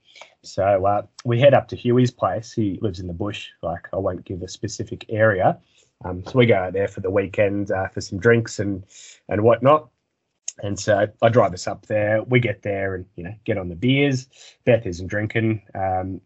So 0.42 0.86
uh, 0.86 1.04
we 1.24 1.40
head 1.40 1.54
up 1.54 1.68
to 1.70 1.76
Huey's 1.76 2.12
place. 2.12 2.52
He 2.52 2.80
lives 2.82 3.00
in 3.00 3.08
the 3.08 3.14
bush. 3.14 3.50
Like 3.62 3.88
I 3.94 3.98
won't 3.98 4.26
give 4.26 4.42
a 4.42 4.48
specific 4.48 5.06
area. 5.10 5.60
Um, 6.04 6.24
so 6.26 6.38
we 6.38 6.46
go 6.46 6.56
out 6.56 6.74
there 6.74 6.88
for 6.88 7.00
the 7.00 7.10
weekend 7.10 7.72
uh, 7.72 7.88
for 7.90 8.02
some 8.02 8.20
drinks 8.20 8.60
and 8.60 8.84
and 9.30 9.44
whatnot. 9.44 9.90
And 10.64 10.80
so 10.80 11.08
I 11.22 11.30
drive 11.30 11.54
us 11.54 11.68
up 11.68 11.86
there. 11.88 12.24
We 12.24 12.40
get 12.40 12.62
there 12.62 12.96
and 12.96 13.06
you 13.16 13.24
know 13.24 13.34
get 13.44 13.58
on 13.58 13.70
the 13.70 13.76
beers. 13.76 14.28
Beth 14.66 14.86
isn't 14.86 15.08
drinking. 15.08 15.62
Um, 15.74 16.22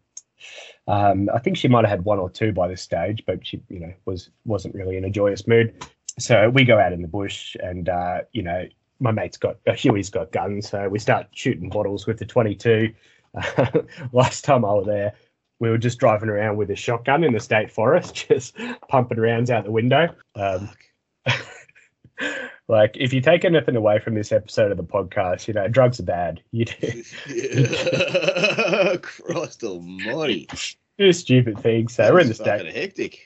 um, 0.86 1.28
I 1.34 1.38
think 1.38 1.56
she 1.56 1.68
might 1.68 1.84
have 1.84 1.90
had 1.90 2.04
one 2.04 2.18
or 2.18 2.30
two 2.30 2.52
by 2.52 2.68
this 2.68 2.82
stage, 2.82 3.24
but 3.26 3.46
she 3.46 3.60
you 3.68 3.80
know 3.80 3.92
was 4.04 4.30
wasn't 4.44 4.74
really 4.74 4.96
in 4.96 5.04
a 5.04 5.10
joyous 5.10 5.46
mood. 5.46 5.74
So 6.18 6.50
we 6.50 6.64
go 6.64 6.78
out 6.78 6.92
in 6.92 7.02
the 7.02 7.08
bush 7.08 7.56
and 7.60 7.88
uh, 7.88 8.20
you 8.32 8.42
know 8.42 8.64
my 9.00 9.10
mate's 9.10 9.36
got 9.36 9.56
uh, 9.66 9.72
Huey's 9.74 10.10
got 10.10 10.32
guns, 10.32 10.68
so 10.68 10.88
we 10.88 10.98
start 10.98 11.26
shooting 11.32 11.68
bottles 11.68 12.06
with 12.06 12.18
the 12.18 12.26
22. 12.26 12.92
last 14.12 14.44
time 14.44 14.64
I 14.64 14.72
was 14.72 14.86
there, 14.86 15.12
we 15.60 15.70
were 15.70 15.78
just 15.78 15.98
driving 15.98 16.28
around 16.28 16.56
with 16.56 16.70
a 16.70 16.76
shotgun 16.76 17.22
in 17.22 17.32
the 17.32 17.40
state 17.40 17.70
forest, 17.70 18.14
just 18.28 18.56
pumping 18.88 19.18
rounds 19.18 19.50
out 19.50 19.64
the 19.64 19.70
window. 19.70 20.08
Um, 20.34 20.70
like, 22.70 22.96
if 22.98 23.12
you 23.12 23.20
take 23.20 23.44
anything 23.44 23.76
away 23.76 23.98
from 23.98 24.14
this 24.14 24.32
episode 24.32 24.70
of 24.70 24.76
the 24.76 24.84
podcast, 24.84 25.48
you 25.48 25.54
know, 25.54 25.68
drugs 25.68 25.98
are 26.00 26.04
bad. 26.04 26.40
You 26.52 26.64
do, 26.66 27.02
Yeah. 27.28 28.96
Christ 29.02 29.62
almighty. 29.64 30.48
do 30.98 31.12
stupid 31.12 31.58
things. 31.60 31.94
So 31.94 32.12
we're 32.12 32.20
in 32.20 32.28
the 32.28 32.34
state. 32.34 32.66
hectic. 32.74 33.20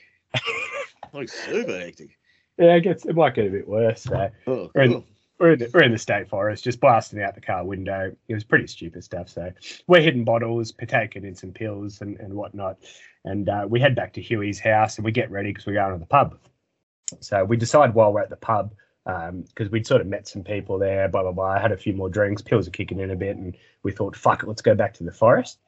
like 1.13 1.29
super 1.29 1.79
hectic. 1.79 2.17
Yeah, 2.59 2.75
it 2.77 2.81
gets 2.83 3.05
it 3.05 3.15
might 3.17 3.35
get 3.35 3.47
a 3.47 3.51
bit 3.51 3.69
worse. 3.69 4.03
So 4.03 4.31
Oh, 4.47 4.71
We're 4.75 4.83
in- 4.83 4.93
cool. 4.93 5.05
we're 5.41 5.53
in, 5.55 5.59
the, 5.59 5.71
we're 5.75 5.83
in 5.83 5.93
the 5.93 5.99
state 5.99 6.29
forest, 6.29 6.63
just 6.65 6.81
blasting 6.81 7.21
out 7.23 7.35
the 7.35 7.41
car 7.41 7.65
window. 7.65 8.15
It 8.29 8.35
was 8.35 8.45
pretty 8.45 8.67
stupid 8.69 9.03
stuff. 9.05 9.29
So 9.29 9.51
we're 9.89 10.01
hitting 10.03 10.25
bottles, 10.25 10.71
partaking 10.73 11.25
in 11.25 11.35
some 11.35 11.51
pills 11.51 12.01
and, 12.01 12.19
and 12.21 12.33
whatnot. 12.35 12.79
And 13.25 13.49
uh, 13.49 13.67
we 13.69 13.81
head 13.81 13.95
back 13.97 14.13
to 14.15 14.21
Huey's 14.23 14.61
house 14.61 14.97
and 14.97 15.05
we 15.05 15.11
get 15.13 15.31
ready 15.31 15.51
because 15.51 15.67
we're 15.67 15.75
going 15.75 15.93
to 15.93 15.99
the 15.99 16.07
pub. 16.07 16.39
So 17.21 17.45
we 17.45 17.57
decide 17.57 17.95
while 17.95 18.13
we're 18.13 18.23
at 18.23 18.31
the 18.31 18.37
pub, 18.37 18.73
because 19.05 19.71
we'd 19.71 19.87
sort 19.87 20.01
of 20.01 20.07
met 20.07 20.27
some 20.27 20.43
people 20.43 20.79
there, 20.79 21.09
blah, 21.09 21.23
blah, 21.23 21.33
blah. 21.33 21.51
I 21.51 21.59
had 21.59 21.73
a 21.73 21.77
few 21.77 21.93
more 21.93 22.09
drinks, 22.09 22.43
pills 22.43 22.67
are 22.67 22.73
kicking 22.73 23.01
in 23.01 23.11
a 23.11 23.17
bit. 23.17 23.37
And 23.37 23.57
we 23.83 23.93
thought, 23.93 24.17
fuck 24.17 24.43
it, 24.43 24.49
let's 24.49 24.63
go 24.63 24.75
back 24.75 24.95
to 24.95 25.05
the 25.05 25.13
forest. 25.13 25.59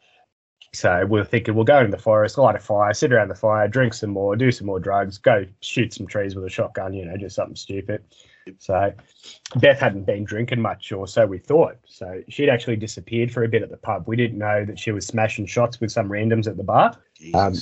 So 0.72 1.06
we 1.06 1.20
are 1.20 1.24
thinking 1.24 1.54
we'll 1.54 1.64
go 1.64 1.78
into 1.78 1.90
the 1.90 2.02
forest, 2.02 2.38
light 2.38 2.56
a 2.56 2.58
fire, 2.58 2.92
sit 2.92 3.12
around 3.12 3.28
the 3.28 3.34
fire, 3.34 3.68
drink 3.68 3.94
some 3.94 4.10
more, 4.10 4.36
do 4.36 4.50
some 4.50 4.66
more 4.66 4.80
drugs, 4.80 5.16
go 5.16 5.46
shoot 5.60 5.94
some 5.94 6.06
trees 6.06 6.34
with 6.34 6.44
a 6.44 6.50
shotgun, 6.50 6.92
you 6.92 7.04
know, 7.04 7.16
just 7.16 7.36
something 7.36 7.56
stupid. 7.56 8.02
So 8.58 8.92
Beth 9.56 9.80
hadn't 9.80 10.04
been 10.04 10.24
drinking 10.24 10.60
much, 10.60 10.92
or 10.92 11.06
so 11.06 11.26
we 11.26 11.38
thought. 11.38 11.76
So 11.86 12.22
she'd 12.28 12.48
actually 12.48 12.76
disappeared 12.76 13.32
for 13.32 13.44
a 13.44 13.48
bit 13.48 13.62
at 13.62 13.70
the 13.70 13.76
pub. 13.76 14.04
We 14.06 14.16
didn't 14.16 14.38
know 14.38 14.64
that 14.64 14.78
she 14.78 14.92
was 14.92 15.06
smashing 15.06 15.46
shots 15.46 15.80
with 15.80 15.90
some 15.90 16.08
randoms 16.08 16.46
at 16.46 16.56
the 16.56 16.64
bar. 16.64 16.96
Um, 17.34 17.54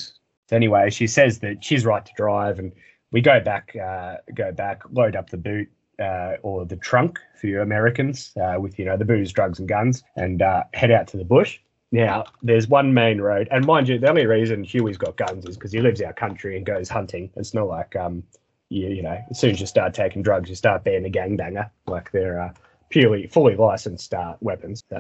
So 0.47 0.57
anyway, 0.57 0.91
she 0.91 1.07
says 1.07 1.39
that 1.41 1.65
she's 1.65 1.87
right 1.87 2.05
to 2.05 2.13
drive, 2.17 2.59
and 2.59 2.73
we 3.15 3.21
go 3.21 3.39
back, 3.39 3.77
uh, 3.77 4.17
go 4.35 4.51
back, 4.51 4.83
load 4.91 5.15
up 5.15 5.31
the 5.31 5.37
boot 5.37 5.69
uh, 6.01 6.33
or 6.43 6.67
the 6.67 6.75
trunk 6.75 7.21
for 7.41 7.47
you 7.47 7.63
Americans 7.63 8.33
uh, 8.43 8.57
with 8.59 8.77
you 8.77 8.85
know 8.85 8.97
the 8.97 9.05
booze, 9.05 9.33
drugs, 9.33 9.61
and 9.61 9.69
guns, 9.69 10.03
and 10.17 10.43
uh, 10.43 10.65
head 10.75 10.91
out 10.91 11.07
to 11.07 11.17
the 11.17 11.25
bush. 11.25 11.61
Now, 11.93 12.25
there's 12.43 12.67
one 12.67 12.93
main 12.93 13.21
road, 13.21 13.47
and 13.53 13.65
mind 13.65 13.89
you, 13.89 14.01
the 14.01 14.09
only 14.09 14.27
reason 14.27 14.65
Huey's 14.65 14.99
got 14.99 15.17
guns 15.17 15.47
is 15.47 15.57
because 15.57 15.71
he 15.71 15.81
lives 15.81 16.03
our 16.03 16.13
country 16.13 16.57
and 16.57 16.67
goes 16.67 16.89
hunting. 16.89 17.31
It's 17.37 17.55
not 17.55 17.69
like 17.69 17.95
um, 17.95 18.25
you, 18.69 18.89
you 18.89 19.03
know, 19.03 19.17
as 19.31 19.39
soon 19.39 19.53
as 19.53 19.61
you 19.61 19.67
start 19.67 19.95
taking 19.95 20.21
drugs, 20.21 20.49
you 20.49 20.57
start 20.57 20.83
being 20.83 21.07
a 21.07 21.09
gangbanger. 21.09 21.71
Like 21.87 22.11
they're 22.11 22.41
uh, 22.41 22.53
purely, 22.91 23.27
fully 23.27 23.57
licensed 23.57 24.15
uh, 24.15 24.35
weapons. 24.41 24.85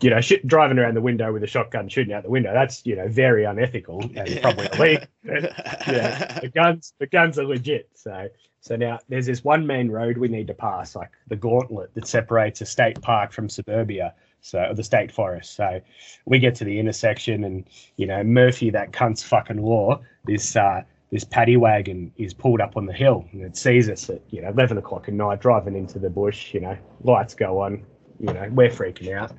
You 0.00 0.10
know, 0.10 0.20
sh- 0.20 0.42
driving 0.44 0.78
around 0.78 0.94
the 0.94 1.00
window 1.00 1.32
with 1.32 1.42
a 1.44 1.46
shotgun 1.46 1.88
shooting 1.88 2.12
out 2.12 2.24
the 2.24 2.30
window, 2.30 2.52
that's, 2.52 2.84
you 2.84 2.96
know, 2.96 3.08
very 3.08 3.44
unethical 3.44 4.02
and 4.16 4.40
probably 4.42 4.68
illegal. 4.74 5.06
yeah, 5.24 6.40
the 6.40 6.50
guns, 6.52 6.94
the 6.98 7.06
guns 7.06 7.38
are 7.38 7.44
legit. 7.44 7.88
So, 7.94 8.28
so 8.60 8.76
now 8.76 8.98
there's 9.08 9.26
this 9.26 9.44
one 9.44 9.66
main 9.66 9.90
road 9.90 10.18
we 10.18 10.28
need 10.28 10.46
to 10.48 10.54
pass, 10.54 10.96
like 10.96 11.10
the 11.28 11.36
gauntlet 11.36 11.94
that 11.94 12.06
separates 12.06 12.60
a 12.60 12.66
state 12.66 13.00
park 13.00 13.32
from 13.32 13.48
suburbia. 13.48 14.14
So 14.40 14.72
the 14.74 14.82
state 14.82 15.10
forest. 15.10 15.54
So 15.54 15.80
we 16.26 16.38
get 16.38 16.54
to 16.56 16.64
the 16.64 16.78
intersection, 16.78 17.44
and 17.44 17.64
you 17.96 18.06
know 18.06 18.22
Murphy, 18.22 18.68
that 18.70 18.92
cunt's 18.92 19.22
fucking 19.22 19.62
law. 19.62 20.02
This 20.24 20.54
uh, 20.56 20.82
this 21.14 21.22
paddy 21.22 21.56
wagon 21.56 22.12
is 22.16 22.34
pulled 22.34 22.60
up 22.60 22.76
on 22.76 22.86
the 22.86 22.92
hill, 22.92 23.24
and 23.30 23.42
it 23.42 23.56
sees 23.56 23.88
us 23.88 24.10
at 24.10 24.20
you 24.30 24.42
know 24.42 24.48
eleven 24.48 24.78
o'clock 24.78 25.06
at 25.06 25.14
night 25.14 25.40
driving 25.40 25.76
into 25.76 26.00
the 26.00 26.10
bush. 26.10 26.52
You 26.52 26.58
know, 26.58 26.76
lights 27.04 27.34
go 27.34 27.60
on. 27.60 27.86
You 28.18 28.32
know, 28.32 28.48
we're 28.50 28.68
freaking 28.68 29.16
out. 29.16 29.30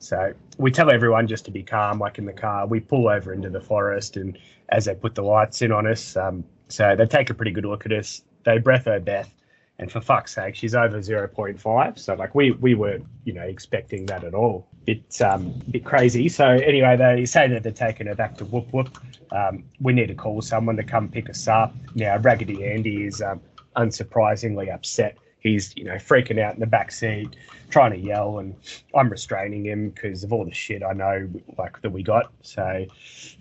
So 0.00 0.34
we 0.58 0.70
tell 0.70 0.90
everyone 0.90 1.26
just 1.26 1.46
to 1.46 1.50
be 1.50 1.62
calm, 1.62 1.98
like 1.98 2.18
in 2.18 2.26
the 2.26 2.32
car. 2.34 2.66
We 2.66 2.78
pull 2.78 3.08
over 3.08 3.32
into 3.32 3.48
the 3.48 3.62
forest, 3.62 4.18
and 4.18 4.36
as 4.68 4.84
they 4.84 4.94
put 4.94 5.14
the 5.14 5.22
lights 5.22 5.62
in 5.62 5.72
on 5.72 5.86
us, 5.86 6.14
um, 6.14 6.44
so 6.68 6.94
they 6.94 7.06
take 7.06 7.30
a 7.30 7.34
pretty 7.34 7.52
good 7.52 7.64
look 7.64 7.86
at 7.86 7.92
us. 7.92 8.22
They 8.44 8.58
breath 8.58 8.84
her 8.84 9.00
Beth, 9.00 9.32
and 9.78 9.90
for 9.90 10.02
fuck's 10.02 10.34
sake, 10.34 10.54
she's 10.54 10.74
over 10.74 10.98
0.5. 10.98 11.98
So 11.98 12.14
like 12.16 12.34
we 12.34 12.50
we 12.50 12.74
weren't 12.74 13.06
you 13.24 13.32
know 13.32 13.44
expecting 13.44 14.04
that 14.06 14.24
at 14.24 14.34
all. 14.34 14.68
It's 14.86 15.20
um 15.20 15.50
bit 15.70 15.84
crazy. 15.84 16.28
So 16.28 16.46
anyway, 16.46 16.96
they 16.96 17.24
say 17.24 17.48
that 17.48 17.62
they're 17.62 17.72
taking 17.72 18.06
her 18.06 18.14
back 18.14 18.36
to 18.38 18.44
Whoop 18.44 18.72
Whoop. 18.72 18.98
Um, 19.32 19.64
we 19.80 19.92
need 19.92 20.08
to 20.08 20.14
call 20.14 20.42
someone 20.42 20.76
to 20.76 20.82
come 20.82 21.08
pick 21.08 21.30
us 21.30 21.48
up. 21.48 21.74
Now 21.94 22.18
Raggedy 22.18 22.64
Andy 22.64 23.04
is 23.04 23.22
um, 23.22 23.40
unsurprisingly 23.76 24.72
upset. 24.72 25.16
He's 25.40 25.76
you 25.76 25.84
know 25.84 25.94
freaking 25.94 26.38
out 26.38 26.54
in 26.54 26.60
the 26.60 26.66
back 26.66 26.90
seat, 26.90 27.36
trying 27.68 27.92
to 27.92 27.98
yell, 27.98 28.38
and 28.38 28.54
I'm 28.94 29.10
restraining 29.10 29.66
him 29.66 29.90
because 29.90 30.24
of 30.24 30.32
all 30.32 30.44
the 30.44 30.54
shit 30.54 30.82
I 30.82 30.94
know 30.94 31.28
like 31.58 31.80
that 31.82 31.90
we 31.90 32.02
got. 32.02 32.32
So 32.40 32.86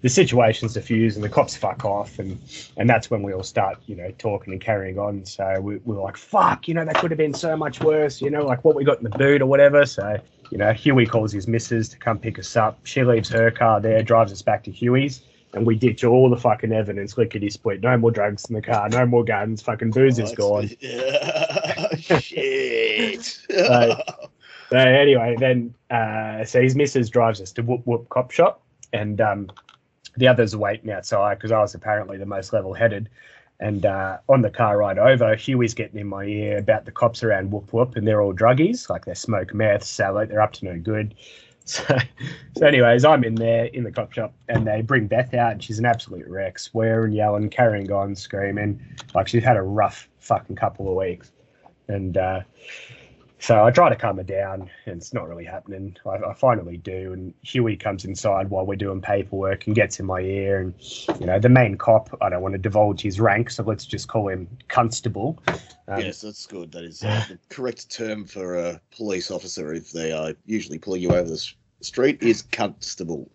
the 0.01 0.09
situation's 0.09 0.73
diffused, 0.73 1.15
and 1.15 1.23
the 1.23 1.29
cops 1.29 1.55
fuck 1.55 1.85
off, 1.85 2.19
and 2.19 2.37
and 2.75 2.89
that's 2.89 3.09
when 3.09 3.23
we 3.23 3.33
all 3.33 3.43
start 3.43 3.77
you 3.85 3.95
know 3.95 4.11
talking 4.17 4.51
and 4.51 4.61
carrying 4.61 4.99
on. 4.99 5.23
So 5.23 5.61
we 5.61 5.77
were 5.77 6.01
like, 6.01 6.17
fuck, 6.17 6.67
you 6.67 6.73
know 6.73 6.83
that 6.83 6.95
could 6.95 7.11
have 7.11 7.17
been 7.17 7.33
so 7.33 7.55
much 7.55 7.79
worse, 7.81 8.21
you 8.21 8.29
know, 8.29 8.45
like 8.45 8.65
what 8.65 8.75
we 8.75 8.83
got 8.83 8.97
in 8.97 9.03
the 9.03 9.17
boot 9.17 9.41
or 9.41 9.45
whatever. 9.45 9.85
So 9.85 10.19
you 10.51 10.57
know 10.57 10.73
Huey 10.73 11.05
calls 11.05 11.31
his 11.31 11.47
missus 11.47 11.89
to 11.89 11.97
come 11.97 12.19
pick 12.19 12.39
us 12.39 12.55
up. 12.55 12.79
She 12.83 13.03
leaves 13.03 13.29
her 13.29 13.51
car 13.51 13.79
there, 13.81 14.03
drives 14.03 14.31
us 14.31 14.41
back 14.41 14.63
to 14.65 14.71
Huey's 14.71 15.23
and 15.53 15.65
we 15.65 15.75
ditch 15.75 16.03
all 16.03 16.29
the 16.29 16.37
fucking 16.37 16.73
evidence, 16.73 17.17
lickety 17.17 17.49
split. 17.49 17.81
No 17.81 17.95
more 17.97 18.11
drugs 18.11 18.45
in 18.45 18.55
the 18.55 18.61
car, 18.61 18.89
no 18.89 19.05
more 19.05 19.23
guns, 19.23 19.61
fucking 19.61 19.91
booze 19.91 20.19
is 20.19 20.33
gone. 20.33 20.67
Shit. 22.19 23.23
so, 23.49 24.01
so 24.69 24.77
anyway, 24.77 25.35
then 25.39 25.73
uh, 25.91 26.43
so 26.43 26.61
his 26.61 26.75
missus 26.75 27.09
drives 27.09 27.39
us 27.39 27.51
to 27.53 27.61
Whoop 27.61 27.85
Whoop 27.85 28.09
Cop 28.09 28.31
Shop, 28.31 28.63
and 28.91 29.21
um, 29.21 29.49
the 30.17 30.27
others 30.27 30.55
are 30.55 30.59
waiting 30.59 30.91
outside 30.91 31.35
because 31.35 31.51
I 31.51 31.59
was 31.59 31.75
apparently 31.75 32.17
the 32.17 32.25
most 32.25 32.51
level 32.51 32.73
headed. 32.73 33.09
And 33.59 33.85
uh, 33.85 34.17
on 34.27 34.41
the 34.41 34.49
car 34.49 34.77
ride 34.77 34.97
over, 34.97 35.35
Huey's 35.35 35.73
getting 35.73 35.99
in 35.99 36.07
my 36.07 36.25
ear 36.25 36.57
about 36.57 36.85
the 36.85 36.91
cops 36.91 37.23
around 37.23 37.51
Whoop 37.51 37.71
Whoop, 37.71 37.95
and 37.95 38.07
they're 38.07 38.21
all 38.21 38.33
druggies, 38.33 38.89
like 38.89 39.05
they 39.05 39.13
smoke 39.13 39.53
meth, 39.53 39.99
it, 39.99 40.29
they're 40.29 40.41
up 40.41 40.53
to 40.53 40.65
no 40.65 40.79
good. 40.79 41.15
So, 41.65 41.97
so 42.57 42.67
anyways, 42.67 43.05
I'm 43.05 43.23
in 43.23 43.35
there 43.35 43.67
in 43.67 43.85
the 43.85 43.91
cop 43.93 44.11
shop, 44.11 44.33
and 44.49 44.67
they 44.67 44.81
bring 44.81 45.07
Beth 45.07 45.33
out, 45.33 45.53
and 45.53 45.63
she's 45.63 45.79
an 45.79 45.85
absolute 45.85 46.27
wreck, 46.27 46.59
swearing, 46.59 47.13
yelling, 47.13 47.49
carrying 47.49 47.89
on, 47.89 48.17
screaming, 48.17 48.81
like 49.15 49.29
she's 49.29 49.45
had 49.45 49.55
a 49.55 49.61
rough 49.61 50.09
fucking 50.19 50.57
couple 50.57 50.89
of 50.89 50.95
weeks. 50.95 51.31
And 51.87 52.17
uh, 52.17 52.41
so 53.43 53.65
I 53.65 53.71
try 53.71 53.89
to 53.89 53.95
calm 53.97 54.15
her 54.15 54.23
down, 54.23 54.69
and 54.85 54.95
it's 54.95 55.13
not 55.13 55.27
really 55.27 55.43
happening. 55.43 55.97
I, 56.05 56.15
I, 56.15 56.33
finally 56.33 56.77
do, 56.77 57.11
and 57.11 57.33
Huey 57.41 57.75
comes 57.75 58.05
inside 58.05 58.49
while 58.49 58.65
we're 58.65 58.77
doing 58.77 59.01
paperwork 59.01 59.67
and 59.67 59.75
gets 59.75 59.99
in 59.99 60.05
my 60.05 60.21
ear. 60.21 60.61
And 60.61 60.73
you 61.19 61.25
know, 61.25 61.39
the 61.39 61.49
main 61.49 61.77
cop, 61.77 62.17
I 62.21 62.29
don't 62.29 62.41
want 62.41 62.53
to 62.53 62.57
divulge 62.57 63.01
his 63.01 63.19
rank, 63.19 63.49
so 63.49 63.61
let's 63.63 63.85
just 63.85 64.07
call 64.07 64.29
him 64.29 64.47
Constable. 64.69 65.43
Um, 65.89 65.99
yes, 65.99 66.21
that's 66.21 66.45
good. 66.45 66.71
That 66.71 66.85
is 66.85 67.03
uh, 67.03 67.25
the 67.27 67.37
correct 67.49 67.91
term 67.91 68.25
for 68.25 68.57
a 68.57 68.79
police 68.95 69.29
officer 69.29 69.73
if 69.73 69.91
they 69.91 70.13
are 70.13 70.31
usually 70.45 70.79
pulling 70.79 71.01
you 71.01 71.09
over 71.09 71.27
the 71.27 71.53
street 71.81 72.23
is 72.23 72.43
constable. 72.43 73.29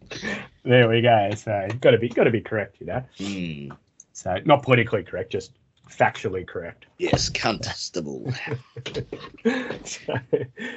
There 0.62 0.88
we 0.88 1.02
go. 1.02 1.32
So 1.36 1.68
got 1.82 1.90
to 1.90 1.98
be 1.98 2.08
got 2.08 2.24
to 2.24 2.30
be 2.30 2.40
correct, 2.40 2.76
you 2.80 2.86
know. 2.86 3.04
Mm. 3.18 3.76
So 4.14 4.38
not 4.46 4.62
politically 4.62 5.02
correct, 5.02 5.30
just 5.30 5.52
factually 5.88 6.46
correct. 6.46 6.86
Yes, 6.98 7.28
constable. 7.28 8.32
so, 9.84 10.14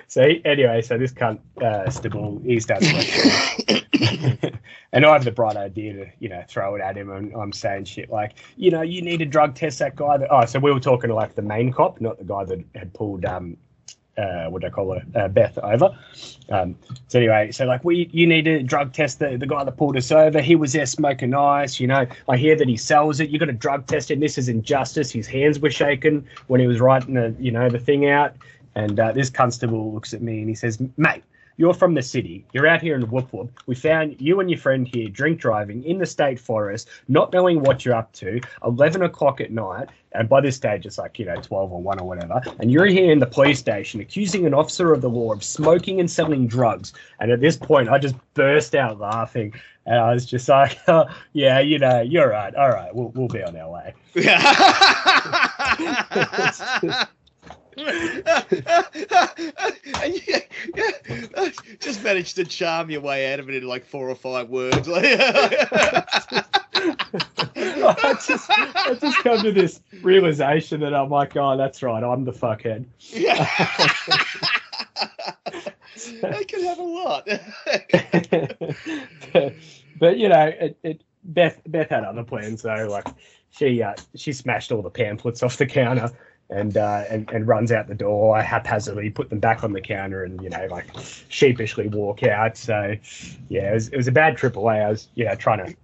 so 0.08 0.22
anyway, 0.46 0.82
so 0.82 0.98
this 0.98 1.14
cunt 1.14 1.40
uh, 1.62 1.90
stable, 1.90 2.42
he 2.44 2.60
starts 2.60 2.86
and 4.94 5.06
I 5.06 5.14
have 5.14 5.24
the 5.24 5.32
bright 5.32 5.58
idea 5.58 5.94
to, 5.94 6.06
you 6.20 6.30
know, 6.30 6.44
throw 6.48 6.76
it 6.76 6.82
at 6.82 6.98
him 6.98 7.12
and 7.12 7.34
I'm 7.36 7.52
saying 7.52 7.86
shit 7.86 8.10
like, 8.10 8.38
you 8.56 8.72
know, 8.72 8.82
you 8.82 9.02
need 9.02 9.18
to 9.18 9.26
drug 9.26 9.56
test 9.56 9.80
that 9.80 9.96
guy 9.96 10.18
that 10.18 10.32
oh, 10.32 10.46
so 10.46 10.60
we 10.60 10.72
were 10.72 10.80
talking 10.80 11.10
to 11.10 11.16
like 11.16 11.36
the 11.36 11.42
main 11.42 11.72
cop, 11.72 12.02
not 12.02 12.18
the 12.18 12.26
guy 12.26 12.46
that 12.46 12.64
had 12.76 12.94
pulled 12.94 13.26
um 13.26 13.58
uh, 14.22 14.50
what 14.50 14.62
do 14.62 14.68
I 14.68 14.70
call 14.70 14.94
her, 14.94 15.04
uh, 15.16 15.28
Beth 15.28 15.58
over. 15.58 15.98
Um, 16.50 16.76
so 17.08 17.20
anyway, 17.20 17.52
so 17.52 17.66
like 17.66 17.84
we, 17.84 18.10
you 18.12 18.28
need 18.28 18.46
to 18.46 18.62
drug 18.64 18.94
test 18.94 19.20
the, 19.20 19.38
the 19.38 19.48
guy 19.48 19.64
that 19.64 19.78
pulled 19.78 19.98
us 19.98 20.12
over. 20.12 20.42
He 20.42 20.56
was 20.56 20.74
there 20.74 20.86
smoking 20.86 21.34
ice. 21.34 21.80
You 21.80 21.88
know, 21.88 22.06
I 22.30 22.38
hear 22.38 22.56
that 22.56 22.68
he 22.68 22.78
sells 22.78 23.20
it. 23.20 23.30
You 23.30 23.40
got 23.40 23.46
to 23.46 23.54
drug 23.54 23.88
test 23.88 24.12
him. 24.12 24.20
This 24.20 24.38
is 24.38 24.50
injustice. 24.50 25.12
His 25.12 25.28
hands 25.28 25.60
were 25.60 25.72
shaking 25.72 26.28
when 26.48 26.60
he 26.60 26.68
was 26.68 26.80
writing 26.80 27.16
the, 27.16 27.36
you 27.40 27.52
know, 27.52 27.70
the 27.70 27.80
thing 27.80 28.10
out. 28.10 28.36
And 28.76 29.00
uh, 29.00 29.12
this 29.12 29.30
constable 29.30 29.94
looks 29.94 30.14
at 30.14 30.22
me 30.22 30.40
and 30.40 30.48
he 30.48 30.56
says, 30.56 30.82
"Mate, 30.96 31.24
you're 31.62 31.74
from 31.76 31.94
the 31.94 32.02
city. 32.02 32.44
You're 32.54 32.66
out 32.66 32.82
here 32.82 32.96
in 32.96 33.04
Whoop 33.04 33.32
Whoop. 33.32 33.52
We 33.68 33.76
found 33.76 34.20
you 34.20 34.40
and 34.40 34.50
your 34.50 34.58
friend 34.58 34.88
here 34.88 35.08
drink 35.08 35.40
driving 35.40 35.84
in 35.84 36.00
the 36.00 36.08
state 36.08 36.40
forest, 36.40 36.90
not 37.08 37.32
knowing 37.32 37.62
what 37.62 37.86
you're 37.86 37.94
up 37.94 38.12
to, 38.14 38.42
11 38.66 39.04
o'clock 39.04 39.40
at 39.40 39.52
night. 39.52 39.90
And 40.14 40.28
by 40.28 40.42
this 40.42 40.56
stage, 40.56 40.88
it's 40.88 40.98
like, 40.98 41.20
you 41.20 41.26
know, 41.26 41.36
12 41.36 41.72
or 41.72 41.80
1 41.80 42.00
or 42.00 42.08
whatever. 42.08 42.42
And 42.60 42.72
you're 42.72 42.88
here 42.88 43.12
in 43.12 43.20
the 43.20 43.28
police 43.28 43.60
station 43.60 44.02
accusing 44.02 44.48
an 44.48 44.56
officer 44.56 44.92
of 44.92 45.02
the 45.02 45.10
law 45.10 45.34
of 45.34 45.44
smoking 45.44 46.00
and 46.00 46.10
selling 46.10 46.48
drugs. 46.48 46.94
And 47.20 47.32
at 47.32 47.42
this 47.42 47.58
point, 47.58 47.90
I 47.90 48.00
just 48.00 48.16
burst 48.34 48.74
out 48.74 49.00
laughing. 49.00 49.54
And 49.86 50.00
I 50.00 50.16
was 50.16 50.26
just 50.26 50.50
like, 50.50 50.80
oh, 50.88 51.06
yeah, 51.34 51.60
you 51.60 51.78
know, 51.78 52.02
you're 52.02 52.30
right. 52.30 52.56
All 52.56 52.70
right, 52.70 52.94
we'll, 52.94 53.10
we'll 53.10 53.28
be 53.28 53.44
on 53.44 53.56
our 53.56 53.70
way. 53.70 53.94
just 61.80 62.04
managed 62.04 62.36
to 62.36 62.46
charm 62.46 62.90
your 62.90 63.02
way 63.02 63.34
out 63.34 63.40
of 63.40 63.50
it 63.50 63.56
in 63.56 63.68
like 63.68 63.86
four 63.86 64.10
or 64.10 64.16
five 64.16 64.50
words. 64.50 64.88
I 64.90 66.06
just, 68.26 68.50
I 68.50 68.98
just 69.00 69.18
come 69.20 69.44
to 69.44 69.52
this 69.52 69.82
realization 70.02 70.80
that 70.82 70.94
I'm 70.94 71.10
like, 71.10 71.38
oh, 71.38 71.56
that's 71.58 71.82
right, 71.84 72.04
I'm 72.04 72.26
the 72.26 72.32
fuckhead. 72.32 72.86
Yeah. 73.00 73.48
I 76.24 76.44
can 76.44 76.64
have 76.64 76.80
a 76.80 76.84
lot. 76.84 77.28
but, 79.34 79.54
but, 80.00 80.18
you 80.18 80.30
know, 80.30 80.52
it, 80.60 80.78
it 80.84 81.04
Beth 81.24 81.62
Beth 81.68 81.90
had 81.90 82.04
other 82.04 82.24
plans 82.24 82.62
though. 82.62 82.88
Like 82.90 83.08
she 83.52 83.82
uh, 83.82 83.94
she 84.16 84.34
smashed 84.34 84.72
all 84.72 84.82
the 84.82 84.90
pamphlets 84.90 85.44
off 85.44 85.58
the 85.58 85.66
counter 85.66 86.12
and, 86.52 86.76
uh, 86.78 87.06
and 87.10 87.30
and 87.32 87.48
runs 87.48 87.72
out 87.72 87.88
the 87.88 87.96
door. 87.96 88.38
I 88.38 88.42
haphazardly 88.42 89.10
put 89.10 89.30
them 89.30 89.40
back 89.40 89.64
on 89.64 89.72
the 89.72 89.82
counter 89.82 90.26
and 90.26 90.42
you 90.42 90.50
know 90.50 90.68
like 90.70 90.86
sheepishly 91.30 91.88
walk 91.88 92.24
out. 92.24 92.58
So 92.58 92.96
yeah, 93.50 93.72
it 93.72 93.74
was, 93.74 93.88
it 93.90 93.98
was 93.98 94.08
a 94.08 94.12
bad 94.12 94.38
away. 94.58 94.82
I 94.82 94.90
was 94.90 95.08
know 95.26 95.36
trying 95.36 95.66
to 95.66 95.76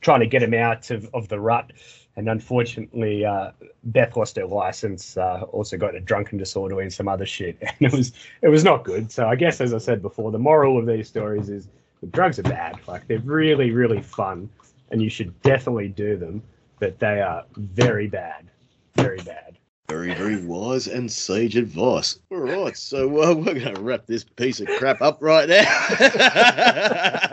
trying 0.00 0.20
to 0.20 0.26
get 0.26 0.42
him 0.42 0.54
out 0.54 0.90
of, 0.90 1.08
of 1.12 1.28
the 1.28 1.38
rut, 1.38 1.72
and 2.16 2.28
unfortunately 2.30 3.26
uh, 3.26 3.50
Beth 3.84 4.16
lost 4.16 4.36
her 4.36 4.46
license. 4.46 5.18
Uh, 5.18 5.42
also 5.52 5.76
got 5.76 5.94
a 5.94 6.00
drunken 6.00 6.38
disorder 6.38 6.80
and 6.80 6.92
some 6.92 7.06
other 7.06 7.26
shit, 7.26 7.58
and 7.60 7.76
it 7.80 7.92
was 7.92 8.12
it 8.40 8.48
was 8.48 8.64
not 8.64 8.84
good. 8.84 9.12
So 9.12 9.28
I 9.28 9.36
guess 9.36 9.60
as 9.60 9.74
I 9.74 9.78
said 9.78 10.00
before, 10.00 10.32
the 10.32 10.38
moral 10.38 10.78
of 10.78 10.86
these 10.86 11.08
stories 11.08 11.50
is 11.50 11.68
drugs 12.10 12.38
are 12.38 12.44
bad. 12.44 12.76
Like 12.88 13.06
they're 13.06 13.18
really 13.18 13.70
really 13.70 14.00
fun, 14.00 14.48
and 14.90 15.02
you 15.02 15.10
should 15.10 15.38
definitely 15.42 15.88
do 15.88 16.16
them, 16.16 16.42
but 16.78 16.98
they 16.98 17.20
are 17.20 17.44
very 17.56 18.08
bad, 18.08 18.48
very 18.96 19.18
bad. 19.18 19.58
Very, 19.90 20.14
very 20.14 20.40
wise 20.46 20.86
and 20.86 21.10
sage 21.10 21.56
advice. 21.56 22.20
All 22.30 22.38
right, 22.38 22.76
so 22.76 23.08
uh, 23.08 23.34
we're 23.34 23.54
going 23.54 23.74
to 23.74 23.80
wrap 23.80 24.06
this 24.06 24.22
piece 24.22 24.60
of 24.60 24.68
crap 24.78 25.02
up 25.02 25.18
right 25.20 25.48
now. 25.48 25.64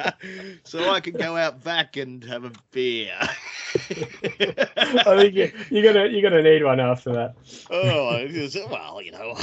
so 0.64 0.90
I 0.90 1.00
can 1.00 1.14
go 1.14 1.36
out 1.36 1.64
back 1.64 1.98
and 1.98 2.24
have 2.24 2.44
a 2.44 2.52
beer. 2.72 3.14
I 3.78 5.18
think 5.18 5.34
you, 5.36 5.52
you're 5.70 5.94
gonna 5.94 6.08
you're 6.08 6.22
gonna 6.22 6.42
need 6.42 6.64
one 6.64 6.80
after 6.80 7.12
that. 7.14 7.36
oh, 7.70 8.26
well, 8.70 9.02
you 9.02 9.12
know. 9.12 9.36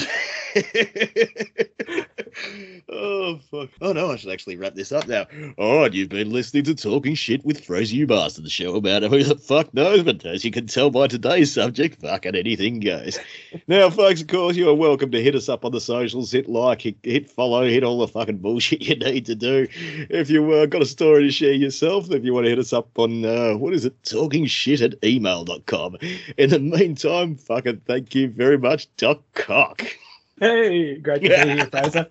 oh 2.89 3.39
fuck! 3.51 3.69
Oh 3.81 3.93
no, 3.93 4.11
I 4.11 4.17
should 4.17 4.31
actually 4.31 4.57
wrap 4.57 4.75
this 4.75 4.93
up 4.93 5.07
now. 5.07 5.27
All 5.59 5.81
right, 5.81 5.93
you've 5.93 6.09
been 6.09 6.31
listening 6.31 6.65
to 6.65 6.75
Talking 6.75 7.15
Shit 7.15 7.45
with 7.45 7.65
Fraser 7.65 7.95
You 7.95 8.07
Bastard, 8.07 8.45
the 8.45 8.51
show 8.51 8.77
about 8.77 9.03
who 9.03 9.23
the 9.23 9.37
fuck 9.37 9.73
knows, 9.75 10.03
but 10.03 10.25
as 10.25 10.45
you 10.45 10.51
can 10.51 10.67
tell 10.67 10.91
by 10.91 11.07
today's 11.07 11.53
subject, 11.53 12.01
fucking 12.01 12.35
anything 12.35 12.81
goes. 12.81 13.19
Now, 13.69 13.91
folks, 13.91 14.23
of 14.23 14.29
course, 14.29 14.57
you 14.57 14.69
are 14.69 14.75
welcome 14.75 15.11
to 15.11 15.23
hit 15.23 15.35
us 15.35 15.49
up 15.49 15.65
on 15.65 15.73
the 15.73 15.81
socials, 15.81 16.33
hit 16.33 16.49
like, 16.49 16.83
hit, 16.83 16.97
hit 17.03 17.31
follow, 17.31 17.69
hit 17.69 17.85
all 17.85 17.99
the 17.99 18.09
fucking 18.09 18.39
bullshit 18.39 18.83
you 18.83 18.97
need 18.97 19.27
to 19.27 19.35
do. 19.35 19.69
If 20.11 20.31
you 20.31 20.43
uh, 20.65 20.67
got 20.67 20.83
a 20.83 20.87
story 20.87 21.25
to 21.25 21.31
share 21.31 21.53
yourself, 21.53 22.11
if 22.11 22.25
you 22.25 22.33
want 22.33 22.47
to 22.47 22.51
hit 22.51 22.59
us 22.59 22.73
up 22.73 22.99
on 22.99 23.25
uh, 23.25 23.55
what 23.55 23.75
is 23.75 23.85
it, 23.85 23.95
talking 24.03 24.47
shit 24.47 24.81
at 24.81 24.95
email.com. 25.05 25.99
In 26.39 26.51
the 26.51 26.59
meantime, 26.59 27.37
fucking 27.37 27.83
thank 27.87 28.15
you 28.15 28.29
very 28.29 28.59
much, 28.59 28.89
Doc 28.97 29.23
Cock. 29.35 29.85
Hey, 30.41 30.97
great 30.99 31.23
to 31.23 31.29
be 31.29 31.35
here, 31.35 31.67
Fraser. 31.71 32.09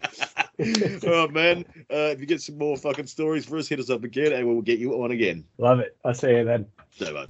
oh 1.06 1.28
man, 1.28 1.66
uh, 1.92 2.14
if 2.14 2.22
you 2.22 2.26
get 2.26 2.42
some 2.42 2.58
more 2.58 2.78
fucking 2.78 3.08
stories 3.08 3.46
for 3.46 3.58
us, 3.58 3.68
hit 3.68 3.80
us 3.80 3.90
up 3.90 4.04
again 4.04 4.32
and 4.32 4.48
we'll 4.48 4.62
get 4.62 4.80
you 4.80 4.94
on 5.04 5.12
again. 5.12 5.44
Love 5.58 5.80
it. 5.80 5.98
I'll 6.06 6.14
see 6.14 6.30
you 6.30 6.46
then. 6.46 6.68
So 6.92 7.12
much. 7.14 7.30